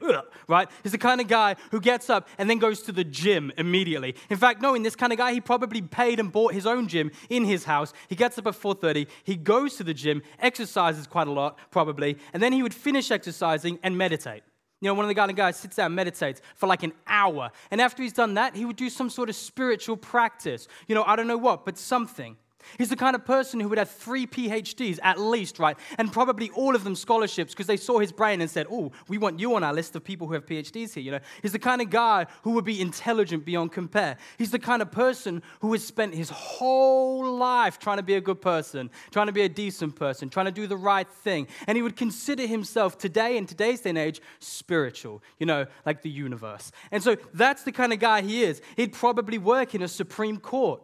right? 0.49 0.69
He's 0.83 0.93
the 0.93 0.99
kind 0.99 1.23
of 1.23 1.29
guy 1.29 1.57
who 1.71 1.81
gets 1.81 2.11
up 2.11 2.29
and 2.37 2.51
then 2.51 2.59
goes 2.59 2.83
to 2.83 2.93
the 2.93 3.05
gym 3.05 3.53
immediately. 3.57 4.17
In 4.29 4.37
fact, 4.37 4.61
knowing 4.61 4.83
this 4.83 4.97
kind 4.97 5.15
of 5.15 5.19
guy, 5.19 5.33
he 5.33 5.41
probably 5.41 5.81
paid 5.81 6.21
and 6.21 6.31
bought 6.31 6.53
his 6.53 6.67
own 6.67 6.89
gym 6.89 7.11
in 7.31 7.47
his 7.47 7.65
house. 7.65 7.95
He 8.11 8.17
gets 8.17 8.37
up 8.37 8.47
at 8.47 8.53
4.30, 8.53 9.07
he 9.25 9.35
goes 9.35 9.77
to 9.77 9.83
the 9.83 9.95
gym, 9.95 10.21
exercises 10.39 11.07
quite 11.07 11.27
a 11.27 11.33
lot, 11.33 11.57
probably, 11.71 12.19
and 12.35 12.43
then 12.43 12.53
he 12.53 12.63
would 12.63 12.75
finish 12.75 13.11
exercising 13.11 13.79
and 13.83 13.97
meditate. 13.97 14.43
You 14.83 14.89
know, 14.89 14.95
one 14.95 15.05
of 15.05 15.09
the 15.09 15.15
of 15.15 15.37
guys 15.37 15.57
sits 15.57 15.77
down, 15.77 15.87
and 15.87 15.95
meditates 15.95 16.43
for 16.57 16.67
like 16.67 16.83
an 16.83 16.93
hour. 17.07 17.53
And 17.71 17.81
after 17.81 18.03
he's 18.03 18.13
done 18.13 18.35
that, 18.35 18.57
he 18.57 18.65
would 18.65 18.75
do 18.75 18.91
some 18.91 19.09
sort 19.09 19.29
of 19.29 19.37
spiritual 19.37 19.97
practice. 19.97 20.67
You 20.89 20.97
know, 20.97 21.05
I 21.05 21.15
don't 21.15 21.29
know 21.29 21.39
what, 21.39 21.65
but 21.65 21.79
something. 21.79 22.37
He's 22.79 22.89
the 22.89 22.97
kind 22.97 23.15
of 23.15 23.25
person 23.25 23.61
who 23.61 23.69
would 23.69 23.79
have 23.79 23.91
three 23.91 24.27
PhDs 24.27 24.99
at 25.03 25.19
least, 25.19 25.59
right? 25.59 25.77
And 25.99 26.13
probably 26.13 26.51
all 26.51 26.75
of 26.75 26.85
them 26.85 26.95
scholarships 26.95 27.53
because 27.53 27.67
they 27.67 27.77
saw 27.77 27.99
his 27.99 28.13
brain 28.13 28.41
and 28.41 28.51
said, 28.51 28.67
Oh, 28.71 28.93
we 29.09 29.19
want 29.19 29.41
you 29.41 29.55
on 29.55 29.65
our 29.65 29.73
list 29.73 29.97
of 29.97 30.05
people 30.05 30.27
who 30.27 30.35
have 30.35 30.47
PhDs 30.47 30.95
here. 30.95 31.03
You 31.03 31.11
know, 31.13 31.21
he's 31.43 31.53
the 31.53 31.59
kind 31.59 31.81
of 31.83 31.91
guy 31.91 32.27
who 32.43 32.53
would 32.53 32.65
be 32.65 32.81
intelligent 32.81 33.45
beyond 33.45 33.73
compare. 33.73 34.17
He's 34.39 34.51
the 34.51 34.59
kind 34.59 34.83
of 34.83 34.91
person 34.91 35.43
who 35.61 35.73
has 35.73 35.85
spent 35.85 36.15
his 36.15 36.31
whole 36.31 37.37
life 37.37 37.79
trying 37.79 37.99
to 37.99 38.03
be 38.03 38.15
a 38.15 38.21
good 38.21 38.41
person, 38.41 38.91
trying 39.11 39.27
to 39.27 39.33
be 39.33 39.43
a 39.43 39.49
decent 39.49 39.97
person, 39.97 40.29
trying 40.29 40.47
to 40.47 40.53
do 40.53 40.67
the 40.67 40.77
right 40.77 41.09
thing. 41.09 41.47
And 41.67 41.77
he 41.77 41.83
would 41.83 41.97
consider 41.97 42.47
himself 42.47 42.99
today, 42.99 43.37
in 43.37 43.47
today's 43.47 43.81
day 43.81 43.91
and 43.91 43.99
age, 43.99 44.21
spiritual, 44.39 45.23
you 45.39 45.47
know, 45.47 45.67
like 45.85 46.03
the 46.03 46.11
universe. 46.11 46.73
And 46.91 47.03
so 47.03 47.17
that's 47.35 47.63
the 47.63 47.73
kind 47.73 47.93
of 47.93 47.99
guy 47.99 48.23
he 48.23 48.43
is. 48.45 48.61
He'd 48.77 48.93
probably 48.93 49.39
work 49.39 49.75
in 49.75 49.83
a 49.83 49.89
Supreme 49.89 50.39
Court 50.39 50.83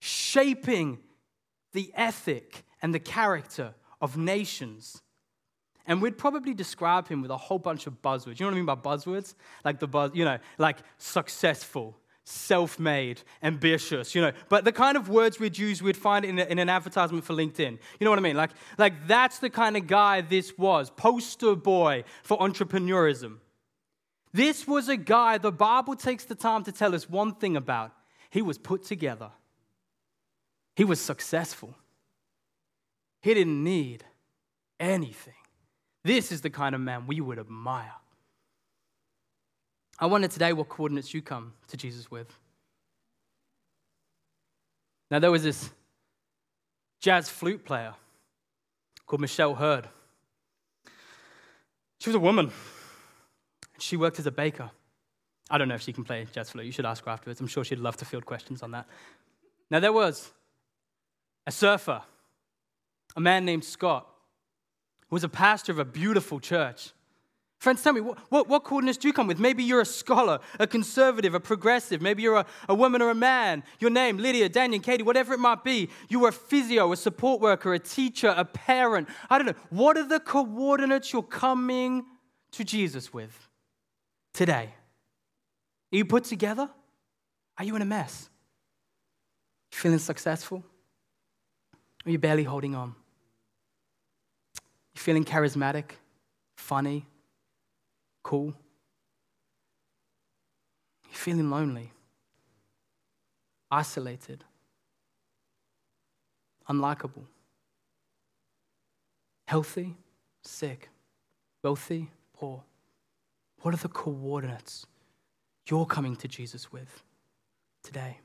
shaping 0.00 0.98
the 1.72 1.92
ethic 1.94 2.64
and 2.82 2.94
the 2.94 3.00
character 3.00 3.74
of 4.00 4.16
nations. 4.16 5.02
And 5.86 6.02
we'd 6.02 6.18
probably 6.18 6.54
describe 6.54 7.08
him 7.08 7.22
with 7.22 7.30
a 7.30 7.36
whole 7.36 7.58
bunch 7.58 7.86
of 7.86 8.02
buzzwords. 8.02 8.38
You 8.38 8.44
know 8.44 8.48
what 8.48 8.54
I 8.54 8.56
mean 8.56 8.66
by 8.66 8.74
buzzwords? 8.74 9.34
Like 9.64 9.80
the 9.80 9.88
buzz, 9.88 10.10
you 10.14 10.24
know, 10.24 10.38
like 10.58 10.78
successful, 10.98 11.96
self 12.24 12.78
made, 12.78 13.22
ambitious, 13.42 14.14
you 14.14 14.20
know. 14.20 14.32
But 14.50 14.66
the 14.66 14.72
kind 14.72 14.98
of 14.98 15.08
words 15.08 15.40
we'd 15.40 15.56
use, 15.56 15.82
we'd 15.82 15.96
find 15.96 16.26
in, 16.26 16.38
a, 16.38 16.44
in, 16.44 16.58
an 16.58 16.68
advertisement 16.68 17.24
for 17.24 17.32
LinkedIn. 17.32 17.78
You 17.98 18.04
know 18.04 18.10
what 18.10 18.18
I 18.18 18.22
mean? 18.22 18.36
Like, 18.36 18.50
like 18.76 19.06
that's 19.06 19.38
the 19.38 19.48
kind 19.48 19.78
of 19.78 19.86
guy 19.86 20.20
this 20.20 20.58
was 20.58 20.90
poster 20.90 21.54
boy 21.54 22.04
for 22.22 22.38
entrepreneurism. 22.38 23.38
This 24.32 24.68
was 24.68 24.90
a 24.90 24.96
guy 24.96 25.38
the 25.38 25.50
Bible 25.50 25.96
takes 25.96 26.24
the 26.24 26.34
time 26.34 26.64
to 26.64 26.72
tell 26.72 26.94
us 26.94 27.08
one 27.08 27.34
thing 27.34 27.56
about. 27.56 27.92
He 28.28 28.42
was 28.42 28.58
put 28.58 28.84
together. 28.84 29.30
He 30.78 30.84
was 30.84 31.00
successful. 31.00 31.74
He 33.20 33.34
didn't 33.34 33.64
need 33.64 34.04
anything. 34.78 35.34
This 36.04 36.30
is 36.30 36.40
the 36.40 36.50
kind 36.50 36.72
of 36.72 36.80
man 36.80 37.08
we 37.08 37.20
would 37.20 37.40
admire. 37.40 37.96
I 39.98 40.06
wonder 40.06 40.28
today 40.28 40.52
what 40.52 40.68
coordinates 40.68 41.12
you 41.12 41.20
come 41.20 41.54
to 41.66 41.76
Jesus 41.76 42.12
with. 42.12 42.32
Now, 45.10 45.18
there 45.18 45.32
was 45.32 45.42
this 45.42 45.68
jazz 47.00 47.28
flute 47.28 47.64
player 47.64 47.94
called 49.04 49.20
Michelle 49.20 49.56
Hurd. 49.56 49.88
She 51.98 52.08
was 52.08 52.14
a 52.14 52.20
woman. 52.20 52.52
She 53.80 53.96
worked 53.96 54.20
as 54.20 54.26
a 54.26 54.30
baker. 54.30 54.70
I 55.50 55.58
don't 55.58 55.66
know 55.66 55.74
if 55.74 55.82
she 55.82 55.92
can 55.92 56.04
play 56.04 56.24
jazz 56.30 56.50
flute. 56.50 56.66
You 56.66 56.72
should 56.72 56.86
ask 56.86 57.04
her 57.04 57.10
afterwards. 57.10 57.40
I'm 57.40 57.48
sure 57.48 57.64
she'd 57.64 57.80
love 57.80 57.96
to 57.96 58.04
field 58.04 58.26
questions 58.26 58.62
on 58.62 58.70
that. 58.70 58.86
Now, 59.72 59.80
there 59.80 59.92
was 59.92 60.30
a 61.48 61.50
surfer, 61.50 62.02
a 63.16 63.20
man 63.20 63.46
named 63.46 63.64
Scott, 63.64 64.06
who 65.08 65.16
was 65.16 65.24
a 65.24 65.30
pastor 65.30 65.72
of 65.72 65.78
a 65.78 65.84
beautiful 65.84 66.40
church. 66.40 66.90
Friends, 67.58 67.82
tell 67.82 67.94
me, 67.94 68.02
what, 68.02 68.18
what, 68.28 68.48
what, 68.48 68.64
coordinates 68.64 68.98
do 68.98 69.08
you 69.08 69.14
come 69.14 69.26
with? 69.26 69.38
Maybe 69.38 69.64
you're 69.64 69.80
a 69.80 69.86
scholar, 69.86 70.40
a 70.60 70.66
conservative, 70.66 71.32
a 71.32 71.40
progressive. 71.40 72.02
Maybe 72.02 72.22
you're 72.22 72.36
a, 72.36 72.46
a 72.68 72.74
woman 72.74 73.00
or 73.00 73.08
a 73.08 73.14
man. 73.14 73.64
Your 73.80 73.90
name, 73.90 74.18
Lydia, 74.18 74.50
Daniel, 74.50 74.82
Katie, 74.82 75.02
whatever 75.02 75.32
it 75.32 75.40
might 75.40 75.64
be. 75.64 75.88
You 76.10 76.26
are 76.26 76.28
a 76.28 76.32
physio, 76.32 76.92
a 76.92 76.96
support 76.98 77.40
worker, 77.40 77.72
a 77.72 77.78
teacher, 77.78 78.34
a 78.36 78.44
parent. 78.44 79.08
I 79.30 79.38
don't 79.38 79.46
know. 79.46 79.54
What 79.70 79.96
are 79.96 80.06
the 80.06 80.20
coordinates 80.20 81.14
you're 81.14 81.22
coming 81.22 82.04
to 82.52 82.62
Jesus 82.62 83.10
with 83.10 83.48
today? 84.34 84.74
Are 85.94 85.96
you 85.96 86.04
put 86.04 86.24
together? 86.24 86.68
Are 87.56 87.64
you 87.64 87.74
in 87.74 87.80
a 87.80 87.86
mess? 87.86 88.28
Feeling 89.72 89.98
successful? 89.98 90.62
Are 92.08 92.10
you 92.10 92.18
barely 92.18 92.44
holding 92.44 92.74
on? 92.74 92.94
You're 94.94 95.02
feeling 95.02 95.26
charismatic, 95.26 95.90
funny, 96.56 97.04
cool? 98.22 98.54
You're 101.04 101.12
feeling 101.12 101.50
lonely, 101.50 101.92
isolated, 103.70 104.42
unlikable, 106.66 107.26
healthy, 109.46 109.94
sick, 110.42 110.88
wealthy, 111.62 112.08
poor? 112.32 112.62
What 113.60 113.74
are 113.74 113.76
the 113.76 113.88
coordinates 113.88 114.86
you're 115.68 115.84
coming 115.84 116.16
to 116.16 116.26
Jesus 116.26 116.72
with 116.72 117.02
today? 117.82 118.20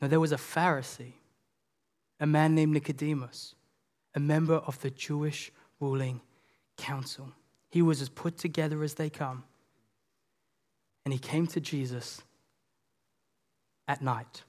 Now, 0.00 0.08
there 0.08 0.18
was 0.18 0.32
a 0.32 0.36
Pharisee, 0.36 1.12
a 2.22 2.26
man 2.26 2.54
named 2.54 2.72
Nicodemus, 2.72 3.56
a 4.14 4.20
member 4.20 4.54
of 4.54 4.80
the 4.80 4.90
Jewish 4.90 5.50
ruling 5.80 6.20
council. 6.78 7.32
He 7.68 7.82
was 7.82 8.00
as 8.00 8.08
put 8.08 8.38
together 8.38 8.84
as 8.84 8.94
they 8.94 9.10
come. 9.10 9.42
And 11.04 11.12
he 11.12 11.18
came 11.18 11.48
to 11.48 11.60
Jesus 11.60 12.22
at 13.88 14.00
night. 14.00 14.44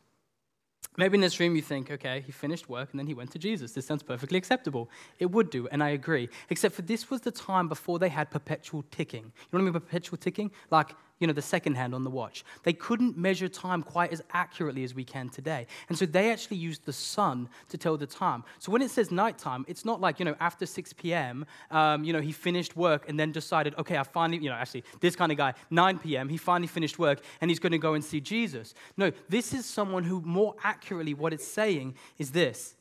Maybe 0.98 1.16
in 1.16 1.22
this 1.22 1.40
room 1.40 1.56
you 1.56 1.64
think, 1.64 1.90
okay, 1.90 2.22
he 2.24 2.32
finished 2.32 2.70
work 2.70 2.90
and 2.92 3.00
then 3.00 3.08
he 3.08 3.16
went 3.16 3.32
to 3.32 3.40
Jesus. 3.40 3.72
This 3.72 3.88
sounds 3.88 4.04
perfectly 4.04 4.38
acceptable. 4.38 4.88
It 5.18 5.32
would 5.32 5.50
do, 5.50 5.68
and 5.70 5.82
I 5.82 5.90
agree. 5.90 6.30
Except 6.52 6.76
for 6.76 6.84
this 6.84 7.10
was 7.10 7.22
the 7.22 7.32
time 7.32 7.68
before 7.68 7.98
they 7.98 8.10
had 8.10 8.30
perpetual 8.30 8.84
ticking. 8.92 9.24
You 9.24 9.30
know 9.52 9.58
what 9.58 9.62
I 9.62 9.64
mean 9.64 9.74
perpetual 9.74 10.20
ticking? 10.20 10.52
Like 10.70 10.92
you 11.20 11.28
know, 11.28 11.34
the 11.34 11.42
second 11.42 11.76
hand 11.76 11.96
on 11.96 12.04
the 12.04 12.10
watch. 12.10 12.44
They 12.64 12.74
couldn't 12.74 13.18
measure 13.18 13.48
time 13.48 13.82
quite 13.82 14.12
as 14.12 14.22
accurately 14.32 14.84
as 14.84 14.94
we 14.94 15.04
can 15.04 15.30
today. 15.30 15.68
And 15.88 15.98
so 15.98 16.06
they 16.06 16.32
actually 16.32 16.58
used 16.58 16.86
the 16.86 16.94
sun 16.94 17.50
to 17.70 17.78
tell 17.78 17.98
the 17.98 18.08
time. 18.08 18.44
So 18.60 18.72
when 18.72 18.82
it 18.82 18.92
says 18.92 19.12
nighttime, 19.12 19.64
it's 19.68 19.86
not 19.86 20.02
like, 20.02 20.20
you 20.20 20.26
know, 20.26 20.36
after 20.40 20.66
6 20.66 20.94
p.m., 20.94 21.46
um, 21.72 22.04
you 22.04 22.12
know, 22.12 22.20
he 22.20 22.32
finished 22.32 22.76
work 22.76 23.08
and 23.08 23.20
then 23.20 23.32
decided, 23.32 23.74
okay, 23.78 23.98
I 23.98 24.04
finally, 24.04 24.44
you 24.44 24.50
know, 24.50 24.56
actually, 24.56 24.84
this 25.00 25.16
kind 25.16 25.32
of 25.32 25.38
guy, 25.38 25.54
9 25.70 26.00
p.m., 26.00 26.30
he 26.30 26.38
finally 26.38 26.68
finished 26.68 27.00
work 27.00 27.22
and 27.40 27.50
he's 27.50 27.60
going 27.60 27.72
to 27.72 27.78
go 27.78 27.94
and 27.94 28.04
see 28.04 28.20
Jesus. 28.20 28.74
No, 28.98 29.12
this 29.30 29.54
is 29.54 29.66
someone 29.66 30.04
who 30.04 30.22
more 30.22 30.56
accurately, 30.64 31.14
what 31.14 31.32
it's 31.32 31.48
saying 31.48 31.96
is 32.18 32.32
this 32.32 32.76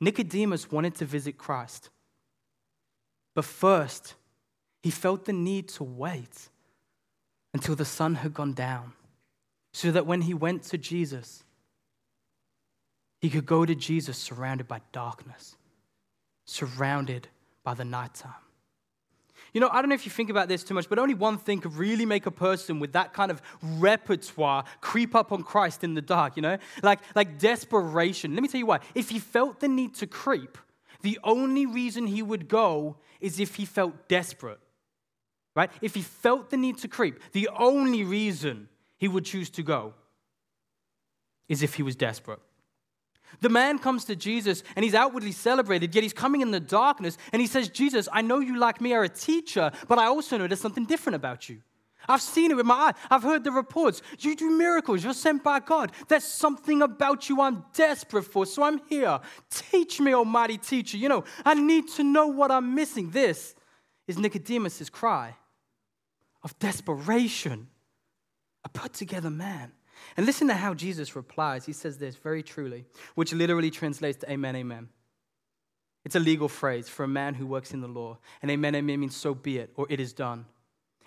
Nicodemus 0.00 0.70
wanted 0.70 0.94
to 0.96 1.04
visit 1.04 1.36
Christ. 1.36 1.90
But 3.34 3.44
first, 3.44 4.14
he 4.82 4.90
felt 4.90 5.24
the 5.24 5.32
need 5.32 5.68
to 5.70 5.84
wait 5.84 6.48
until 7.54 7.74
the 7.74 7.84
sun 7.84 8.16
had 8.16 8.34
gone 8.34 8.52
down, 8.52 8.92
so 9.72 9.90
that 9.90 10.06
when 10.06 10.22
he 10.22 10.34
went 10.34 10.62
to 10.64 10.78
Jesus, 10.78 11.44
he 13.20 13.30
could 13.30 13.46
go 13.46 13.64
to 13.64 13.74
Jesus 13.74 14.16
surrounded 14.18 14.68
by 14.68 14.80
darkness, 14.92 15.56
surrounded 16.44 17.28
by 17.64 17.74
the 17.74 17.84
nighttime. 17.84 18.32
You 19.52 19.60
know, 19.60 19.68
I 19.70 19.80
don't 19.80 19.88
know 19.88 19.94
if 19.94 20.04
you 20.04 20.10
think 20.10 20.30
about 20.30 20.48
this 20.48 20.62
too 20.62 20.74
much, 20.74 20.88
but 20.88 20.98
only 20.98 21.14
one 21.14 21.38
thing 21.38 21.60
could 21.60 21.74
really 21.74 22.04
make 22.04 22.26
a 22.26 22.30
person 22.30 22.80
with 22.80 22.92
that 22.92 23.12
kind 23.12 23.30
of 23.30 23.40
repertoire 23.62 24.64
creep 24.80 25.14
up 25.14 25.32
on 25.32 25.42
Christ 25.42 25.84
in 25.84 25.94
the 25.94 26.02
dark, 26.02 26.36
you 26.36 26.42
know? 26.42 26.58
Like, 26.82 27.00
like 27.14 27.38
desperation. 27.38 28.34
Let 28.34 28.42
me 28.42 28.48
tell 28.48 28.58
you 28.58 28.66
why. 28.66 28.80
If 28.94 29.08
he 29.08 29.18
felt 29.18 29.60
the 29.60 29.68
need 29.68 29.94
to 29.96 30.06
creep, 30.06 30.58
the 31.02 31.18
only 31.24 31.66
reason 31.66 32.06
he 32.06 32.22
would 32.22 32.48
go 32.48 32.96
is 33.20 33.40
if 33.40 33.54
he 33.54 33.64
felt 33.64 34.08
desperate 34.08 34.60
right? 35.58 35.72
If 35.82 35.96
he 35.96 36.02
felt 36.02 36.50
the 36.50 36.56
need 36.56 36.78
to 36.78 36.88
creep, 36.88 37.18
the 37.32 37.48
only 37.58 38.04
reason 38.04 38.68
he 38.96 39.08
would 39.08 39.24
choose 39.24 39.50
to 39.50 39.62
go 39.64 39.92
is 41.48 41.64
if 41.64 41.74
he 41.74 41.82
was 41.82 41.96
desperate. 41.96 42.38
The 43.40 43.48
man 43.48 43.80
comes 43.80 44.04
to 44.04 44.14
Jesus 44.14 44.62
and 44.76 44.84
he's 44.84 44.94
outwardly 44.94 45.32
celebrated, 45.32 45.92
yet 45.96 46.02
he's 46.02 46.12
coming 46.12 46.42
in 46.42 46.52
the 46.52 46.60
darkness 46.60 47.18
and 47.32 47.42
he 47.42 47.48
says, 47.48 47.68
Jesus, 47.68 48.08
I 48.12 48.22
know 48.22 48.38
you 48.38 48.56
like 48.56 48.80
me 48.80 48.92
are 48.92 49.02
a 49.02 49.08
teacher, 49.08 49.72
but 49.88 49.98
I 49.98 50.06
also 50.06 50.38
know 50.38 50.46
there's 50.46 50.60
something 50.60 50.84
different 50.84 51.16
about 51.16 51.48
you. 51.48 51.58
I've 52.08 52.22
seen 52.22 52.52
it 52.52 52.56
with 52.56 52.64
my 52.64 52.74
eye. 52.74 52.94
I've 53.10 53.24
heard 53.24 53.42
the 53.42 53.50
reports. 53.50 54.00
You 54.20 54.36
do 54.36 54.50
miracles. 54.50 55.02
You're 55.02 55.12
sent 55.12 55.42
by 55.42 55.58
God. 55.58 55.90
There's 56.06 56.22
something 56.22 56.82
about 56.82 57.28
you 57.28 57.40
I'm 57.40 57.64
desperate 57.74 58.22
for, 58.22 58.46
so 58.46 58.62
I'm 58.62 58.80
here. 58.88 59.18
Teach 59.50 60.00
me, 60.00 60.14
Almighty 60.14 60.56
Teacher. 60.56 60.96
You 60.96 61.08
know, 61.08 61.24
I 61.44 61.54
need 61.54 61.88
to 61.96 62.04
know 62.04 62.28
what 62.28 62.52
I'm 62.52 62.76
missing. 62.76 63.10
This 63.10 63.56
is 64.06 64.16
Nicodemus' 64.18 64.88
cry 64.88 65.34
of 66.48 66.58
desperation. 66.58 67.68
A 68.64 68.68
put 68.70 68.94
together 68.94 69.28
man. 69.28 69.72
And 70.16 70.24
listen 70.24 70.48
to 70.48 70.54
how 70.54 70.72
Jesus 70.72 71.14
replies. 71.14 71.66
He 71.66 71.72
says 71.72 71.98
this 71.98 72.16
very 72.16 72.42
truly, 72.42 72.86
which 73.14 73.32
literally 73.34 73.70
translates 73.70 74.18
to 74.18 74.30
Amen, 74.30 74.56
Amen. 74.56 74.88
It's 76.04 76.14
a 76.14 76.20
legal 76.20 76.48
phrase 76.48 76.88
for 76.88 77.04
a 77.04 77.08
man 77.08 77.34
who 77.34 77.46
works 77.46 77.74
in 77.74 77.82
the 77.82 77.88
law. 77.88 78.18
And 78.40 78.50
Amen, 78.50 78.74
Amen 78.74 79.00
means 79.00 79.16
so 79.16 79.34
be 79.34 79.58
it, 79.58 79.72
or 79.76 79.86
it 79.90 80.00
is 80.00 80.12
done. 80.14 80.46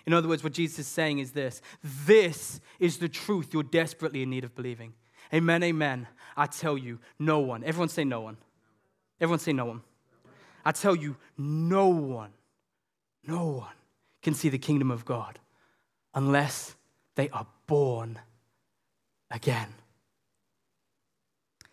In 0.06 0.12
other 0.12 0.28
words, 0.28 0.44
what 0.44 0.52
Jesus 0.52 0.80
is 0.80 0.86
saying 0.86 1.18
is 1.18 1.32
this 1.32 1.60
this 1.82 2.60
is 2.78 2.98
the 2.98 3.08
truth 3.08 3.52
you're 3.52 3.62
desperately 3.62 4.22
in 4.22 4.30
need 4.30 4.44
of 4.44 4.54
believing. 4.54 4.94
Amen, 5.34 5.62
Amen. 5.64 6.06
I 6.36 6.46
tell 6.46 6.78
you, 6.78 7.00
no 7.18 7.40
one, 7.40 7.64
everyone 7.64 7.88
say 7.88 8.04
no 8.04 8.20
one. 8.20 8.36
Everyone 9.20 9.40
say 9.40 9.52
no 9.52 9.64
one. 9.64 9.82
I 10.64 10.72
tell 10.72 10.94
you, 10.94 11.16
no 11.36 11.88
one, 11.88 12.30
no 13.26 13.46
one 13.46 13.74
can 14.22 14.34
see 14.34 14.48
the 14.48 14.58
kingdom 14.58 14.90
of 14.90 15.04
God 15.04 15.38
unless 16.14 16.76
they 17.16 17.28
are 17.30 17.46
born 17.66 18.18
again. 19.30 19.74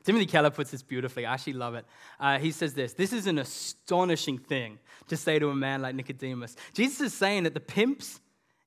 Timothy 0.03 0.25
Keller 0.25 0.49
puts 0.49 0.71
this 0.71 0.81
beautifully. 0.81 1.25
I 1.25 1.33
actually 1.33 1.53
love 1.53 1.75
it. 1.75 1.85
Uh, 2.19 2.39
he 2.39 2.51
says 2.51 2.73
this 2.73 2.93
This 2.93 3.13
is 3.13 3.27
an 3.27 3.37
astonishing 3.37 4.37
thing 4.37 4.79
to 5.07 5.17
say 5.17 5.39
to 5.39 5.49
a 5.49 5.55
man 5.55 5.81
like 5.81 5.95
Nicodemus. 5.95 6.55
Jesus 6.73 7.01
is 7.01 7.13
saying 7.13 7.43
that 7.43 7.53
the 7.53 7.59
pimps 7.59 8.19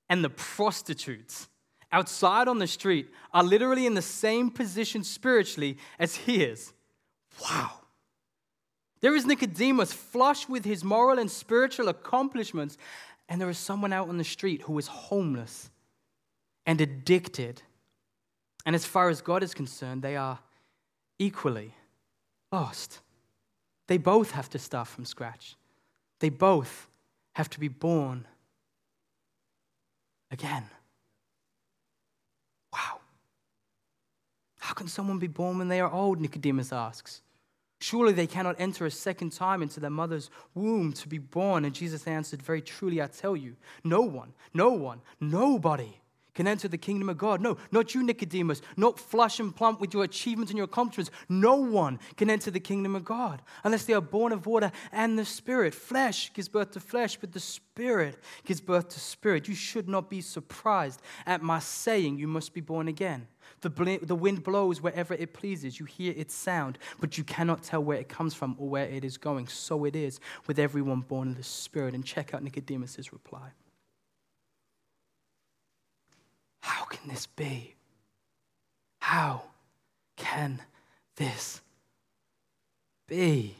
and 0.09 0.23
the 0.23 0.31
prostitutes 0.31 1.49
outside 1.90 2.49
on 2.49 2.59
the 2.59 2.66
street 2.66 3.11
are 3.33 3.42
literally 3.42 3.87
in 3.87 3.95
the 3.95 4.03
same 4.03 4.51
position 4.51 5.05
spiritually 5.05 5.79
as 5.99 6.16
he 6.16 6.45
is. 6.45 6.73
Wow. 7.40 7.71
There 9.01 9.16
is 9.16 9.27
Nicodemus, 9.27 9.92
flush 9.92 10.49
with 10.49 10.64
his 10.64 10.85
moral 10.85 11.18
and 11.18 11.31
spiritual 11.31 11.88
accomplishments, 11.88 12.79
and 13.33 13.40
there 13.40 13.49
is 13.49 13.57
someone 13.57 13.95
out 13.95 14.11
on 14.11 14.18
the 14.18 14.25
street 14.25 14.61
who 14.61 14.79
is 14.79 14.87
homeless 14.88 15.71
and 16.66 16.79
addicted. 16.83 17.62
And 18.66 18.75
as 18.75 18.85
far 18.85 19.09
as 19.09 19.23
God 19.23 19.42
is 19.42 19.55
concerned, 19.55 20.03
they 20.03 20.16
are 20.16 20.38
equally 21.18 21.73
lost. 22.53 23.01
They 23.87 23.97
both 23.97 24.33
have 24.33 24.51
to 24.51 24.59
start 24.59 24.87
from 24.87 25.07
scratch. 25.07 25.57
They 26.21 26.29
both 26.29 26.88
have 27.33 27.49
to 27.49 27.59
be 27.59 27.68
born 27.68 28.27
again. 30.31 30.64
Wow. 32.71 33.01
How 34.59 34.75
can 34.75 34.88
someone 34.88 35.18
be 35.18 35.27
born 35.27 35.57
when 35.57 35.68
they 35.68 35.81
are 35.81 35.90
old? 35.90 36.21
Nicodemus 36.21 36.71
asks. 36.71 37.23
Surely 37.83 38.12
they 38.12 38.29
cannot 38.29 38.55
enter 38.61 38.87
a 38.87 38.90
second 38.92 39.33
time 39.33 39.61
into 39.61 39.81
their 39.81 39.90
mother's 39.90 40.31
womb 40.55 40.92
to 40.92 41.09
be 41.09 41.18
born. 41.18 41.64
And 41.64 41.75
Jesus 41.75 42.07
answered, 42.07 42.40
Very 42.40 42.62
truly, 42.62 43.03
I 43.03 43.09
tell 43.09 43.37
you, 43.37 43.57
no 43.83 44.03
one, 44.03 44.35
no 44.55 44.71
one, 44.71 45.01
nobody 45.21 46.01
can 46.33 46.47
enter 46.47 46.68
the 46.68 46.79
kingdom 46.79 47.09
of 47.09 47.18
God. 47.18 47.40
No, 47.40 47.57
not 47.73 47.92
you, 47.92 48.05
Nicodemus, 48.05 48.62
not 48.77 49.01
flush 49.01 49.40
and 49.40 49.55
plump 49.55 49.81
with 49.81 49.92
your 49.92 50.05
achievements 50.05 50.53
and 50.53 50.57
your 50.57 50.66
accomplishments. 50.66 51.11
No 51.29 51.57
one 51.57 51.99
can 52.16 52.31
enter 52.31 52.53
the 52.53 52.61
kingdom 52.61 52.95
of 52.95 53.05
God 53.05 53.42
unless 53.64 53.85
they 53.85 53.95
are 53.95 54.01
born 54.01 54.31
of 54.31 54.47
water 54.47 54.71
and 54.92 55.18
the 55.18 55.25
Spirit. 55.25 55.75
Flesh 55.75 56.33
gives 56.35 56.49
birth 56.49 56.71
to 56.71 56.81
flesh, 56.81 57.16
but 57.16 57.33
the 57.33 57.40
Spirit 57.40 58.16
gives 58.45 58.61
birth 58.61 58.90
to 58.90 59.01
spirit. 59.01 59.49
You 59.49 59.57
should 59.57 59.88
not 59.88 60.09
be 60.09 60.21
surprised 60.21 61.03
at 61.27 61.42
my 61.42 61.59
saying 61.59 62.16
you 62.16 62.29
must 62.29 62.55
be 62.55 62.61
born 62.61 62.87
again. 62.87 63.27
The, 63.61 63.98
the 64.02 64.14
wind 64.14 64.42
blows 64.42 64.81
wherever 64.81 65.14
it 65.14 65.33
pleases. 65.33 65.78
You 65.78 65.87
hear 65.87 66.12
its 66.16 66.35
sound, 66.35 66.78
but 67.00 67.16
you 67.16 67.24
cannot 67.24 67.62
tell 67.62 67.83
where 67.83 67.98
it 67.98 68.09
comes 68.09 68.35
from 68.35 68.57
or 68.59 68.68
where 68.68 68.87
it 68.87 69.05
is 69.05 69.16
going. 69.16 69.48
So 69.48 69.85
it 69.85 69.96
is 69.96 70.20
with 70.46 70.59
everyone 70.59 71.00
born 71.00 71.31
of 71.31 71.37
the 71.37 71.42
Spirit. 71.42 71.94
And 71.94 72.05
check 72.05 72.35
out 72.35 72.42
Nicodemus' 72.42 73.12
reply. 73.12 73.52
How 76.61 76.85
can 76.85 77.09
this 77.09 77.26
be? 77.26 77.74
How 79.00 79.42
can 80.16 80.62
this 81.16 81.61
be? 83.09 83.57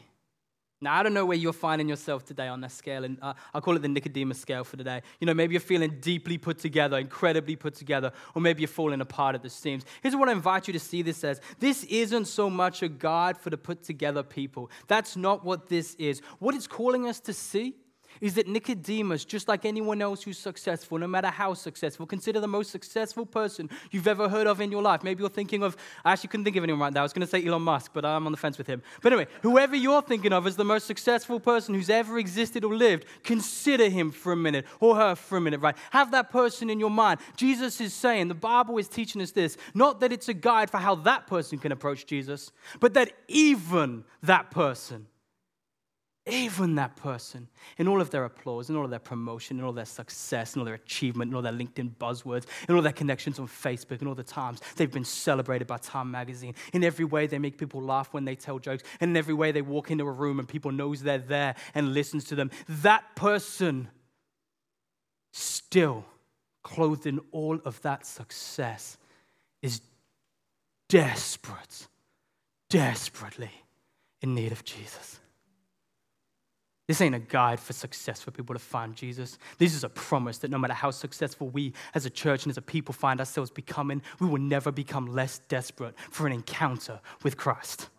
Now, 0.83 0.99
I 0.99 1.03
don't 1.03 1.13
know 1.13 1.25
where 1.25 1.37
you're 1.37 1.53
finding 1.53 1.87
yourself 1.87 2.25
today 2.25 2.47
on 2.47 2.59
that 2.61 2.71
scale, 2.71 3.05
and 3.05 3.17
uh, 3.21 3.33
I 3.53 3.61
call 3.61 3.75
it 3.77 3.81
the 3.81 3.87
Nicodemus 3.87 4.39
scale 4.39 4.65
for 4.65 4.75
today. 4.75 5.01
You 5.21 5.27
know, 5.27 5.33
maybe 5.33 5.53
you're 5.53 5.61
feeling 5.61 5.97
deeply 6.01 6.37
put 6.37 6.59
together, 6.59 6.97
incredibly 6.97 7.55
put 7.55 7.75
together, 7.75 8.11
or 8.35 8.41
maybe 8.41 8.61
you're 8.61 8.67
falling 8.67 8.99
apart 8.99 9.35
at 9.35 9.43
the 9.43 9.49
seams. 9.49 9.85
Here's 10.01 10.15
what 10.15 10.27
I 10.27 10.33
invite 10.33 10.67
you 10.67 10.73
to 10.73 10.79
see 10.79 11.01
this 11.01 11.23
as 11.23 11.39
this 11.59 11.85
isn't 11.85 12.25
so 12.25 12.49
much 12.49 12.83
a 12.83 12.89
guide 12.89 13.37
for 13.37 13.49
the 13.49 13.57
put 13.57 13.83
together 13.83 14.23
people. 14.23 14.69
That's 14.87 15.15
not 15.15 15.45
what 15.45 15.69
this 15.69 15.95
is. 15.95 16.21
What 16.39 16.53
it's 16.53 16.67
calling 16.67 17.07
us 17.07 17.21
to 17.21 17.33
see 17.33 17.75
is 18.21 18.35
that 18.35 18.47
Nicodemus, 18.47 19.25
just 19.25 19.47
like 19.47 19.65
anyone 19.65 20.01
else 20.01 20.23
who's 20.23 20.37
successful, 20.37 20.97
no 20.97 21.07
matter 21.07 21.27
how 21.27 21.53
successful, 21.53 22.05
consider 22.05 22.39
the 22.39 22.47
most 22.47 22.71
successful 22.71 23.25
person 23.25 23.69
you've 23.91 24.07
ever 24.07 24.29
heard 24.29 24.47
of 24.47 24.61
in 24.61 24.71
your 24.71 24.81
life. 24.81 25.03
Maybe 25.03 25.21
you're 25.21 25.29
thinking 25.29 25.63
of, 25.63 25.77
I 26.05 26.13
actually 26.13 26.29
couldn't 26.29 26.43
think 26.43 26.55
of 26.55 26.63
anyone 26.63 26.81
right 26.81 26.93
now. 26.93 27.01
I 27.01 27.03
was 27.03 27.13
going 27.13 27.25
to 27.25 27.27
say 27.27 27.45
Elon 27.45 27.61
Musk, 27.61 27.91
but 27.93 28.05
I'm 28.05 28.25
on 28.25 28.31
the 28.31 28.37
fence 28.37 28.57
with 28.57 28.67
him. 28.67 28.81
But 29.01 29.13
anyway, 29.13 29.27
whoever 29.41 29.75
you're 29.75 30.01
thinking 30.01 30.33
of 30.33 30.47
as 30.47 30.55
the 30.55 30.65
most 30.65 30.85
successful 30.85 31.39
person 31.39 31.73
who's 31.75 31.89
ever 31.89 32.19
existed 32.19 32.63
or 32.63 32.75
lived, 32.75 33.05
consider 33.23 33.89
him 33.89 34.11
for 34.11 34.31
a 34.31 34.37
minute 34.37 34.65
or 34.79 34.95
her 34.95 35.15
for 35.15 35.37
a 35.37 35.41
minute, 35.41 35.61
right? 35.61 35.75
Have 35.91 36.11
that 36.11 36.29
person 36.29 36.69
in 36.69 36.79
your 36.79 36.89
mind. 36.89 37.19
Jesus 37.35 37.79
is 37.81 37.93
saying, 37.93 38.27
the 38.27 38.33
Bible 38.35 38.77
is 38.77 38.87
teaching 38.87 39.21
us 39.21 39.31
this, 39.31 39.57
not 39.73 39.99
that 39.99 40.11
it's 40.11 40.29
a 40.29 40.33
guide 40.33 40.69
for 40.69 40.77
how 40.77 40.95
that 40.95 41.27
person 41.27 41.57
can 41.57 41.71
approach 41.71 42.05
Jesus, 42.05 42.51
but 42.79 42.93
that 42.93 43.11
even 43.27 44.03
that 44.21 44.51
person 44.51 45.07
even 46.25 46.75
that 46.75 46.95
person, 46.95 47.49
in 47.77 47.85
all 47.85 47.99
of 47.99 48.09
their 48.09 48.23
applause, 48.23 48.69
in 48.69 48.77
all 48.77 48.85
of 48.85 48.89
their 48.89 48.99
promotion, 48.99 49.59
in 49.59 49.65
all 49.65 49.73
their 49.73 49.83
success, 49.83 50.55
in 50.55 50.61
all 50.61 50.65
their 50.65 50.75
achievement, 50.75 51.29
in 51.29 51.35
all 51.35 51.41
their 51.41 51.51
LinkedIn 51.51 51.97
buzzwords, 51.97 52.45
in 52.69 52.75
all 52.75 52.81
their 52.81 52.93
connections 52.93 53.39
on 53.39 53.47
Facebook, 53.47 53.99
and 53.99 54.07
all 54.07 54.15
the 54.15 54.23
times 54.23 54.61
they've 54.77 54.91
been 54.91 55.03
celebrated 55.03 55.67
by 55.67 55.75
Time 55.77 56.09
Magazine. 56.09 56.55
In 56.71 56.83
every 56.85 57.03
way, 57.03 57.27
they 57.27 57.39
make 57.39 57.57
people 57.57 57.81
laugh 57.81 58.13
when 58.13 58.23
they 58.23 58.35
tell 58.35 58.57
jokes. 58.57 58.83
And 59.01 59.11
in 59.11 59.17
every 59.17 59.33
way, 59.33 59.51
they 59.51 59.61
walk 59.61 59.91
into 59.91 60.05
a 60.05 60.11
room 60.11 60.39
and 60.39 60.47
people 60.47 60.71
knows 60.71 61.01
they're 61.01 61.17
there 61.17 61.55
and 61.75 61.93
listens 61.93 62.23
to 62.25 62.35
them. 62.35 62.51
That 62.69 63.03
person, 63.15 63.89
still 65.33 66.05
clothed 66.63 67.05
in 67.05 67.19
all 67.33 67.59
of 67.65 67.81
that 67.81 68.05
success, 68.05 68.97
is 69.61 69.81
desperate, 70.87 71.87
desperately 72.69 73.51
in 74.21 74.33
need 74.35 74.53
of 74.53 74.63
Jesus. 74.63 75.19
This 76.87 76.99
ain't 76.99 77.15
a 77.15 77.19
guide 77.19 77.61
for 77.61 77.71
success 77.71 78.21
for 78.21 78.31
people 78.31 78.53
to 78.53 78.59
find 78.59 78.93
Jesus. 78.93 79.37
This 79.57 79.73
is 79.73 79.85
a 79.85 79.89
promise 79.89 80.39
that 80.39 80.51
no 80.51 80.57
matter 80.57 80.73
how 80.73 80.91
successful 80.91 81.47
we 81.49 81.73
as 81.95 82.05
a 82.05 82.09
church 82.09 82.43
and 82.43 82.51
as 82.51 82.57
a 82.57 82.61
people 82.61 82.93
find 82.93 83.21
ourselves 83.21 83.49
becoming, 83.49 84.01
we 84.19 84.27
will 84.27 84.41
never 84.41 84.71
become 84.71 85.07
less 85.07 85.39
desperate 85.47 85.95
for 86.11 86.27
an 86.27 86.33
encounter 86.33 86.99
with 87.23 87.37
Christ. 87.37 87.89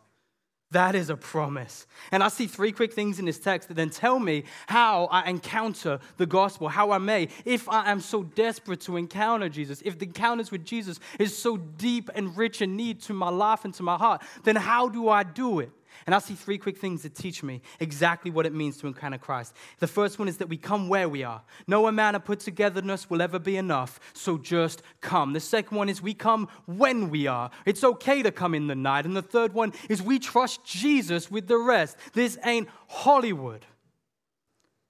That 0.75 0.97
is 0.97 1.09
a 1.09 1.17
promise. 1.17 1.87
And 2.11 2.23
I 2.23 2.29
see 2.29 2.47
three 2.47 2.73
quick 2.73 2.93
things 2.93 3.21
in 3.21 3.27
this 3.27 3.39
text 3.39 3.69
that 3.69 3.75
then 3.75 3.91
tell 3.91 4.19
me 4.19 4.43
how 4.67 5.05
I 5.07 5.31
encounter 5.31 6.01
the 6.17 6.27
gospel, 6.27 6.69
how 6.69 6.91
I 6.91 6.99
may, 6.99 7.29
if 7.45 7.69
I 7.69 7.91
am 7.93 8.01
so 8.01 8.25
desperate 8.25 8.81
to 8.83 8.97
encounter 8.97 9.49
Jesus, 9.49 9.83
if 9.85 9.99
the 9.99 10.07
encounters 10.07 10.51
with 10.51 10.65
Jesus 10.65 10.99
is 11.19 11.37
so 11.37 11.57
deep 11.57 12.11
and 12.15 12.37
rich 12.37 12.61
and 12.61 12.77
need 12.77 13.01
to 13.03 13.15
my 13.15 13.29
life 13.29 13.65
and 13.65 13.73
to 13.75 13.85
my 13.85 13.97
heart, 13.97 14.23
then 14.43 14.57
how 14.57 14.89
do 14.89 15.09
I 15.09 15.23
do 15.23 15.61
it? 15.61 15.71
And 16.07 16.15
I 16.15 16.19
see 16.19 16.35
three 16.35 16.59
quick 16.59 16.79
things 16.79 17.03
that 17.03 17.15
teach 17.15 17.43
me 17.43 17.63
exactly 17.81 18.31
what 18.31 18.47
it 18.47 18.53
means 18.53 18.77
to 18.79 18.87
encounter 18.87 19.19
Christ. 19.19 19.55
The 19.79 19.87
first 19.87 20.19
one 20.19 20.29
is 20.29 20.39
that 20.39 20.49
we 20.49 20.57
come 20.57 20.89
where 20.89 21.09
we 21.09 21.23
are. 21.23 21.43
No 21.67 21.87
amount 21.87 22.17
of 22.17 22.25
put 22.25 22.41
togetherness 22.41 23.09
will 23.09 23.23
ever 23.23 23.39
be 23.39 23.57
enough, 23.57 24.01
so 24.13 24.39
just 24.39 24.83
come. 25.01 25.33
The 25.33 25.41
second 25.41 25.77
one 25.77 25.89
is 25.89 26.03
we 26.03 26.15
come 26.15 26.49
when 26.67 27.11
we 27.11 27.27
are. 27.27 27.51
It's 27.67 27.85
okay 27.85 28.23
to 28.23 28.31
come 28.31 28.55
in 28.55 28.67
the 28.67 28.75
night. 28.75 29.07
And 29.07 29.17
the 29.17 29.23
third 29.23 29.55
one 29.55 29.73
is 29.89 30.03
we 30.03 30.19
trust 30.19 30.65
Jesus 30.65 31.31
with 31.31 31.47
the 31.47 31.59
rest. 31.59 31.97
This 32.13 32.39
ain't 32.45 32.69
Hollywood. 32.89 33.65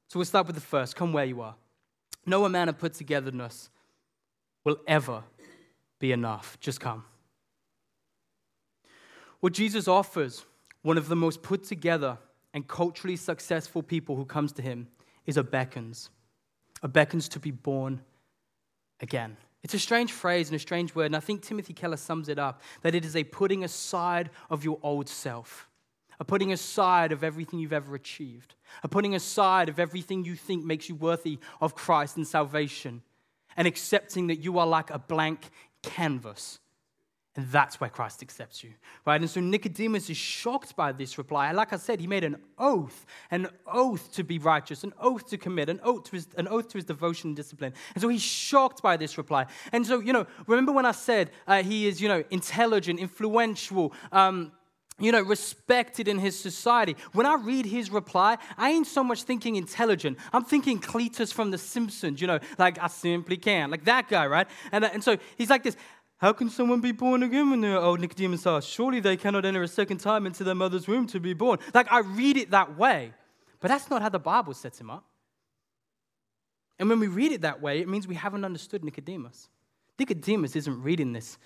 So 0.09 0.19
we'll 0.19 0.27
start 0.27 0.47
with 0.47 0.57
the 0.57 0.63
first 0.63 0.97
come 0.97 1.13
where 1.13 1.25
you 1.25 1.41
are. 1.41 1.55
No 2.27 2.45
amount 2.45 2.71
of 2.71 2.79
put 2.79 2.95
togetherness 2.95 3.69
will 4.65 4.79
ever 4.87 5.25
be 5.99 6.13
enough. 6.13 6.59
Just 6.61 6.81
come. 6.81 7.05
What 9.41 9.53
Jesus 9.53 9.89
offers 9.89 10.45
one 10.85 10.99
of 10.99 11.09
the 11.09 11.17
most 11.17 11.43
put 11.43 11.65
together 11.65 12.19
and 12.53 12.69
culturally 12.69 13.17
successful 13.17 13.83
people 13.83 14.17
who 14.17 14.27
comes 14.27 14.53
to 14.53 14.63
him 14.63 14.87
is 15.25 15.39
a 15.39 15.43
beckons. 15.43 16.11
A 16.83 16.89
beckons 16.89 17.27
to 17.31 17.41
be 17.41 17.51
born 17.51 18.03
again. 19.01 19.39
It's 19.63 19.73
a 19.73 19.79
strange 19.79 20.13
phrase 20.13 20.51
and 20.51 20.57
a 20.57 20.59
strange 20.59 20.95
word, 20.95 21.07
and 21.07 21.17
I 21.17 21.21
think 21.21 21.41
Timothy 21.41 21.73
Keller 21.73 21.97
sums 21.97 22.29
it 22.29 22.39
up 22.39 22.61
that 22.83 22.95
it 22.95 23.03
is 23.03 23.17
a 23.17 23.25
putting 23.25 23.65
aside 23.65 24.29
of 24.51 24.63
your 24.63 24.79
old 24.83 25.09
self, 25.09 25.71
a 26.21 26.25
putting 26.25 26.53
aside 26.53 27.13
of 27.13 27.25
everything 27.25 27.61
you've 27.61 27.73
ever 27.73 27.95
achieved, 27.95 28.55
a 28.83 28.89
putting 28.89 29.15
aside 29.15 29.71
of 29.71 29.81
everything 29.81 30.23
you 30.23 30.37
think 30.37 30.67
makes 30.67 30.91
you 30.91 30.97
worthy 30.97 31.39
of 31.63 31.75
Christ 31.75 32.19
and 32.19 32.27
salvation, 32.27 33.01
and 33.57 33.67
accepting 33.67 34.27
that 34.27 34.41
you 34.41 34.59
are 34.59 34.67
like 34.67 34.91
a 34.91 34.99
blank 34.99 35.49
canvas 35.83 36.59
and 37.37 37.49
that's 37.51 37.81
where 37.81 37.91
Christ 37.91 38.23
accepts 38.23 38.63
you, 38.63 38.71
right? 39.05 39.21
And 39.21 39.29
so 39.29 39.41
Nicodemus 39.41 40.09
is 40.09 40.17
shocked 40.17 40.77
by 40.77 40.93
this 40.93 41.19
reply. 41.19 41.49
And 41.49 41.57
like 41.57 41.73
I 41.73 41.77
said, 41.77 41.99
he 42.01 42.07
made 42.07 42.23
an 42.23 42.37
oath, 42.59 43.07
an 43.31 43.49
oath 43.67 44.13
to 44.13 44.23
be 44.23 44.39
righteous, 44.39 44.85
an 44.85 44.93
oath 45.01 45.29
to 45.31 45.39
commit, 45.39 45.69
an 45.69 45.81
oath 45.83 46.05
to 46.05 46.13
his, 46.13 46.29
an 46.37 46.47
oath 46.47 46.69
to 46.69 46.79
his 46.79 46.85
devotion 46.85 47.31
and 47.31 47.37
discipline. 47.37 47.73
And 47.95 48.03
so 48.03 48.09
he's 48.09 48.23
shocked 48.23 48.83
by 48.83 48.97
this 48.97 49.19
reply. 49.19 49.47
And 49.73 49.85
so, 49.85 49.99
you 49.99 50.13
know, 50.13 50.27
remember 50.47 50.71
when 50.71 50.87
I 50.87 50.93
said 50.93 51.31
uh, 51.49 51.65
he 51.65 51.89
is, 51.89 52.01
you 52.01 52.09
know, 52.09 52.23
intelligent, 52.31 53.01
influential, 53.01 53.93
um, 54.13 54.53
you 55.01 55.11
know, 55.11 55.23
respected 55.23 56.07
in 56.07 56.21
his 56.21 56.39
society. 56.39 56.95
When 57.15 57.27
I 57.27 57.35
read 57.35 57.67
his 57.67 57.91
reply, 57.91 58.39
I 58.57 58.71
ain't 58.71 58.87
so 58.87 59.03
much 59.03 59.25
thinking 59.25 59.57
intelligent. 59.57 60.19
I'm 60.33 60.45
thinking 60.45 60.81
Cletus 60.81 61.33
from 61.33 61.51
The 61.51 61.59
Simpsons, 61.59 62.21
you 62.21 62.29
know, 62.29 62.39
like 62.59 62.79
I 62.81 62.87
simply 62.87 63.37
can't, 63.37 63.73
like 63.73 63.87
that 63.87 64.09
guy, 64.09 64.29
right? 64.29 64.47
And, 64.71 64.85
uh, 64.85 64.91
and 64.93 65.03
so 65.03 65.17
he's 65.37 65.51
like 65.51 65.65
this 65.65 65.77
how 66.25 66.33
can 66.33 66.49
someone 66.49 66.81
be 66.81 66.91
born 66.91 67.23
again 67.23 67.51
when 67.51 67.61
they're 67.61 67.77
old? 67.77 68.01
Nicodemus 68.01 68.47
asked. 68.47 68.67
Surely 68.67 68.99
they 68.99 69.15
cannot 69.15 69.45
enter 69.45 69.63
a 69.63 69.69
second 69.69 69.99
time 69.99 70.25
into 70.25 70.43
their 70.43 70.55
mother's 70.55 70.89
womb 70.89 71.07
to 71.09 71.21
be 71.21 71.35
born. 71.35 71.59
Like, 71.75 71.87
I 71.93 71.99
read 71.99 72.39
it 72.39 72.51
that 72.53 72.79
way, 72.79 73.13
but 73.61 73.69
that's 73.69 73.91
not 73.91 74.01
how 74.01 74.09
the 74.09 74.19
Bible 74.19 74.55
sets 74.55 74.81
him 74.81 74.89
up. 74.89 75.05
And 76.79 76.89
when 76.89 76.99
we 76.99 77.09
read 77.09 77.33
it 77.33 77.43
that 77.43 77.61
way, 77.61 77.81
it 77.81 77.89
means 77.91 78.09
we 78.09 78.15
haven't 78.15 78.43
understood 78.43 78.83
Nicodemus. 78.83 79.51
Nicodemus 79.99 80.57
isn't 80.57 80.83
reading 80.83 81.13
this 81.13 81.37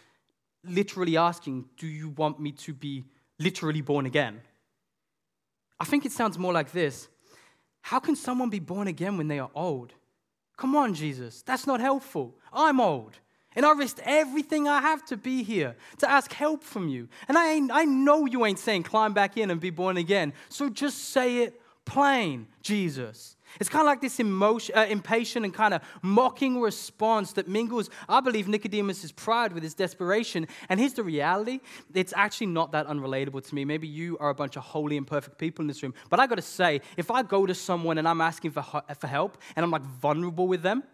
literally 0.63 1.17
asking, 1.17 1.65
Do 1.77 1.89
you 1.89 2.11
want 2.11 2.39
me 2.39 2.53
to 2.53 2.73
be 2.73 3.05
literally 3.41 3.81
born 3.81 4.07
again? 4.07 4.43
I 5.81 5.87
think 5.87 6.07
it 6.07 6.13
sounds 6.13 6.39
more 6.39 6.53
like 6.53 6.71
this 6.71 7.09
How 7.81 7.99
can 7.99 8.15
someone 8.15 8.49
be 8.49 8.61
born 8.61 8.87
again 8.87 9.19
when 9.19 9.27
they 9.27 9.41
are 9.41 9.51
old? 9.57 9.95
Come 10.57 10.77
on, 10.77 10.95
Jesus, 10.95 11.43
that's 11.43 11.67
not 11.67 11.81
helpful. 11.81 12.37
I'm 12.53 12.81
old. 12.81 13.19
And 13.59 13.67
I 13.67 13.73
risked 13.73 13.99
everything 14.05 14.69
I 14.69 14.81
have 14.81 15.05
to 15.07 15.17
be 15.17 15.43
here, 15.43 15.75
to 15.99 16.09
ask 16.09 16.33
help 16.33 16.63
from 16.63 16.89
you. 16.89 17.09
And 17.27 17.37
I, 17.37 17.55
ain't, 17.55 17.73
I 17.75 17.87
know 17.87 18.25
you 18.25 18.47
ain't 18.47 18.61
saying 18.61 18.85
climb 18.85 19.15
back 19.15 19.37
in 19.37 19.51
and 19.51 19.61
be 19.61 19.71
born 19.71 19.97
again. 19.97 20.33
So 20.49 20.69
just 20.69 21.09
say 21.09 21.39
it 21.39 21.61
plain, 21.85 22.47
Jesus. 22.63 23.35
It's 23.59 23.69
kind 23.69 23.81
of 23.81 23.87
like 23.87 24.01
this 24.01 24.21
emotion, 24.21 24.77
uh, 24.77 24.87
impatient 24.89 25.45
and 25.45 25.53
kind 25.53 25.75
of 25.75 25.83
mocking 26.03 26.61
response 26.61 27.33
that 27.33 27.49
mingles, 27.49 27.91
I 28.09 28.21
believe, 28.21 28.47
Nicodemus's 28.47 29.11
pride 29.11 29.53
with 29.53 29.65
his 29.65 29.75
desperation. 29.75 30.47
And 30.69 30.79
here's 30.79 30.95
the 30.95 31.03
reality 31.03 31.59
it's 31.93 32.13
actually 32.15 32.47
not 32.47 32.71
that 32.71 32.87
unrelatable 32.87 33.45
to 33.45 33.55
me. 33.57 33.65
Maybe 33.65 33.89
you 33.89 34.17
are 34.19 34.31
a 34.31 34.37
bunch 34.37 34.57
of 34.57 34.63
holy 34.63 34.97
and 34.97 35.05
perfect 35.05 35.37
people 35.37 35.65
in 35.65 35.67
this 35.67 35.83
room. 35.83 35.95
But 36.11 36.21
I 36.21 36.29
got 36.29 36.37
to 36.37 36.43
say, 36.43 36.81
if 36.97 37.11
I 37.11 37.25
go 37.25 37.45
to 37.45 37.57
someone 37.57 37.99
and 37.99 38.07
I'm 38.07 38.21
asking 38.21 38.53
for, 38.53 38.63
for 38.63 39.07
help 39.09 39.37
and 39.57 39.65
I'm 39.65 39.73
like 39.73 39.83
vulnerable 39.83 40.47
with 40.47 40.63
them, 40.63 40.85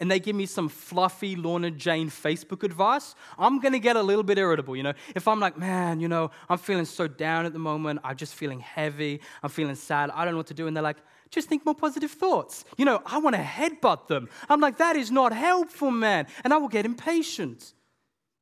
and 0.00 0.10
they 0.10 0.18
give 0.18 0.34
me 0.34 0.46
some 0.46 0.68
fluffy 0.68 1.36
Lorna 1.36 1.70
Jane 1.70 2.10
Facebook 2.10 2.62
advice, 2.62 3.14
I'm 3.38 3.60
going 3.60 3.72
to 3.72 3.78
get 3.78 3.96
a 3.96 4.02
little 4.02 4.22
bit 4.22 4.38
irritable. 4.38 4.74
You 4.74 4.82
know, 4.82 4.94
if 5.14 5.28
I'm 5.28 5.38
like, 5.38 5.58
man, 5.58 6.00
you 6.00 6.08
know, 6.08 6.30
I'm 6.48 6.58
feeling 6.58 6.86
so 6.86 7.06
down 7.06 7.46
at 7.46 7.52
the 7.52 7.58
moment, 7.58 8.00
I'm 8.02 8.16
just 8.16 8.34
feeling 8.34 8.60
heavy, 8.60 9.20
I'm 9.42 9.50
feeling 9.50 9.74
sad, 9.74 10.10
I 10.10 10.24
don't 10.24 10.34
know 10.34 10.38
what 10.38 10.48
to 10.48 10.54
do. 10.54 10.66
And 10.66 10.76
they're 10.76 10.82
like, 10.82 10.96
just 11.30 11.48
think 11.48 11.64
more 11.64 11.74
positive 11.74 12.10
thoughts. 12.10 12.64
You 12.76 12.84
know, 12.84 13.02
I 13.06 13.18
want 13.18 13.36
to 13.36 13.42
headbutt 13.42 14.08
them. 14.08 14.28
I'm 14.48 14.60
like, 14.60 14.78
that 14.78 14.96
is 14.96 15.10
not 15.10 15.32
helpful, 15.32 15.90
man. 15.90 16.26
And 16.42 16.52
I 16.52 16.56
will 16.56 16.68
get 16.68 16.84
impatient. 16.84 17.74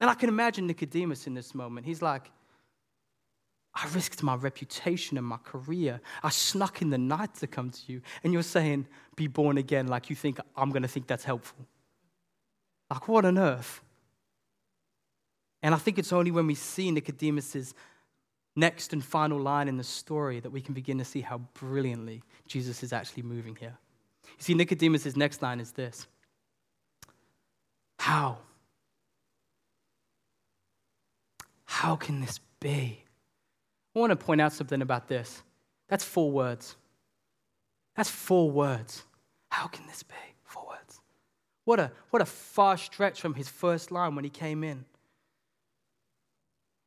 And 0.00 0.08
I 0.08 0.14
can 0.14 0.28
imagine 0.28 0.66
Nicodemus 0.66 1.26
in 1.26 1.34
this 1.34 1.54
moment. 1.54 1.84
He's 1.84 2.00
like, 2.00 2.30
I 3.80 3.86
risked 3.94 4.24
my 4.24 4.34
reputation 4.34 5.16
and 5.18 5.26
my 5.26 5.36
career. 5.36 6.00
I 6.24 6.30
snuck 6.30 6.82
in 6.82 6.90
the 6.90 6.98
night 6.98 7.34
to 7.36 7.46
come 7.46 7.70
to 7.70 7.80
you. 7.86 8.02
And 8.24 8.32
you're 8.32 8.42
saying, 8.42 8.88
be 9.14 9.28
born 9.28 9.56
again, 9.56 9.86
like 9.86 10.10
you 10.10 10.16
think 10.16 10.40
I'm 10.56 10.70
going 10.70 10.82
to 10.82 10.88
think 10.88 11.06
that's 11.06 11.22
helpful. 11.22 11.64
Like, 12.90 13.06
what 13.06 13.24
on 13.24 13.38
earth? 13.38 13.80
And 15.62 15.74
I 15.74 15.78
think 15.78 15.98
it's 15.98 16.12
only 16.12 16.32
when 16.32 16.46
we 16.46 16.56
see 16.56 16.90
Nicodemus's 16.90 17.74
next 18.56 18.92
and 18.92 19.04
final 19.04 19.38
line 19.38 19.68
in 19.68 19.76
the 19.76 19.84
story 19.84 20.40
that 20.40 20.50
we 20.50 20.60
can 20.60 20.74
begin 20.74 20.98
to 20.98 21.04
see 21.04 21.20
how 21.20 21.38
brilliantly 21.54 22.22
Jesus 22.48 22.82
is 22.82 22.92
actually 22.92 23.22
moving 23.22 23.54
here. 23.54 23.76
You 24.24 24.42
see, 24.42 24.54
Nicodemus's 24.54 25.16
next 25.16 25.40
line 25.40 25.60
is 25.60 25.70
this 25.70 26.08
How? 28.00 28.38
How 31.64 31.94
can 31.94 32.20
this 32.20 32.40
be? 32.58 33.04
I 33.94 33.98
want 33.98 34.10
to 34.10 34.16
point 34.16 34.40
out 34.40 34.52
something 34.52 34.82
about 34.82 35.08
this. 35.08 35.42
That's 35.88 36.04
four 36.04 36.30
words. 36.30 36.76
That's 37.96 38.10
four 38.10 38.50
words. 38.50 39.04
How 39.50 39.66
can 39.66 39.86
this 39.86 40.02
be? 40.02 40.14
Four 40.44 40.68
words. 40.68 41.00
What 41.64 41.80
a, 41.80 41.92
what 42.10 42.22
a 42.22 42.26
far 42.26 42.76
stretch 42.76 43.20
from 43.20 43.34
his 43.34 43.48
first 43.48 43.90
line 43.90 44.14
when 44.14 44.24
he 44.24 44.30
came 44.30 44.62
in. 44.62 44.84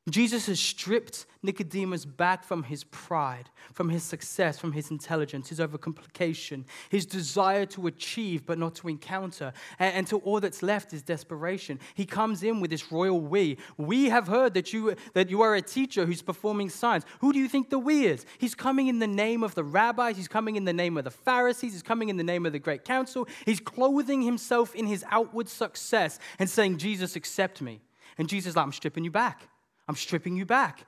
Jesus 0.09 0.47
has 0.47 0.59
stripped 0.59 1.27
Nicodemus 1.43 2.05
back 2.05 2.43
from 2.43 2.63
his 2.63 2.83
pride, 2.85 3.51
from 3.71 3.89
his 3.89 4.01
success, 4.01 4.57
from 4.57 4.71
his 4.71 4.89
intelligence, 4.89 5.49
his 5.49 5.59
overcomplication, 5.59 6.65
his 6.89 7.05
desire 7.05 7.67
to 7.67 7.85
achieve 7.85 8.43
but 8.43 8.57
not 8.57 8.73
to 8.75 8.87
encounter, 8.87 9.53
and 9.77 9.95
until 9.95 10.17
all 10.19 10.39
that's 10.39 10.63
left 10.63 10.91
is 10.91 11.03
desperation. 11.03 11.79
He 11.93 12.07
comes 12.07 12.41
in 12.41 12.59
with 12.59 12.71
this 12.71 12.91
royal 12.91 13.21
we. 13.21 13.57
We 13.77 14.09
have 14.09 14.25
heard 14.25 14.55
that 14.55 14.73
you, 14.73 14.95
that 15.13 15.29
you 15.29 15.43
are 15.43 15.53
a 15.53 15.61
teacher 15.61 16.07
who's 16.07 16.23
performing 16.23 16.69
signs. 16.69 17.05
Who 17.19 17.31
do 17.31 17.37
you 17.37 17.47
think 17.47 17.69
the 17.69 17.77
we 17.77 18.07
is? 18.07 18.25
He's 18.39 18.55
coming 18.55 18.87
in 18.87 18.97
the 18.97 19.07
name 19.07 19.43
of 19.43 19.53
the 19.53 19.63
rabbis, 19.63 20.17
he's 20.17 20.27
coming 20.27 20.55
in 20.55 20.65
the 20.65 20.73
name 20.73 20.97
of 20.97 21.03
the 21.03 21.11
Pharisees, 21.11 21.73
he's 21.73 21.83
coming 21.83 22.09
in 22.09 22.17
the 22.17 22.23
name 22.23 22.47
of 22.47 22.53
the 22.53 22.59
great 22.59 22.85
council. 22.85 23.27
He's 23.45 23.59
clothing 23.59 24.23
himself 24.23 24.73
in 24.73 24.87
his 24.87 25.05
outward 25.11 25.47
success 25.47 26.17
and 26.39 26.49
saying, 26.49 26.79
Jesus, 26.79 27.15
accept 27.15 27.61
me. 27.61 27.81
And 28.17 28.27
Jesus 28.27 28.55
like, 28.55 28.65
I'm 28.65 28.71
stripping 28.71 29.03
you 29.03 29.11
back. 29.11 29.50
I'm 29.91 29.97
stripping 29.97 30.37
you 30.37 30.45
back. 30.45 30.87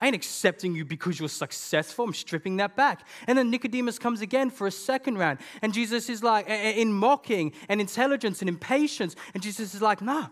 I 0.00 0.06
ain't 0.06 0.16
accepting 0.16 0.74
you 0.74 0.84
because 0.84 1.20
you're 1.20 1.28
successful. 1.28 2.06
I'm 2.06 2.14
stripping 2.14 2.56
that 2.56 2.74
back. 2.74 3.06
And 3.26 3.36
then 3.36 3.50
Nicodemus 3.50 3.98
comes 3.98 4.22
again 4.22 4.48
for 4.50 4.66
a 4.66 4.70
second 4.70 5.18
round. 5.18 5.40
And 5.60 5.74
Jesus 5.74 6.08
is 6.08 6.22
like, 6.22 6.48
in 6.48 6.92
mocking 6.92 7.52
and 7.68 7.80
intelligence 7.80 8.40
and 8.40 8.48
impatience. 8.48 9.14
And 9.34 9.42
Jesus 9.42 9.74
is 9.74 9.82
like, 9.82 10.00
nah, 10.00 10.28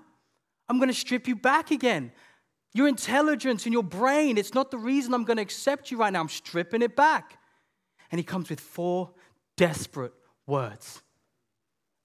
I'm 0.68 0.78
going 0.78 0.88
to 0.88 0.94
strip 0.94 1.28
you 1.28 1.36
back 1.36 1.70
again. 1.70 2.12
Your 2.74 2.88
intelligence 2.88 3.64
and 3.66 3.72
your 3.74 3.82
brain, 3.82 4.38
it's 4.38 4.54
not 4.54 4.70
the 4.70 4.78
reason 4.78 5.12
I'm 5.12 5.24
going 5.24 5.36
to 5.36 5.42
accept 5.42 5.90
you 5.90 5.98
right 5.98 6.12
now. 6.12 6.20
I'm 6.20 6.28
stripping 6.28 6.80
it 6.80 6.96
back. 6.96 7.38
And 8.10 8.18
he 8.18 8.24
comes 8.24 8.48
with 8.48 8.60
four 8.60 9.10
desperate 9.56 10.14
words. 10.46 11.02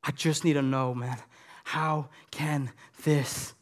I 0.03 0.11
just 0.11 0.43
need 0.43 0.53
to 0.53 0.61
know, 0.61 0.93
man, 0.93 1.17
how 1.63 2.09
can 2.31 2.71
this 3.03 3.53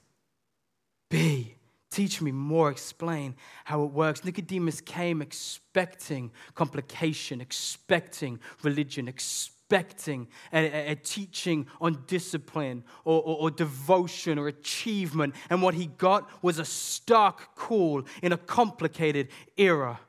be? 1.10 1.56
Teach 1.96 2.22
me 2.22 2.34
more, 2.34 2.70
explain 2.70 3.38
how 3.64 3.82
it 3.84 3.92
works. 3.92 4.26
Nicodemus 4.26 4.82
came 4.82 5.22
expecting 5.22 6.30
complication, 6.54 7.40
expecting 7.40 8.38
religion, 8.64 9.08
expecting 9.08 10.28
a, 10.52 10.92
a, 10.92 10.96
teaching 10.96 11.68
on 11.80 12.04
discipline 12.06 12.84
or, 13.06 13.22
or, 13.22 13.38
or 13.44 13.50
devotion 13.50 14.38
or 14.38 14.50
achievement. 14.50 15.36
And 15.50 15.62
what 15.62 15.74
he 15.74 15.86
got 15.86 16.30
was 16.44 16.60
a 16.60 16.66
stark 16.66 17.56
call 17.56 18.04
in 18.22 18.34
a 18.34 18.38
complicated 18.38 19.30
era. 19.56 20.02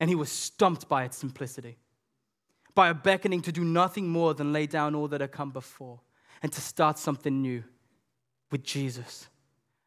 And 0.00 0.08
he 0.08 0.16
was 0.16 0.32
stumped 0.32 0.88
by 0.88 1.04
its 1.04 1.18
simplicity, 1.18 1.76
by 2.74 2.88
a 2.88 2.94
beckoning 2.94 3.42
to 3.42 3.52
do 3.52 3.62
nothing 3.62 4.08
more 4.08 4.32
than 4.32 4.54
lay 4.54 4.66
down 4.66 4.94
all 4.94 5.08
that 5.08 5.20
had 5.20 5.32
come 5.32 5.50
before 5.50 6.00
and 6.42 6.50
to 6.50 6.62
start 6.62 6.98
something 6.98 7.42
new 7.42 7.62
with 8.50 8.62
Jesus. 8.62 9.28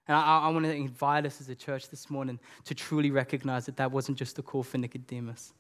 And 0.07 0.15
I, 0.15 0.39
I 0.39 0.49
want 0.49 0.65
to 0.65 0.73
invite 0.73 1.25
us 1.25 1.41
as 1.41 1.49
a 1.49 1.55
church 1.55 1.89
this 1.89 2.09
morning 2.09 2.39
to 2.65 2.75
truly 2.75 3.11
recognize 3.11 3.65
that 3.65 3.77
that 3.77 3.91
wasn't 3.91 4.17
just 4.17 4.37
a 4.37 4.41
call 4.41 4.63
for 4.63 4.77
Nicodemus. 4.77 5.53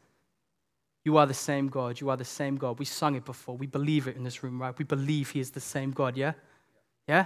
You 1.03 1.17
are 1.17 1.25
the 1.25 1.33
same 1.33 1.67
God. 1.67 2.01
You 2.01 2.09
are 2.09 2.17
the 2.17 2.25
same 2.25 2.57
God. 2.57 2.79
We 2.79 2.85
sung 2.85 3.15
it 3.15 3.25
before. 3.25 3.55
We 3.55 3.67
believe 3.67 4.07
it 4.07 4.15
in 4.15 4.23
this 4.23 4.43
room, 4.43 4.61
right? 4.61 4.77
We 4.77 4.85
believe 4.85 5.29
He 5.29 5.39
is 5.39 5.51
the 5.51 5.59
same 5.59 5.91
God, 5.91 6.17
yeah? 6.17 6.33
Yeah? 7.07 7.25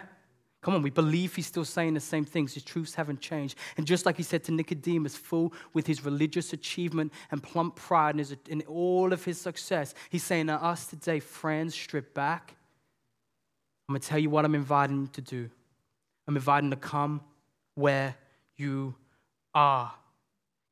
Come 0.62 0.76
on, 0.76 0.82
we 0.82 0.90
believe 0.90 1.34
He's 1.34 1.48
still 1.48 1.64
saying 1.64 1.94
the 1.94 2.02
same 2.02 2.26
things. 2.26 2.54
His 2.54 2.64
truths 2.64 2.94
haven't 2.94 3.22
changed. 3.22 3.58
And 3.78 3.88
just 3.88 4.06
like 4.06 4.18
He 4.18 4.24
said 4.24 4.44
to 4.46 4.52
Nicodemus, 4.52 5.16
full 5.16 5.54
with 5.74 5.88
His 5.88 6.04
religious 6.04 6.52
achievement 6.52 7.14
and 7.32 7.42
plump 7.42 7.78
pride 7.78 8.16
and, 8.16 8.20
his, 8.20 8.36
all 8.68 9.14
of 9.14 9.24
His 9.24 9.40
success, 9.40 9.94
He's 10.10 10.24
saying 10.24 10.48
to 10.48 10.54
us 10.56 10.86
today, 10.88 11.22
friends, 11.22 11.74
strip 11.74 12.14
back. 12.14 12.56
I'm 13.88 13.94
going 13.94 14.02
to 14.02 14.08
tell 14.08 14.20
you 14.20 14.30
what 14.30 14.44
I'm 14.44 14.56
inviting 14.56 15.02
you 15.02 15.08
to 15.08 15.22
do. 15.22 15.50
I'm 16.30 16.36
inviting 16.36 16.70
to 16.70 16.76
come 16.76 17.22
where 17.74 18.16
you 18.56 18.94
are. 19.56 19.92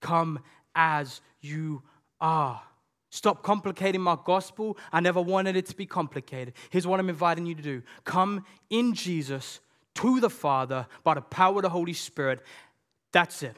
Come 0.02 0.38
as 0.76 1.20
you 1.41 1.82
are. 2.22 2.62
Stop 3.10 3.41
complicating 3.41 4.00
my 4.00 4.20
gospel. 4.24 4.78
I 4.93 5.00
never 5.00 5.20
wanted 5.20 5.56
it 5.56 5.65
to 5.65 5.76
be 5.76 5.88
complicated. 5.88 6.54
Here's 6.70 6.86
what 6.86 7.00
I'm 7.00 7.10
inviting 7.10 7.48
you 7.48 7.56
to 7.56 7.62
do 7.63 7.82
come 8.04 8.46
in 8.70 8.93
Jesus 8.93 9.60
to 9.96 10.20
the 10.20 10.30
Father 10.30 10.86
by 11.04 11.15
the 11.15 11.22
power 11.22 11.56
of 11.56 11.63
the 11.63 11.70
Holy 11.70 11.93
Spirit. 11.93 12.43
That's 13.12 13.41
it. 13.41 13.58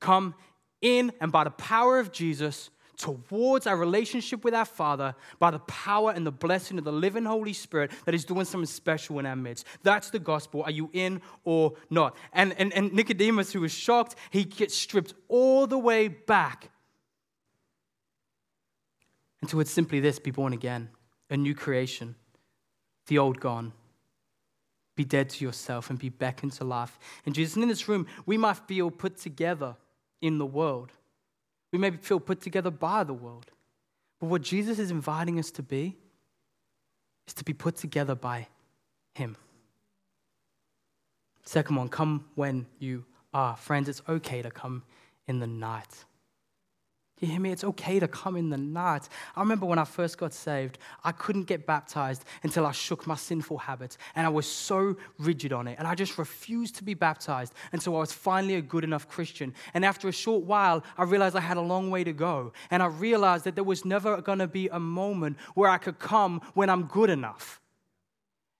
Come 0.00 0.34
in 0.82 1.12
and 1.18 1.32
by 1.32 1.44
the 1.44 1.50
power 1.50 1.98
of 1.98 2.12
Jesus 2.12 2.68
towards 3.02 3.66
our 3.66 3.76
relationship 3.76 4.44
with 4.44 4.54
our 4.54 4.64
Father 4.64 5.14
by 5.40 5.50
the 5.50 5.58
power 5.60 6.12
and 6.12 6.24
the 6.24 6.30
blessing 6.30 6.78
of 6.78 6.84
the 6.84 6.92
living 6.92 7.24
Holy 7.24 7.52
Spirit 7.52 7.90
that 8.04 8.14
is 8.14 8.24
doing 8.24 8.44
something 8.44 8.66
special 8.66 9.18
in 9.18 9.26
our 9.26 9.34
midst. 9.34 9.66
That's 9.82 10.10
the 10.10 10.20
gospel. 10.20 10.62
Are 10.62 10.70
you 10.70 10.88
in 10.92 11.20
or 11.44 11.72
not? 11.90 12.16
And, 12.32 12.54
and, 12.58 12.72
and 12.72 12.92
Nicodemus, 12.92 13.52
who 13.52 13.62
was 13.62 13.72
shocked, 13.72 14.14
he 14.30 14.44
gets 14.44 14.76
stripped 14.76 15.14
all 15.28 15.66
the 15.66 15.78
way 15.78 16.06
back 16.06 16.70
until 19.40 19.58
it's 19.58 19.72
simply 19.72 19.98
this 19.98 20.20
be 20.20 20.30
born 20.30 20.52
again, 20.52 20.88
a 21.28 21.36
new 21.36 21.56
creation, 21.56 22.14
the 23.08 23.18
old 23.18 23.40
gone. 23.40 23.72
Be 24.94 25.04
dead 25.04 25.30
to 25.30 25.44
yourself 25.44 25.90
and 25.90 25.98
be 25.98 26.10
back 26.10 26.44
into 26.44 26.62
life. 26.64 26.98
And 27.26 27.34
Jesus, 27.34 27.56
in 27.56 27.66
this 27.66 27.88
room, 27.88 28.06
we 28.26 28.36
might 28.36 28.58
feel 28.68 28.90
put 28.90 29.16
together 29.16 29.74
in 30.20 30.38
the 30.38 30.46
world. 30.46 30.92
We 31.72 31.78
may 31.78 31.90
feel 31.90 32.20
put 32.20 32.40
together 32.40 32.70
by 32.70 33.02
the 33.02 33.14
world. 33.14 33.50
But 34.20 34.26
what 34.26 34.42
Jesus 34.42 34.78
is 34.78 34.90
inviting 34.90 35.38
us 35.38 35.50
to 35.52 35.62
be 35.62 35.96
is 37.26 37.34
to 37.34 37.44
be 37.44 37.52
put 37.52 37.76
together 37.76 38.14
by 38.14 38.46
Him. 39.14 39.36
Second 41.44 41.76
one, 41.76 41.88
come 41.88 42.26
when 42.34 42.66
you 42.78 43.04
are. 43.34 43.56
Friends, 43.56 43.88
it's 43.88 44.02
okay 44.08 44.42
to 44.42 44.50
come 44.50 44.84
in 45.26 45.40
the 45.40 45.46
night. 45.46 46.04
You 47.22 47.28
hear 47.28 47.40
me? 47.40 47.52
It's 47.52 47.62
okay 47.62 48.00
to 48.00 48.08
come 48.08 48.36
in 48.36 48.50
the 48.50 48.56
night. 48.56 49.08
I 49.36 49.40
remember 49.40 49.64
when 49.64 49.78
I 49.78 49.84
first 49.84 50.18
got 50.18 50.34
saved, 50.34 50.78
I 51.04 51.12
couldn't 51.12 51.44
get 51.44 51.66
baptized 51.66 52.24
until 52.42 52.66
I 52.66 52.72
shook 52.72 53.06
my 53.06 53.14
sinful 53.14 53.58
habits. 53.58 53.96
And 54.16 54.26
I 54.26 54.28
was 54.28 54.44
so 54.44 54.96
rigid 55.20 55.52
on 55.52 55.68
it. 55.68 55.78
And 55.78 55.86
I 55.86 55.94
just 55.94 56.18
refused 56.18 56.74
to 56.76 56.84
be 56.84 56.94
baptized 56.94 57.54
until 57.70 57.94
I 57.94 58.00
was 58.00 58.12
finally 58.12 58.56
a 58.56 58.60
good 58.60 58.82
enough 58.82 59.08
Christian. 59.08 59.54
And 59.72 59.84
after 59.84 60.08
a 60.08 60.12
short 60.12 60.42
while, 60.42 60.82
I 60.98 61.04
realized 61.04 61.36
I 61.36 61.40
had 61.40 61.58
a 61.58 61.60
long 61.60 61.92
way 61.92 62.02
to 62.02 62.12
go. 62.12 62.52
And 62.72 62.82
I 62.82 62.86
realized 62.86 63.44
that 63.44 63.54
there 63.54 63.62
was 63.62 63.84
never 63.84 64.20
going 64.20 64.40
to 64.40 64.48
be 64.48 64.66
a 64.68 64.80
moment 64.80 65.38
where 65.54 65.70
I 65.70 65.78
could 65.78 66.00
come 66.00 66.40
when 66.54 66.68
I'm 66.68 66.86
good 66.86 67.08
enough. 67.08 67.60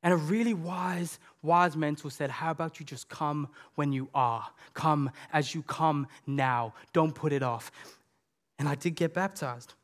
And 0.05 0.14
a 0.14 0.16
really 0.16 0.55
wise, 0.55 1.18
wise 1.42 1.77
mentor 1.77 2.12
said, 2.12 2.31
How 2.31 2.53
about 2.53 2.79
you 2.79 2.87
just 2.87 3.09
come 3.09 3.48
when 3.75 3.92
you 3.92 4.09
are? 4.14 4.46
Come 4.72 5.11
as 5.33 5.53
you 5.53 5.62
come 5.62 6.07
now. 6.29 6.75
Don't 6.92 7.12
put 7.12 7.33
it 7.33 7.42
off. 7.42 7.72
And 8.62 8.68
I 8.68 8.77
did 8.77 8.94
get 8.94 9.12
baptized. 9.12 9.75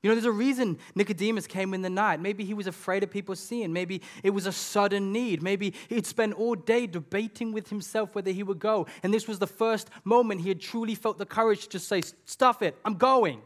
You 0.00 0.08
know, 0.08 0.14
there's 0.14 0.24
a 0.24 0.30
reason 0.30 0.78
Nicodemus 0.94 1.48
came 1.48 1.74
in 1.74 1.82
the 1.82 1.90
night. 1.90 2.20
Maybe 2.20 2.44
he 2.44 2.54
was 2.54 2.68
afraid 2.68 3.02
of 3.02 3.10
people 3.10 3.34
seeing. 3.34 3.72
Maybe 3.72 4.00
it 4.22 4.30
was 4.30 4.46
a 4.46 4.52
sudden 4.52 5.12
need. 5.12 5.42
Maybe 5.42 5.74
he'd 5.88 6.06
spent 6.06 6.34
all 6.34 6.54
day 6.54 6.86
debating 6.86 7.50
with 7.50 7.68
himself 7.68 8.14
whether 8.14 8.30
he 8.30 8.44
would 8.44 8.60
go. 8.60 8.86
And 9.02 9.12
this 9.12 9.26
was 9.26 9.40
the 9.40 9.48
first 9.48 9.90
moment 10.04 10.42
he 10.42 10.50
had 10.50 10.60
truly 10.60 10.94
felt 10.94 11.18
the 11.18 11.26
courage 11.26 11.66
to 11.66 11.80
say, 11.80 12.02
Stuff 12.26 12.62
it, 12.62 12.76
I'm 12.84 12.94
going. 12.94 13.42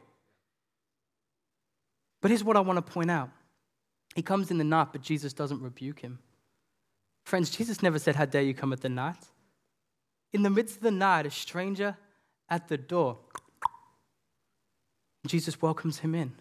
But 2.20 2.30
here's 2.30 2.44
what 2.44 2.58
I 2.58 2.60
want 2.60 2.76
to 2.76 2.92
point 2.92 3.10
out 3.10 3.30
He 4.14 4.20
comes 4.20 4.50
in 4.50 4.58
the 4.58 4.64
night, 4.64 4.88
but 4.92 5.00
Jesus 5.00 5.32
doesn't 5.32 5.62
rebuke 5.62 6.00
him. 6.00 6.18
Friends, 7.24 7.48
Jesus 7.48 7.82
never 7.82 7.98
said, 7.98 8.14
How 8.14 8.26
dare 8.26 8.42
you 8.42 8.52
come 8.52 8.74
at 8.74 8.82
the 8.82 8.90
night? 8.90 9.24
In 10.34 10.42
the 10.42 10.50
midst 10.50 10.76
of 10.76 10.82
the 10.82 10.90
night, 10.90 11.24
a 11.24 11.30
stranger 11.30 11.96
at 12.50 12.68
the 12.68 12.76
door 12.76 13.16
Jesus 15.26 15.62
welcomes 15.62 15.98
him 15.98 16.14
in. 16.14 16.32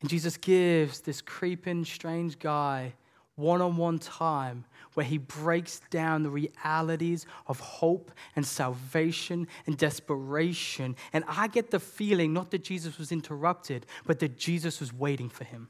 And 0.00 0.08
Jesus 0.08 0.36
gives 0.36 1.00
this 1.00 1.20
creeping, 1.20 1.84
strange 1.84 2.38
guy 2.38 2.94
one 3.38 3.60
on 3.60 3.76
one 3.76 3.98
time 4.00 4.64
where 4.94 5.06
he 5.06 5.16
breaks 5.16 5.80
down 5.90 6.24
the 6.24 6.30
realities 6.30 7.24
of 7.46 7.60
hope 7.60 8.10
and 8.34 8.44
salvation 8.44 9.46
and 9.66 9.76
desperation. 9.76 10.96
And 11.12 11.24
I 11.28 11.46
get 11.46 11.70
the 11.70 11.78
feeling 11.78 12.32
not 12.32 12.50
that 12.50 12.64
Jesus 12.64 12.98
was 12.98 13.12
interrupted, 13.12 13.86
but 14.06 14.18
that 14.18 14.36
Jesus 14.36 14.80
was 14.80 14.92
waiting 14.92 15.28
for 15.28 15.44
him. 15.44 15.68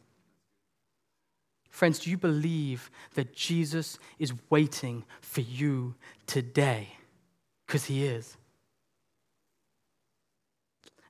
Friends, 1.69 1.99
do 1.99 2.11
you 2.11 2.17
believe 2.17 2.91
that 3.15 3.35
Jesus 3.35 3.99
is 4.19 4.33
waiting 4.49 5.05
for 5.21 5.43
you 5.43 5.95
today? 6.27 6.97
Because 7.67 7.85
he 7.85 8.07
is. 8.07 8.39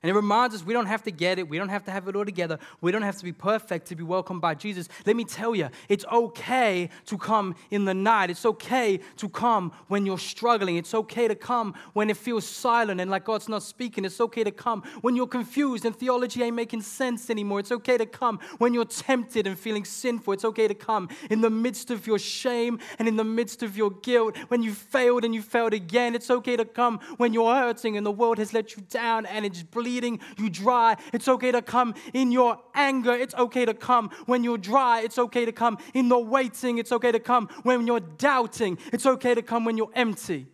And 0.01 0.09
it 0.09 0.13
reminds 0.13 0.55
us 0.55 0.63
we 0.63 0.71
don't 0.71 0.85
have 0.85 1.03
to 1.03 1.11
get 1.11 1.39
it. 1.39 1.49
We 1.49 1.57
don't 1.57 1.69
have 1.69 1.83
to 1.85 1.91
have 1.91 2.07
it 2.07 2.15
all 2.15 2.23
together. 2.23 2.57
We 2.79 2.91
don't 2.91 3.01
have 3.01 3.17
to 3.17 3.23
be 3.23 3.33
perfect 3.33 3.87
to 3.87 3.95
be 3.95 4.03
welcomed 4.03 4.39
by 4.39 4.55
Jesus. 4.55 4.87
Let 5.05 5.17
me 5.17 5.25
tell 5.25 5.53
you, 5.53 5.69
it's 5.89 6.05
okay 6.09 6.89
to 7.07 7.17
come 7.17 7.55
in 7.69 7.83
the 7.83 7.93
night. 7.93 8.29
It's 8.29 8.45
okay 8.45 9.01
to 9.17 9.27
come 9.27 9.73
when 9.87 10.05
you're 10.05 10.17
struggling. 10.17 10.77
It's 10.77 10.93
okay 10.93 11.27
to 11.27 11.35
come 11.35 11.73
when 11.93 12.09
it 12.09 12.15
feels 12.15 12.47
silent 12.47 13.01
and 13.01 13.11
like 13.11 13.25
God's 13.25 13.49
not 13.49 13.61
speaking. 13.61 14.05
It's 14.05 14.21
okay 14.21 14.45
to 14.45 14.51
come 14.51 14.83
when 15.01 15.17
you're 15.17 15.27
confused 15.27 15.83
and 15.83 15.93
theology 15.93 16.43
ain't 16.43 16.55
making 16.55 16.81
sense 16.81 17.29
anymore. 17.29 17.59
It's 17.59 17.73
okay 17.73 17.97
to 17.97 18.05
come 18.05 18.39
when 18.57 18.73
you're 18.73 18.85
tempted 18.85 19.47
and 19.47 19.59
feeling 19.59 19.83
sinful. 19.83 20.31
It's 20.33 20.45
okay 20.45 20.69
to 20.69 20.75
come 20.75 21.09
in 21.29 21.41
the 21.41 21.49
midst 21.49 21.91
of 21.91 22.07
your 22.07 22.19
shame 22.19 22.79
and 22.99 23.07
in 23.09 23.17
the 23.17 23.25
midst 23.25 23.63
of 23.63 23.75
your 23.75 23.91
guilt. 23.91 24.37
When 24.47 24.63
you 24.63 24.71
failed 24.71 25.25
and 25.25 25.35
you 25.35 25.41
failed 25.41 25.73
again, 25.73 26.15
it's 26.15 26.29
okay 26.29 26.55
to 26.55 26.63
come 26.63 26.99
when 27.17 27.33
you're 27.33 27.53
hurting 27.53 27.97
and 27.97 28.05
the 28.05 28.11
world 28.11 28.37
has 28.37 28.53
let 28.53 28.77
you 28.77 28.83
down 28.89 29.25
and 29.25 29.45
it's 29.45 29.61
bleeding 29.61 29.88
bleeding, 29.89 30.19
you 30.37 30.49
dry. 30.49 30.95
It's 31.13 31.27
okay 31.27 31.51
to 31.51 31.61
come 31.61 31.95
in 32.13 32.31
your 32.31 32.59
anger. 32.75 33.13
It's 33.13 33.33
okay 33.33 33.65
to 33.65 33.73
come 33.73 34.11
when 34.27 34.43
you're 34.43 34.57
dry. 34.57 35.01
It's 35.01 35.17
okay 35.17 35.45
to 35.45 35.51
come 35.51 35.77
in 35.93 36.09
the 36.09 36.19
waiting. 36.19 36.77
It's 36.77 36.91
okay 36.91 37.11
to 37.11 37.19
come 37.19 37.49
when 37.63 37.87
you're 37.87 37.99
doubting. 37.99 38.77
It's 38.93 39.05
okay 39.05 39.33
to 39.33 39.41
come 39.41 39.65
when 39.65 39.77
you're 39.77 39.91
empty. 39.95 40.47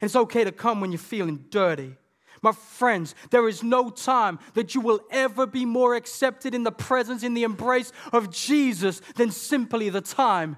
And 0.00 0.08
it's 0.08 0.16
okay 0.16 0.44
to 0.44 0.52
come 0.52 0.80
when 0.80 0.92
you're 0.92 0.98
feeling 0.98 1.46
dirty. 1.48 1.96
My 2.42 2.52
friends, 2.52 3.14
there 3.30 3.48
is 3.48 3.62
no 3.62 3.88
time 3.88 4.38
that 4.54 4.74
you 4.74 4.80
will 4.80 5.00
ever 5.10 5.46
be 5.46 5.64
more 5.64 5.94
accepted 5.94 6.54
in 6.54 6.64
the 6.64 6.72
presence, 6.72 7.22
in 7.22 7.34
the 7.34 7.44
embrace 7.44 7.92
of 8.12 8.30
Jesus 8.30 9.00
than 9.14 9.30
simply 9.30 9.88
the 9.88 10.00
time 10.00 10.56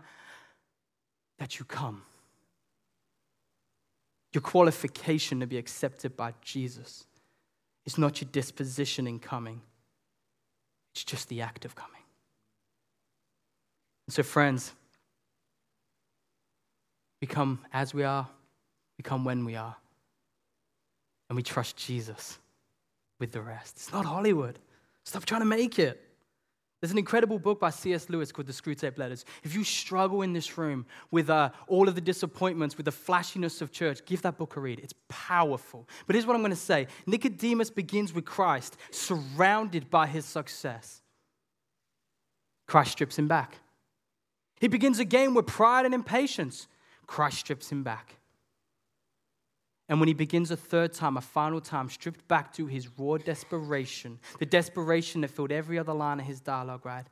that 1.38 1.58
you 1.58 1.64
come. 1.66 2.02
Your 4.32 4.40
qualification 4.40 5.40
to 5.40 5.46
be 5.46 5.58
accepted 5.58 6.16
by 6.16 6.32
Jesus 6.40 7.04
it's 7.86 7.98
not 7.98 8.20
your 8.20 8.28
disposition 8.32 9.06
in 9.06 9.18
coming, 9.18 9.60
it's 10.94 11.04
just 11.04 11.28
the 11.28 11.42
act 11.42 11.64
of 11.64 11.74
coming. 11.74 11.92
And 14.06 14.14
so, 14.14 14.22
friends, 14.22 14.72
we 17.20 17.26
come 17.26 17.60
as 17.72 17.94
we 17.94 18.04
are, 18.04 18.28
we 18.98 19.02
come 19.02 19.24
when 19.24 19.44
we 19.44 19.56
are, 19.56 19.76
and 21.28 21.36
we 21.36 21.42
trust 21.42 21.76
Jesus 21.76 22.38
with 23.18 23.32
the 23.32 23.40
rest. 23.40 23.76
It's 23.76 23.92
not 23.92 24.04
Hollywood. 24.04 24.58
Stop 25.04 25.24
trying 25.24 25.40
to 25.40 25.46
make 25.46 25.78
it. 25.78 26.00
There's 26.84 26.92
an 26.92 26.98
incredible 26.98 27.38
book 27.38 27.60
by 27.60 27.70
C.S. 27.70 28.10
Lewis 28.10 28.30
called 28.30 28.46
The 28.46 28.52
Screwtape 28.52 28.98
Letters. 28.98 29.24
If 29.42 29.54
you 29.54 29.64
struggle 29.64 30.20
in 30.20 30.34
this 30.34 30.58
room 30.58 30.84
with 31.10 31.30
uh, 31.30 31.48
all 31.66 31.88
of 31.88 31.94
the 31.94 32.00
disappointments, 32.02 32.76
with 32.76 32.84
the 32.84 32.92
flashiness 32.92 33.62
of 33.62 33.72
church, 33.72 34.04
give 34.04 34.20
that 34.20 34.36
book 34.36 34.56
a 34.56 34.60
read. 34.60 34.80
It's 34.80 34.92
powerful. 35.08 35.88
But 36.06 36.14
here's 36.14 36.26
what 36.26 36.36
I'm 36.36 36.42
going 36.42 36.50
to 36.50 36.56
say 36.56 36.88
Nicodemus 37.06 37.70
begins 37.70 38.12
with 38.12 38.26
Christ, 38.26 38.76
surrounded 38.90 39.88
by 39.88 40.06
his 40.06 40.26
success. 40.26 41.00
Christ 42.66 42.92
strips 42.92 43.18
him 43.18 43.28
back. 43.28 43.60
He 44.60 44.68
begins 44.68 44.98
again 44.98 45.32
with 45.32 45.46
pride 45.46 45.86
and 45.86 45.94
impatience. 45.94 46.68
Christ 47.06 47.38
strips 47.38 47.72
him 47.72 47.82
back. 47.82 48.16
And 49.88 50.00
when 50.00 50.08
he 50.08 50.14
begins 50.14 50.50
a 50.50 50.56
third 50.56 50.94
time, 50.94 51.16
a 51.16 51.20
final 51.20 51.60
time, 51.60 51.90
stripped 51.90 52.26
back 52.26 52.52
to 52.54 52.66
his 52.66 52.88
raw 52.98 53.18
desperation, 53.18 54.18
the 54.38 54.46
desperation 54.46 55.20
that 55.20 55.28
filled 55.28 55.52
every 55.52 55.78
other 55.78 55.92
line 55.92 56.20
of 56.20 56.26
his 56.26 56.40
dialogue, 56.40 56.86
right? 56.86 57.04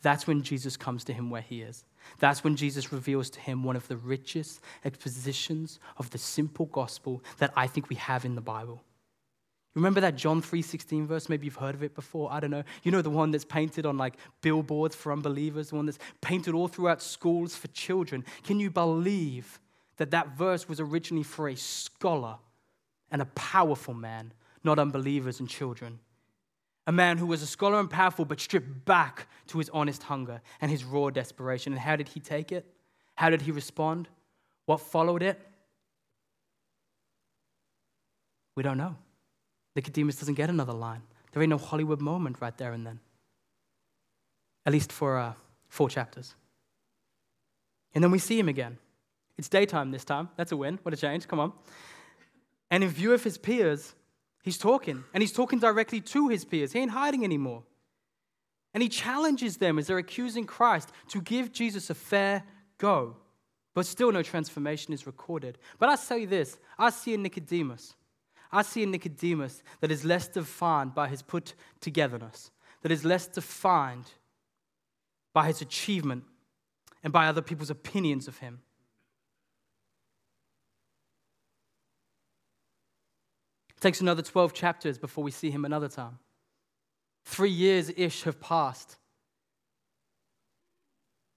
That's 0.00 0.26
when 0.26 0.42
Jesus 0.42 0.76
comes 0.76 1.04
to 1.04 1.12
him 1.12 1.30
where 1.30 1.42
he 1.42 1.62
is. 1.62 1.84
That's 2.18 2.42
when 2.42 2.56
Jesus 2.56 2.92
reveals 2.92 3.30
to 3.30 3.40
him 3.40 3.62
one 3.62 3.76
of 3.76 3.88
the 3.88 3.96
richest 3.96 4.60
expositions 4.84 5.78
of 5.98 6.10
the 6.10 6.18
simple 6.18 6.66
gospel 6.66 7.22
that 7.38 7.52
I 7.56 7.66
think 7.66 7.88
we 7.88 7.96
have 7.96 8.24
in 8.24 8.34
the 8.34 8.40
Bible. 8.40 8.82
Remember 9.74 10.00
that 10.00 10.16
John 10.16 10.40
3:16 10.40 11.06
verse? 11.06 11.28
Maybe 11.28 11.46
you've 11.46 11.56
heard 11.56 11.74
of 11.74 11.82
it 11.82 11.94
before. 11.94 12.32
I 12.32 12.38
don't 12.38 12.50
know. 12.50 12.62
You 12.84 12.92
know 12.92 13.02
the 13.02 13.10
one 13.10 13.32
that's 13.32 13.44
painted 13.44 13.84
on 13.84 13.98
like 13.98 14.16
billboards 14.40 14.94
for 14.94 15.10
unbelievers, 15.12 15.70
the 15.70 15.76
one 15.76 15.86
that's 15.86 15.98
painted 16.20 16.54
all 16.54 16.68
throughout 16.68 17.02
schools 17.02 17.56
for 17.56 17.66
children. 17.68 18.24
Can 18.44 18.60
you 18.60 18.70
believe 18.70 19.58
that 19.96 20.10
that 20.10 20.36
verse 20.36 20.68
was 20.68 20.80
originally 20.80 21.22
for 21.22 21.48
a 21.48 21.56
scholar 21.56 22.36
and 23.10 23.22
a 23.22 23.26
powerful 23.26 23.94
man, 23.94 24.32
not 24.62 24.78
unbelievers 24.78 25.40
and 25.40 25.48
children. 25.48 26.00
A 26.86 26.92
man 26.92 27.16
who 27.16 27.26
was 27.26 27.42
a 27.42 27.46
scholar 27.46 27.80
and 27.80 27.88
powerful, 27.88 28.24
but 28.24 28.40
stripped 28.40 28.84
back 28.84 29.26
to 29.46 29.58
his 29.58 29.70
honest 29.70 30.02
hunger 30.02 30.42
and 30.60 30.70
his 30.70 30.84
raw 30.84 31.10
desperation. 31.10 31.72
And 31.72 31.80
how 31.80 31.96
did 31.96 32.08
he 32.08 32.20
take 32.20 32.52
it? 32.52 32.66
How 33.14 33.30
did 33.30 33.42
he 33.42 33.50
respond? 33.50 34.08
What 34.66 34.80
followed 34.80 35.22
it? 35.22 35.40
We 38.56 38.62
don't 38.62 38.78
know. 38.78 38.96
Nicodemus 39.74 40.16
doesn't 40.16 40.34
get 40.34 40.50
another 40.50 40.72
line. 40.72 41.02
There 41.32 41.42
ain't 41.42 41.50
no 41.50 41.58
Hollywood 41.58 42.00
moment 42.00 42.40
right 42.40 42.56
there 42.56 42.72
and 42.72 42.86
then. 42.86 43.00
At 44.66 44.72
least 44.72 44.92
for 44.92 45.18
uh, 45.18 45.32
four 45.68 45.88
chapters. 45.88 46.34
And 47.94 48.02
then 48.02 48.10
we 48.10 48.18
see 48.18 48.38
him 48.38 48.48
again. 48.48 48.78
It's 49.36 49.48
daytime 49.48 49.90
this 49.90 50.04
time. 50.04 50.28
That's 50.36 50.52
a 50.52 50.56
win. 50.56 50.78
What 50.82 50.94
a 50.94 50.96
change. 50.96 51.26
Come 51.26 51.40
on. 51.40 51.52
And 52.70 52.84
in 52.84 52.90
view 52.90 53.12
of 53.12 53.22
his 53.22 53.38
peers, 53.38 53.94
he's 54.42 54.58
talking. 54.58 55.04
And 55.12 55.22
he's 55.22 55.32
talking 55.32 55.58
directly 55.58 56.00
to 56.00 56.28
his 56.28 56.44
peers. 56.44 56.72
He 56.72 56.78
ain't 56.78 56.92
hiding 56.92 57.24
anymore. 57.24 57.62
And 58.72 58.82
he 58.82 58.88
challenges 58.88 59.56
them 59.58 59.78
as 59.78 59.86
they're 59.86 59.98
accusing 59.98 60.46
Christ 60.46 60.90
to 61.08 61.20
give 61.20 61.52
Jesus 61.52 61.90
a 61.90 61.94
fair 61.94 62.42
go. 62.78 63.16
But 63.74 63.86
still, 63.86 64.12
no 64.12 64.22
transformation 64.22 64.92
is 64.92 65.06
recorded. 65.06 65.58
But 65.78 65.88
I 65.88 65.96
say 65.96 66.24
this 66.24 66.58
I 66.78 66.90
see 66.90 67.14
a 67.14 67.18
Nicodemus. 67.18 67.94
I 68.52 68.62
see 68.62 68.84
a 68.84 68.86
Nicodemus 68.86 69.62
that 69.80 69.90
is 69.90 70.04
less 70.04 70.28
defined 70.28 70.94
by 70.94 71.08
his 71.08 71.22
put 71.22 71.54
togetherness, 71.80 72.52
that 72.82 72.92
is 72.92 73.04
less 73.04 73.26
defined 73.26 74.12
by 75.32 75.48
his 75.48 75.60
achievement 75.60 76.22
and 77.02 77.12
by 77.12 77.26
other 77.26 77.42
people's 77.42 77.70
opinions 77.70 78.28
of 78.28 78.38
him. 78.38 78.60
Takes 83.84 84.00
another 84.00 84.22
12 84.22 84.54
chapters 84.54 84.96
before 84.96 85.22
we 85.22 85.30
see 85.30 85.50
him 85.50 85.66
another 85.66 85.88
time. 85.88 86.18
Three 87.26 87.50
years 87.50 87.92
ish 87.94 88.22
have 88.22 88.40
passed. 88.40 88.96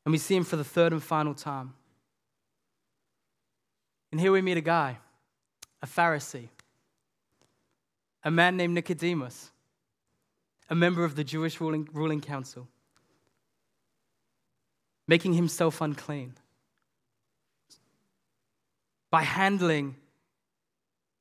And 0.06 0.14
we 0.14 0.18
see 0.18 0.38
him 0.38 0.46
for 0.46 0.56
the 0.56 0.64
third 0.64 0.94
and 0.94 1.04
final 1.04 1.34
time. 1.34 1.74
And 4.14 4.22
here 4.22 4.32
we 4.32 4.42
meet 4.42 4.56
a 4.56 4.62
guy, 4.62 4.98
a 5.82 5.88
Pharisee, 5.88 6.48
a 8.24 8.32
man 8.32 8.56
named 8.56 8.76
Nicodemus, 8.76 9.52
a 10.70 10.76
member 10.76 11.04
of 11.04 11.18
the 11.18 11.26
Jewish 11.26 11.60
ruling, 11.60 11.90
ruling 11.92 12.22
council, 12.22 12.70
making 15.06 15.34
himself 15.34 15.82
unclean 15.82 16.36
by 19.12 19.24
handling 19.24 19.98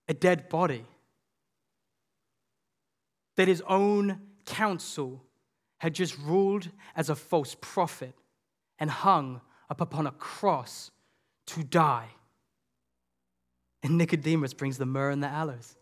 a 0.08 0.14
dead 0.14 0.48
body 0.48 0.84
that 3.36 3.48
his 3.48 3.62
own 3.68 4.20
council 4.44 5.22
had 5.78 5.94
just 5.94 6.18
ruled 6.18 6.70
as 6.94 7.10
a 7.10 7.14
false 7.14 7.56
prophet 7.60 8.14
and 8.78 8.90
hung 8.90 9.40
up 9.70 9.80
upon 9.80 10.06
a 10.06 10.12
cross 10.12 10.90
to 11.46 11.62
die. 11.62 12.08
And 13.82 13.98
Nicodemus 13.98 14.54
brings 14.54 14.78
the 14.78 14.86
myrrh 14.86 15.10
and 15.10 15.22
the 15.22 15.28
aloes. 15.28 15.76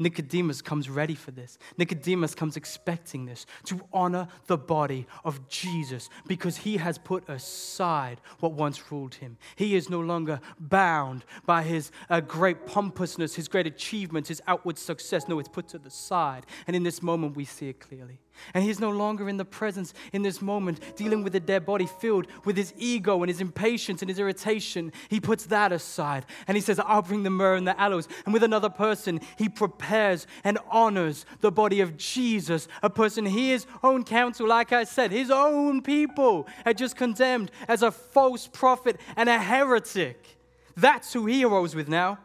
Nicodemus 0.00 0.62
comes 0.62 0.88
ready 0.88 1.14
for 1.14 1.30
this. 1.30 1.58
Nicodemus 1.76 2.34
comes 2.34 2.56
expecting 2.56 3.26
this 3.26 3.46
to 3.64 3.80
honor 3.92 4.26
the 4.46 4.56
body 4.56 5.06
of 5.24 5.46
Jesus 5.48 6.08
because 6.26 6.56
he 6.56 6.78
has 6.78 6.98
put 6.98 7.28
aside 7.28 8.20
what 8.40 8.52
once 8.52 8.90
ruled 8.90 9.14
him. 9.16 9.36
He 9.54 9.76
is 9.76 9.90
no 9.90 10.00
longer 10.00 10.40
bound 10.58 11.24
by 11.44 11.62
his 11.62 11.92
uh, 12.08 12.20
great 12.20 12.66
pompousness, 12.66 13.34
his 13.34 13.46
great 13.46 13.66
achievements, 13.66 14.30
his 14.30 14.42
outward 14.48 14.78
success. 14.78 15.28
No, 15.28 15.38
it's 15.38 15.48
put 15.48 15.68
to 15.68 15.78
the 15.78 15.90
side. 15.90 16.46
And 16.66 16.74
in 16.74 16.82
this 16.82 17.02
moment, 17.02 17.36
we 17.36 17.44
see 17.44 17.68
it 17.68 17.78
clearly. 17.78 18.20
And 18.54 18.64
he's 18.64 18.80
no 18.80 18.90
longer 18.90 19.28
in 19.28 19.36
the 19.36 19.44
presence 19.44 19.94
in 20.12 20.22
this 20.22 20.42
moment, 20.42 20.96
dealing 20.96 21.22
with 21.22 21.34
a 21.34 21.40
dead 21.40 21.64
body 21.64 21.86
filled 21.86 22.26
with 22.44 22.56
his 22.56 22.72
ego 22.76 23.22
and 23.22 23.28
his 23.28 23.40
impatience 23.40 24.02
and 24.02 24.08
his 24.08 24.18
irritation. 24.18 24.92
He 25.08 25.20
puts 25.20 25.46
that 25.46 25.72
aside 25.72 26.26
and 26.46 26.56
he 26.56 26.60
says, 26.60 26.78
I'll 26.78 27.02
bring 27.02 27.22
the 27.22 27.30
myrrh 27.30 27.56
and 27.56 27.66
the 27.66 27.80
aloes. 27.80 28.08
And 28.24 28.32
with 28.32 28.42
another 28.42 28.70
person, 28.70 29.20
he 29.36 29.48
prepares 29.48 30.26
and 30.44 30.58
honors 30.70 31.24
the 31.40 31.52
body 31.52 31.80
of 31.80 31.96
Jesus, 31.96 32.68
a 32.82 32.90
person 32.90 33.26
his 33.26 33.66
own 33.82 34.04
council, 34.04 34.46
like 34.46 34.72
I 34.72 34.84
said, 34.84 35.10
his 35.10 35.30
own 35.30 35.82
people 35.82 36.46
had 36.64 36.78
just 36.78 36.96
condemned 36.96 37.50
as 37.68 37.82
a 37.82 37.90
false 37.90 38.46
prophet 38.46 38.96
and 39.16 39.28
a 39.28 39.38
heretic. 39.38 40.38
That's 40.76 41.12
who 41.12 41.26
he 41.26 41.44
arose 41.44 41.74
with 41.74 41.88
now. 41.88 42.18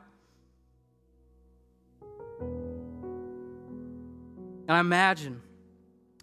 And 4.68 4.76
I 4.76 4.80
imagine 4.80 5.41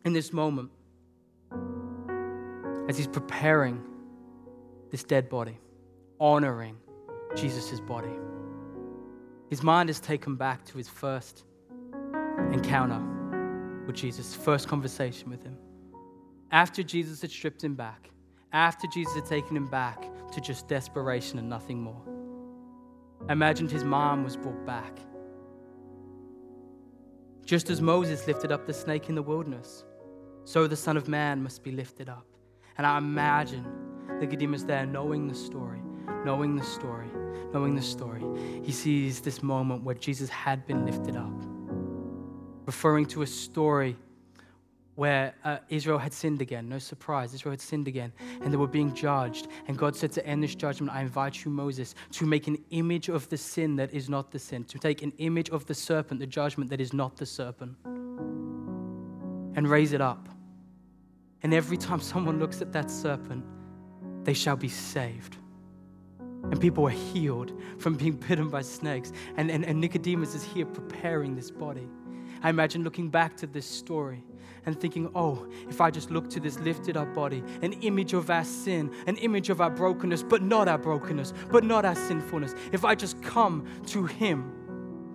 in 0.05 0.13
this 0.13 0.33
moment 0.33 0.71
as 2.89 2.97
he's 2.97 3.07
preparing 3.07 3.83
this 4.91 5.05
dead 5.05 5.29
body, 5.29 5.59
honoring 6.21 6.77
Jesus' 7.37 7.81
body. 7.81 8.13
His 9.49 9.63
mind 9.63 9.91
is 9.91 10.01
taken 10.01 10.37
back 10.37 10.65
to 10.67 10.79
his 10.79 10.89
first 10.89 11.45
encounter 12.53 13.01
with 13.87 13.97
Jesus, 13.97 14.35
first 14.35 14.69
conversation 14.69 15.31
with 15.31 15.43
him. 15.43 15.57
After 16.51 16.83
Jesus 16.83 17.23
had 17.23 17.31
stripped 17.31 17.63
him 17.63 17.75
back, 17.75 18.11
after 18.53 18.87
Jesus 18.89 19.15
had 19.15 19.27
taken 19.27 19.57
him 19.57 19.67
back 19.67 20.05
to 20.33 20.41
just 20.41 20.69
desperation 20.69 21.39
and 21.39 21.49
nothing 21.49 21.81
more. 21.81 22.03
Imagined 23.29 23.71
his 23.71 23.85
mom 23.85 24.25
was 24.25 24.37
brought 24.37 24.67
back. 24.67 24.99
Just 27.45 27.71
as 27.71 27.81
Moses 27.81 28.27
lifted 28.27 28.53
up 28.53 28.67
the 28.67 28.75
snake 28.75 29.09
in 29.09 29.15
the 29.15 29.23
wilderness, 29.23 29.85
so 30.45 30.67
the 30.67 30.77
Son 30.77 30.97
of 30.97 31.09
Man 31.09 31.43
must 31.43 31.63
be 31.63 31.71
lifted 31.71 32.09
up. 32.09 32.27
And 32.79 32.87
I 32.87 32.99
imagine 32.99 33.67
Nicodemus 34.21 34.65
there 34.65 34.87
knowing 34.87 35.29
the 35.29 35.35
story, 35.35 35.81
knowing 36.25 36.57
the 36.57 36.65
story, 36.65 37.09
knowing 37.53 37.75
the 37.75 37.83
story. 37.83 38.25
He 38.63 38.73
sees 38.73 39.21
this 39.21 39.43
moment 39.43 39.85
where 39.85 39.95
Jesus 39.95 40.29
had 40.29 40.67
been 40.67 40.85
lifted 40.87 41.17
up, 41.17 41.33
referring 42.67 43.07
to 43.07 43.23
a 43.23 43.27
story 43.27 43.97
where 44.95 45.35
uh, 45.45 45.59
Israel 45.69 45.99
had 45.99 46.13
sinned 46.13 46.43
again. 46.43 46.69
No 46.69 46.79
surprise, 46.79 47.33
Israel 47.33 47.53
had 47.53 47.61
sinned 47.61 47.89
again, 47.89 48.13
and 48.43 48.53
they 48.53 48.57
were 48.57 48.67
being 48.67 48.95
judged. 48.95 49.49
And 49.67 49.79
God 49.79 49.97
said 49.97 50.13
to 50.13 50.27
end 50.27 50.43
this 50.43 50.55
judgment, 50.55 50.93
I 50.93 51.01
invite 51.01 51.45
you, 51.45 51.51
Moses, 51.51 51.95
to 52.13 52.27
make 52.27 52.47
an 52.47 52.59
image 52.71 53.09
of 53.09 53.29
the 53.29 53.39
sin 53.39 53.77
that 53.77 53.93
is 53.95 54.11
not 54.11 54.31
the 54.31 54.39
sin, 54.39 54.65
to 54.65 54.79
take 54.79 55.03
an 55.03 55.13
image 55.19 55.49
of 55.51 55.65
the 55.67 55.75
serpent, 55.75 56.21
the 56.21 56.27
judgment 56.27 56.69
that 56.71 56.81
is 56.81 56.93
not 56.93 57.17
the 57.17 57.27
serpent, 57.27 57.77
and 59.55 59.69
raise 59.69 59.93
it 59.93 60.01
up. 60.01 60.29
And 61.43 61.53
every 61.53 61.77
time 61.77 62.01
someone 62.01 62.39
looks 62.39 62.63
at 62.63 62.73
that 62.73 62.91
serpent, 62.91 63.45
they 64.25 64.35
shall 64.35 64.57
be 64.57 64.69
saved. 64.69 65.37
And 66.19 66.61
people 66.61 66.87
are 66.87 66.91
healed 66.91 67.61
from 67.79 67.95
being 67.95 68.15
bitten 68.29 68.49
by 68.49 68.63
snakes. 68.63 69.13
And, 69.37 69.51
and, 69.51 69.65
and 69.65 69.81
Nicodemus 69.81 70.35
is 70.35 70.45
here 70.45 70.67
preparing 70.67 71.35
this 71.35 71.51
body. 71.51 71.89
I 72.43 72.51
imagine 72.51 72.83
looking 72.83 73.09
back 73.09 73.37
to 73.39 73.47
this 73.47 73.67
story 73.67 74.25
and 74.67 74.79
thinking, 74.81 75.11
oh, 75.15 75.47
if 75.69 75.81
I 75.81 75.91
just 75.91 76.11
look 76.11 76.29
to 76.31 76.41
this 76.41 76.59
lifted 76.61 76.97
up 76.97 77.13
body, 77.15 77.43
an 77.63 77.73
image 77.75 78.13
of 78.13 78.31
our 78.31 78.45
sin, 78.45 78.93
an 79.07 79.17
image 79.17 79.51
of 79.51 79.61
our 79.61 79.71
brokenness, 79.71 80.23
but 80.23 80.43
not 80.43 80.69
our 80.69 80.79
brokenness, 80.79 81.33
but 81.51 81.65
not 81.65 81.85
our 81.85 81.95
sinfulness, 81.95 82.55
if 82.73 82.85
I 82.85 82.95
just 82.95 83.21
come 83.23 83.67
to 83.87 84.07
Him, 84.07 84.53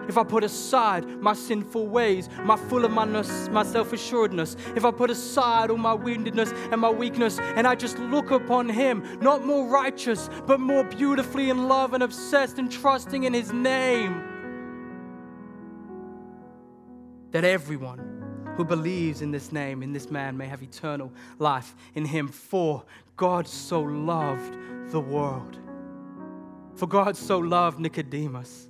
if 0.07 0.17
I 0.17 0.23
put 0.23 0.43
aside 0.43 1.05
my 1.21 1.33
sinful 1.33 1.87
ways, 1.87 2.29
my 2.43 2.55
full 2.55 2.85
of 2.85 2.91
my, 2.91 3.05
my 3.05 3.63
self 3.63 3.93
assuredness, 3.93 4.55
if 4.75 4.85
I 4.85 4.91
put 4.91 5.09
aside 5.09 5.69
all 5.69 5.77
my 5.77 5.95
woundedness 5.95 6.53
and 6.71 6.81
my 6.81 6.89
weakness, 6.89 7.39
and 7.39 7.67
I 7.67 7.75
just 7.75 7.97
look 7.99 8.31
upon 8.31 8.69
Him, 8.69 9.03
not 9.21 9.45
more 9.45 9.67
righteous, 9.67 10.29
but 10.45 10.59
more 10.59 10.83
beautifully 10.83 11.49
in 11.49 11.67
love 11.67 11.93
and 11.93 12.03
obsessed 12.03 12.57
and 12.59 12.71
trusting 12.71 13.23
in 13.23 13.33
His 13.33 13.51
name, 13.51 14.23
that 17.31 17.43
everyone 17.43 18.17
who 18.57 18.65
believes 18.65 19.21
in 19.21 19.29
this 19.31 19.51
name, 19.51 19.83
in 19.83 19.93
this 19.93 20.09
man, 20.09 20.35
may 20.35 20.47
have 20.47 20.63
eternal 20.63 21.11
life 21.37 21.75
in 21.93 22.03
him. 22.03 22.27
For 22.27 22.83
God 23.15 23.47
so 23.47 23.81
loved 23.81 24.57
the 24.91 24.99
world. 24.99 25.59
For 26.73 26.87
God 26.87 27.15
so 27.15 27.37
loved 27.37 27.79
Nicodemus 27.79 28.67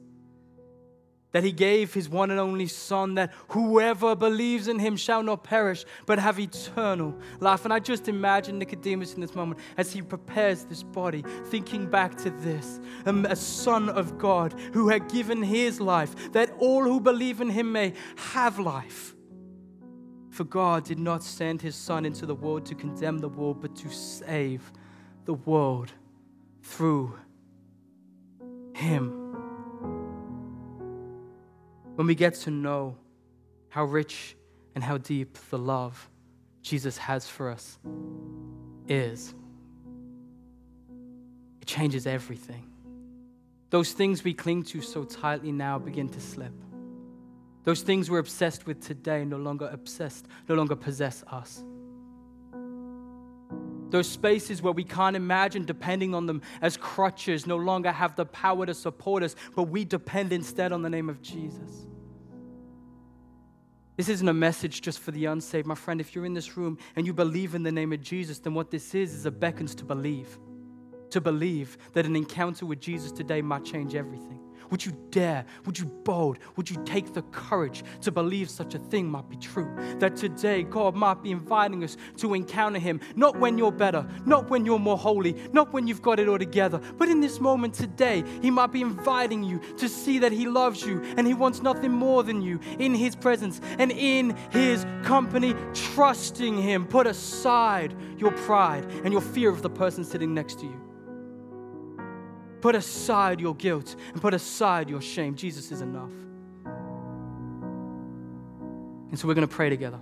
that 1.31 1.43
he 1.43 1.51
gave 1.51 1.93
his 1.93 2.09
one 2.09 2.31
and 2.31 2.39
only 2.39 2.67
Son, 2.67 3.15
that 3.15 3.33
whoever 3.49 4.15
believes 4.15 4.67
in 4.67 4.79
him 4.79 4.95
shall 4.95 5.21
not 5.21 5.43
perish, 5.43 5.85
but 6.05 6.19
have 6.19 6.39
eternal 6.39 7.15
life. 7.39 7.65
And 7.65 7.73
I 7.73 7.79
just 7.79 8.07
imagine 8.07 8.57
Nicodemus 8.57 9.13
in 9.13 9.21
this 9.21 9.35
moment 9.35 9.59
as 9.77 9.91
he 9.91 10.01
prepares 10.01 10.63
this 10.63 10.83
body, 10.83 11.23
thinking 11.45 11.89
back 11.89 12.15
to 12.17 12.29
this 12.29 12.79
um, 13.05 13.25
a 13.25 13.35
Son 13.35 13.89
of 13.89 14.17
God 14.17 14.53
who 14.73 14.89
had 14.89 15.09
given 15.09 15.43
his 15.43 15.81
life, 15.81 16.31
that 16.31 16.51
all 16.59 16.83
who 16.83 16.99
believe 16.99 17.41
in 17.41 17.49
him 17.49 17.71
may 17.71 17.93
have 18.15 18.57
life. 18.57 19.13
For 20.29 20.43
God 20.43 20.85
did 20.85 20.99
not 20.99 21.23
send 21.23 21.61
his 21.61 21.75
Son 21.75 22.05
into 22.05 22.25
the 22.25 22.35
world 22.35 22.65
to 22.67 22.75
condemn 22.75 23.17
the 23.17 23.29
world, 23.29 23.59
but 23.59 23.75
to 23.77 23.89
save 23.89 24.71
the 25.25 25.33
world 25.33 25.91
through 26.61 27.17
him. 28.73 29.26
When 31.97 32.05
we 32.05 32.13
get 32.13 32.35
to 32.41 32.51
know 32.51 32.95
how 33.69 33.83
rich 33.83 34.35
and 34.75 34.83
how 34.83 34.99
deep 34.99 35.35
the 35.49 35.57
love 35.57 36.11
Jesus 36.61 36.95
has 36.99 37.27
for 37.27 37.49
us 37.49 37.79
is, 38.87 39.33
it 41.59 41.67
changes 41.67 42.05
everything. 42.05 42.69
Those 43.71 43.93
things 43.93 44.23
we 44.23 44.35
cling 44.35 44.61
to 44.65 44.81
so 44.83 45.05
tightly 45.05 45.51
now 45.51 45.79
begin 45.79 46.07
to 46.09 46.21
slip. 46.21 46.53
Those 47.63 47.81
things 47.81 48.11
we're 48.11 48.19
obsessed 48.19 48.67
with 48.67 48.85
today 48.85 49.25
no 49.25 49.37
longer 49.37 49.67
obsessed, 49.73 50.27
no 50.47 50.53
longer 50.53 50.75
possess 50.75 51.23
us. 51.31 51.63
Those 53.89 54.07
spaces 54.09 54.61
where 54.61 54.73
we 54.73 54.83
can't 54.83 55.15
imagine 55.15 55.65
depending 55.65 56.13
on 56.13 56.25
them 56.25 56.41
as 56.61 56.77
crutches 56.77 57.47
no 57.47 57.57
longer 57.57 57.91
have 57.91 58.15
the 58.15 58.25
power 58.25 58.65
to 58.65 58.73
support 58.73 59.23
us, 59.23 59.35
but 59.55 59.63
we 59.63 59.85
depend 59.85 60.33
instead 60.33 60.71
on 60.71 60.81
the 60.81 60.89
name 60.89 61.09
of 61.09 61.21
Jesus. 61.21 61.87
This 63.95 64.09
isn't 64.09 64.27
a 64.27 64.33
message 64.33 64.81
just 64.81 64.99
for 64.99 65.11
the 65.11 65.25
unsaved. 65.25 65.65
My 65.65 65.75
friend, 65.75 65.99
if 65.99 66.13
you're 66.13 66.25
in 66.25 66.35
this 66.35 66.55
room 66.55 66.77
and 66.95 67.05
you 67.05 67.13
believe 67.13 67.55
in 67.55 67.63
the 67.63 67.71
name 67.71 67.91
of 67.93 68.01
Jesus, 68.01 68.37
then 68.39 68.53
what 68.53 68.69
this 68.69 68.93
is 68.93 69.13
is 69.13 69.25
a 69.25 69.31
beckons 69.31 69.73
to 69.75 69.85
believe. 69.85 70.37
To 71.11 71.21
believe 71.21 71.77
that 71.93 72.05
an 72.05 72.15
encounter 72.15 72.65
with 72.65 72.79
Jesus 72.79 73.11
today 73.11 73.41
might 73.41 73.65
change 73.65 73.95
everything. 73.95 74.46
Would 74.69 74.85
you 74.85 74.91
dare? 75.11 75.45
Would 75.65 75.79
you 75.79 75.85
bold? 75.85 76.39
Would 76.55 76.69
you 76.69 76.81
take 76.85 77.13
the 77.13 77.21
courage 77.23 77.83
to 78.01 78.11
believe 78.11 78.49
such 78.49 78.75
a 78.75 78.79
thing 78.79 79.09
might 79.09 79.29
be 79.29 79.37
true? 79.37 79.73
That 79.99 80.15
today 80.15 80.63
God 80.63 80.95
might 80.95 81.23
be 81.23 81.31
inviting 81.31 81.83
us 81.83 81.97
to 82.17 82.33
encounter 82.33 82.79
Him, 82.79 82.99
not 83.15 83.37
when 83.39 83.57
you're 83.57 83.71
better, 83.71 84.07
not 84.25 84.49
when 84.49 84.65
you're 84.65 84.79
more 84.79 84.97
holy, 84.97 85.35
not 85.53 85.73
when 85.73 85.87
you've 85.87 86.01
got 86.01 86.19
it 86.19 86.27
all 86.27 86.37
together, 86.37 86.79
but 86.97 87.09
in 87.09 87.21
this 87.21 87.39
moment 87.39 87.73
today, 87.73 88.23
He 88.41 88.51
might 88.51 88.71
be 88.71 88.81
inviting 88.81 89.43
you 89.43 89.59
to 89.77 89.87
see 89.87 90.19
that 90.19 90.31
He 90.31 90.47
loves 90.47 90.81
you 90.81 91.01
and 91.17 91.25
He 91.25 91.33
wants 91.33 91.61
nothing 91.61 91.91
more 91.91 92.23
than 92.23 92.41
you 92.41 92.59
in 92.79 92.93
His 92.93 93.15
presence 93.15 93.61
and 93.79 93.91
in 93.91 94.35
His 94.51 94.85
company, 95.03 95.55
trusting 95.73 96.61
Him. 96.61 96.85
Put 96.85 97.07
aside 97.07 97.95
your 98.17 98.31
pride 98.31 98.85
and 99.03 99.11
your 99.11 99.21
fear 99.21 99.49
of 99.49 99.61
the 99.61 99.69
person 99.69 100.03
sitting 100.03 100.33
next 100.33 100.59
to 100.59 100.65
you. 100.65 100.86
Put 102.61 102.75
aside 102.75 103.39
your 103.39 103.55
guilt 103.55 103.95
and 104.13 104.21
put 104.21 104.33
aside 104.33 104.89
your 104.89 105.01
shame. 105.01 105.35
Jesus 105.35 105.71
is 105.71 105.81
enough. 105.81 106.11
And 109.09 109.17
so 109.17 109.27
we're 109.27 109.35
going 109.35 109.47
to 109.47 109.55
pray 109.55 109.69
together. 109.69 109.99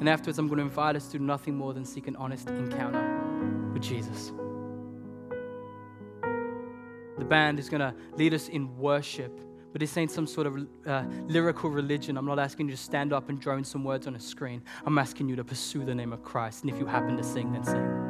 And 0.00 0.08
afterwards, 0.08 0.38
I'm 0.38 0.48
going 0.48 0.58
to 0.58 0.64
invite 0.64 0.96
us 0.96 1.06
to 1.08 1.18
do 1.18 1.24
nothing 1.24 1.54
more 1.54 1.74
than 1.74 1.84
seek 1.84 2.08
an 2.08 2.16
honest 2.16 2.48
encounter 2.48 3.70
with 3.72 3.82
Jesus. 3.82 4.32
The 7.18 7.24
band 7.26 7.58
is 7.58 7.68
going 7.68 7.80
to 7.80 7.94
lead 8.16 8.32
us 8.32 8.48
in 8.48 8.76
worship, 8.78 9.38
but 9.72 9.80
this 9.80 9.96
ain't 9.98 10.10
some 10.10 10.26
sort 10.26 10.46
of 10.46 10.66
uh, 10.86 11.04
lyrical 11.26 11.68
religion. 11.68 12.16
I'm 12.16 12.24
not 12.24 12.38
asking 12.38 12.68
you 12.68 12.74
to 12.74 12.82
stand 12.82 13.12
up 13.12 13.28
and 13.28 13.38
drone 13.38 13.62
some 13.62 13.84
words 13.84 14.06
on 14.06 14.16
a 14.16 14.20
screen. 14.20 14.62
I'm 14.86 14.96
asking 14.96 15.28
you 15.28 15.36
to 15.36 15.44
pursue 15.44 15.84
the 15.84 15.94
name 15.94 16.14
of 16.14 16.22
Christ. 16.22 16.64
And 16.64 16.72
if 16.72 16.78
you 16.78 16.86
happen 16.86 17.18
to 17.18 17.22
sing, 17.22 17.52
then 17.52 17.62
sing. 17.62 18.09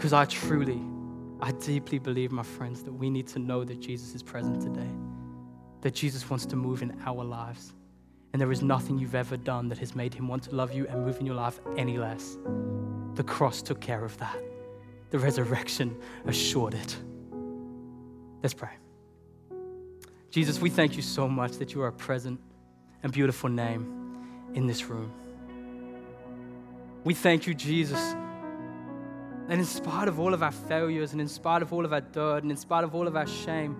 Because 0.00 0.14
I 0.14 0.24
truly, 0.24 0.80
I 1.42 1.52
deeply 1.52 1.98
believe, 1.98 2.32
my 2.32 2.42
friends, 2.42 2.82
that 2.84 2.92
we 2.92 3.10
need 3.10 3.26
to 3.26 3.38
know 3.38 3.64
that 3.64 3.80
Jesus 3.80 4.14
is 4.14 4.22
present 4.22 4.62
today, 4.62 4.88
that 5.82 5.94
Jesus 5.94 6.30
wants 6.30 6.46
to 6.46 6.56
move 6.56 6.80
in 6.80 6.98
our 7.04 7.22
lives. 7.22 7.74
And 8.32 8.40
there 8.40 8.50
is 8.50 8.62
nothing 8.62 8.98
you've 8.98 9.14
ever 9.14 9.36
done 9.36 9.68
that 9.68 9.76
has 9.76 9.94
made 9.94 10.14
him 10.14 10.26
want 10.26 10.44
to 10.44 10.54
love 10.54 10.72
you 10.72 10.86
and 10.88 11.04
move 11.04 11.20
in 11.20 11.26
your 11.26 11.34
life 11.34 11.60
any 11.76 11.98
less. 11.98 12.38
The 13.12 13.22
cross 13.22 13.60
took 13.60 13.82
care 13.82 14.02
of 14.02 14.16
that, 14.16 14.38
the 15.10 15.18
resurrection 15.18 15.94
assured 16.24 16.72
it. 16.72 16.96
Let's 18.42 18.54
pray. 18.54 18.72
Jesus, 20.30 20.62
we 20.62 20.70
thank 20.70 20.96
you 20.96 21.02
so 21.02 21.28
much 21.28 21.58
that 21.58 21.74
you 21.74 21.82
are 21.82 21.88
a 21.88 21.92
present 21.92 22.40
and 23.02 23.12
beautiful 23.12 23.50
name 23.50 24.16
in 24.54 24.66
this 24.66 24.84
room. 24.84 25.12
We 27.04 27.12
thank 27.12 27.46
you, 27.46 27.52
Jesus 27.52 28.14
that 29.50 29.58
in 29.58 29.64
spite 29.64 30.06
of 30.06 30.20
all 30.20 30.32
of 30.32 30.44
our 30.44 30.52
failures 30.52 31.10
and 31.10 31.20
in 31.20 31.26
spite 31.26 31.60
of 31.60 31.72
all 31.72 31.84
of 31.84 31.92
our 31.92 32.00
dirt 32.00 32.44
and 32.44 32.52
in 32.52 32.56
spite 32.56 32.84
of 32.84 32.94
all 32.94 33.08
of 33.08 33.16
our 33.16 33.26
shame, 33.26 33.76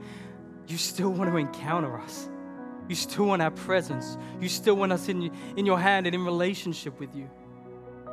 you 0.66 0.76
still 0.76 1.10
want 1.10 1.30
to 1.30 1.36
encounter 1.36 1.96
us. 1.96 2.28
You 2.88 2.96
still 2.96 3.26
want 3.26 3.40
our 3.40 3.52
presence. 3.52 4.18
You 4.40 4.48
still 4.48 4.74
want 4.74 4.90
us 4.90 5.08
in, 5.08 5.30
in 5.56 5.66
your 5.66 5.78
hand 5.78 6.08
and 6.08 6.14
in 6.16 6.24
relationship 6.24 6.98
with 6.98 7.14
you. 7.14 7.30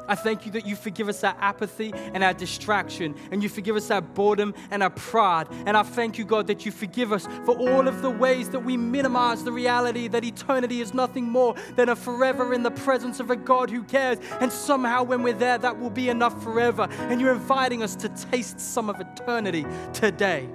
I 0.07 0.15
thank 0.15 0.45
you 0.45 0.51
that 0.53 0.65
you 0.65 0.75
forgive 0.75 1.09
us 1.09 1.23
our 1.23 1.35
apathy 1.39 1.91
and 1.93 2.23
our 2.23 2.33
distraction, 2.33 3.15
and 3.31 3.43
you 3.43 3.49
forgive 3.49 3.75
us 3.75 3.91
our 3.91 4.01
boredom 4.01 4.53
and 4.71 4.83
our 4.83 4.89
pride. 4.89 5.47
And 5.65 5.75
I 5.75 5.83
thank 5.83 6.17
you, 6.17 6.25
God, 6.25 6.47
that 6.47 6.65
you 6.65 6.71
forgive 6.71 7.11
us 7.11 7.27
for 7.45 7.57
all 7.57 7.87
of 7.87 8.01
the 8.01 8.09
ways 8.09 8.49
that 8.49 8.59
we 8.59 8.77
minimize 8.77 9.43
the 9.43 9.51
reality 9.51 10.07
that 10.07 10.23
eternity 10.23 10.81
is 10.81 10.93
nothing 10.93 11.25
more 11.25 11.55
than 11.75 11.89
a 11.89 11.95
forever 11.95 12.53
in 12.53 12.63
the 12.63 12.71
presence 12.71 13.19
of 13.19 13.29
a 13.29 13.35
God 13.35 13.69
who 13.69 13.83
cares. 13.83 14.19
And 14.39 14.51
somehow, 14.51 15.03
when 15.03 15.23
we're 15.23 15.33
there, 15.33 15.57
that 15.57 15.79
will 15.79 15.89
be 15.89 16.09
enough 16.09 16.41
forever. 16.43 16.87
And 16.91 17.19
you're 17.19 17.33
inviting 17.33 17.83
us 17.83 17.95
to 17.97 18.09
taste 18.09 18.59
some 18.59 18.89
of 18.89 18.99
eternity 18.99 19.65
today. 19.93 20.47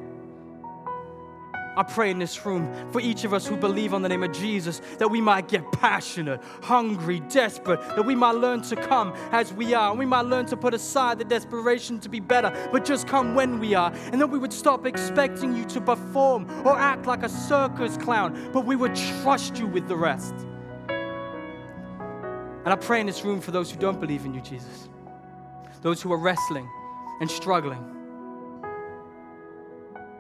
I 1.75 1.83
pray 1.83 2.11
in 2.11 2.19
this 2.19 2.45
room 2.45 2.71
for 2.91 3.01
each 3.01 3.25
of 3.25 3.33
us 3.33 3.47
who 3.47 3.57
believe 3.57 3.95
on 3.95 4.03
the 4.03 4.09
name 4.09 4.23
of 4.23 4.33
Jesus 4.33 4.83
that 4.99 5.09
we 5.09 5.21
might 5.21 5.49
get 5.49 5.71
passionate, 5.73 6.41
hungry, 6.63 7.21
desperate, 7.21 7.81
that 7.81 8.05
we 8.05 8.15
might 8.15 8.35
learn 8.35 8.61
to 8.63 8.77
come 8.77 9.15
as 9.31 9.53
we 9.55 9.73
are. 9.73 9.91
And 9.91 9.99
we 9.99 10.05
might 10.05 10.27
learn 10.27 10.45
to 10.47 10.57
put 10.57 10.75
aside 10.75 11.19
the 11.19 11.25
desperation 11.25 11.99
to 12.01 12.09
be 12.09 12.21
better, 12.21 12.53
but 12.73 12.85
just 12.85 13.07
come 13.07 13.35
when 13.35 13.59
we 13.59 13.75
are. 13.75 13.93
And 14.13 14.21
that 14.21 14.27
we 14.27 14.39
would 14.39 14.53
stop 14.53 14.85
expecting 14.87 15.57
you 15.57 15.65
to 15.67 15.81
perform 15.81 16.47
or 16.67 16.79
act 16.79 17.07
like 17.07 17.23
a 17.23 17.29
circus 17.29 17.97
clown, 17.97 18.51
but 18.53 18.67
we 18.67 18.77
would 18.77 18.95
trust 18.95 19.59
you 19.59 19.67
with 19.67 19.89
the 19.89 19.97
rest. 19.97 20.35
And 22.65 22.69
I 22.69 22.77
pray 22.77 23.01
in 23.01 23.07
this 23.07 23.25
room 23.25 23.41
for 23.41 23.51
those 23.51 23.71
who 23.71 23.79
don't 23.79 23.99
believe 23.99 24.25
in 24.25 24.35
you, 24.35 24.41
Jesus, 24.41 24.89
those 25.81 26.01
who 26.03 26.13
are 26.13 26.19
wrestling 26.19 26.69
and 27.21 27.31
struggling. 27.31 28.02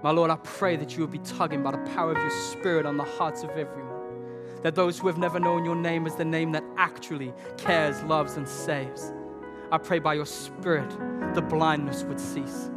My 0.02 0.10
Lord, 0.10 0.30
I 0.32 0.36
pray 0.36 0.74
that 0.76 0.94
you 0.94 1.00
will 1.00 1.12
be 1.12 1.18
tugging 1.18 1.62
by 1.62 1.70
the 1.70 1.90
power 1.94 2.10
of 2.10 2.18
your 2.18 2.30
Spirit 2.30 2.86
on 2.86 2.96
the 2.96 3.04
hearts 3.04 3.44
of 3.44 3.50
everyone. 3.50 3.92
That 4.62 4.74
those 4.74 4.98
who 4.98 5.06
have 5.06 5.16
never 5.16 5.38
known 5.38 5.64
your 5.64 5.76
name 5.76 6.06
as 6.06 6.16
the 6.16 6.24
name 6.24 6.50
that 6.52 6.64
actually 6.76 7.32
cares, 7.56 8.02
loves, 8.02 8.36
and 8.36 8.48
saves. 8.48 9.12
I 9.70 9.78
pray 9.78 10.00
by 10.00 10.14
your 10.14 10.26
Spirit, 10.26 10.90
the 11.34 11.42
blindness 11.42 12.02
would 12.02 12.18
cease. 12.18 12.68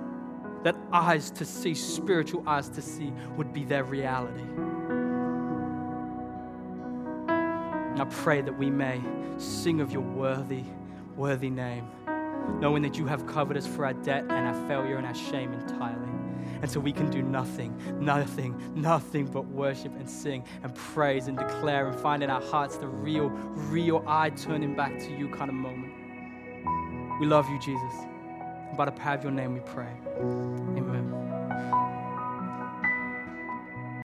That 0.61 0.75
eyes 0.93 1.31
to 1.31 1.45
see, 1.45 1.73
spiritual 1.73 2.47
eyes 2.47 2.69
to 2.69 2.81
see, 2.81 3.11
would 3.37 3.53
be 3.53 3.65
their 3.65 3.83
reality. 3.83 4.43
And 7.27 8.01
I 8.01 8.05
pray 8.05 8.41
that 8.41 8.55
we 8.55 8.69
may 8.69 9.01
sing 9.37 9.81
of 9.81 9.91
your 9.91 10.03
worthy, 10.03 10.63
worthy 11.15 11.49
name, 11.49 11.87
knowing 12.59 12.83
that 12.83 12.99
you 12.99 13.07
have 13.07 13.25
covered 13.25 13.57
us 13.57 13.65
for 13.65 13.83
our 13.85 13.93
debt 13.93 14.25
and 14.29 14.31
our 14.31 14.67
failure 14.67 14.97
and 14.97 15.07
our 15.07 15.15
shame 15.15 15.53
entirely. 15.53 16.24
And 16.65 16.71
so 16.71 16.79
we 16.79 16.93
can 16.93 17.11
do 17.11 17.21
nothing, 17.21 17.79
nothing, 17.99 18.59
nothing 18.73 19.27
but 19.27 19.45
worship 19.45 19.95
and 19.99 20.09
sing 20.09 20.43
and 20.63 20.73
praise 20.73 21.27
and 21.27 21.37
declare 21.37 21.87
and 21.87 21.95
find 21.99 22.23
in 22.23 22.31
our 22.31 22.41
hearts 22.41 22.77
the 22.77 22.87
real, 22.87 23.29
real 23.69 24.03
eye 24.07 24.31
turning 24.31 24.75
back 24.75 24.97
to 24.97 25.15
you 25.15 25.29
kind 25.29 25.51
of 25.51 25.55
moment. 25.55 25.93
We 27.19 27.27
love 27.27 27.47
you, 27.51 27.59
Jesus. 27.59 27.93
By 28.75 28.85
the 28.85 28.93
power 28.93 29.13
of 29.13 29.21
your 29.21 29.31
name 29.31 29.53
we 29.53 29.59
pray. 29.59 29.93
Amen. 30.17 31.94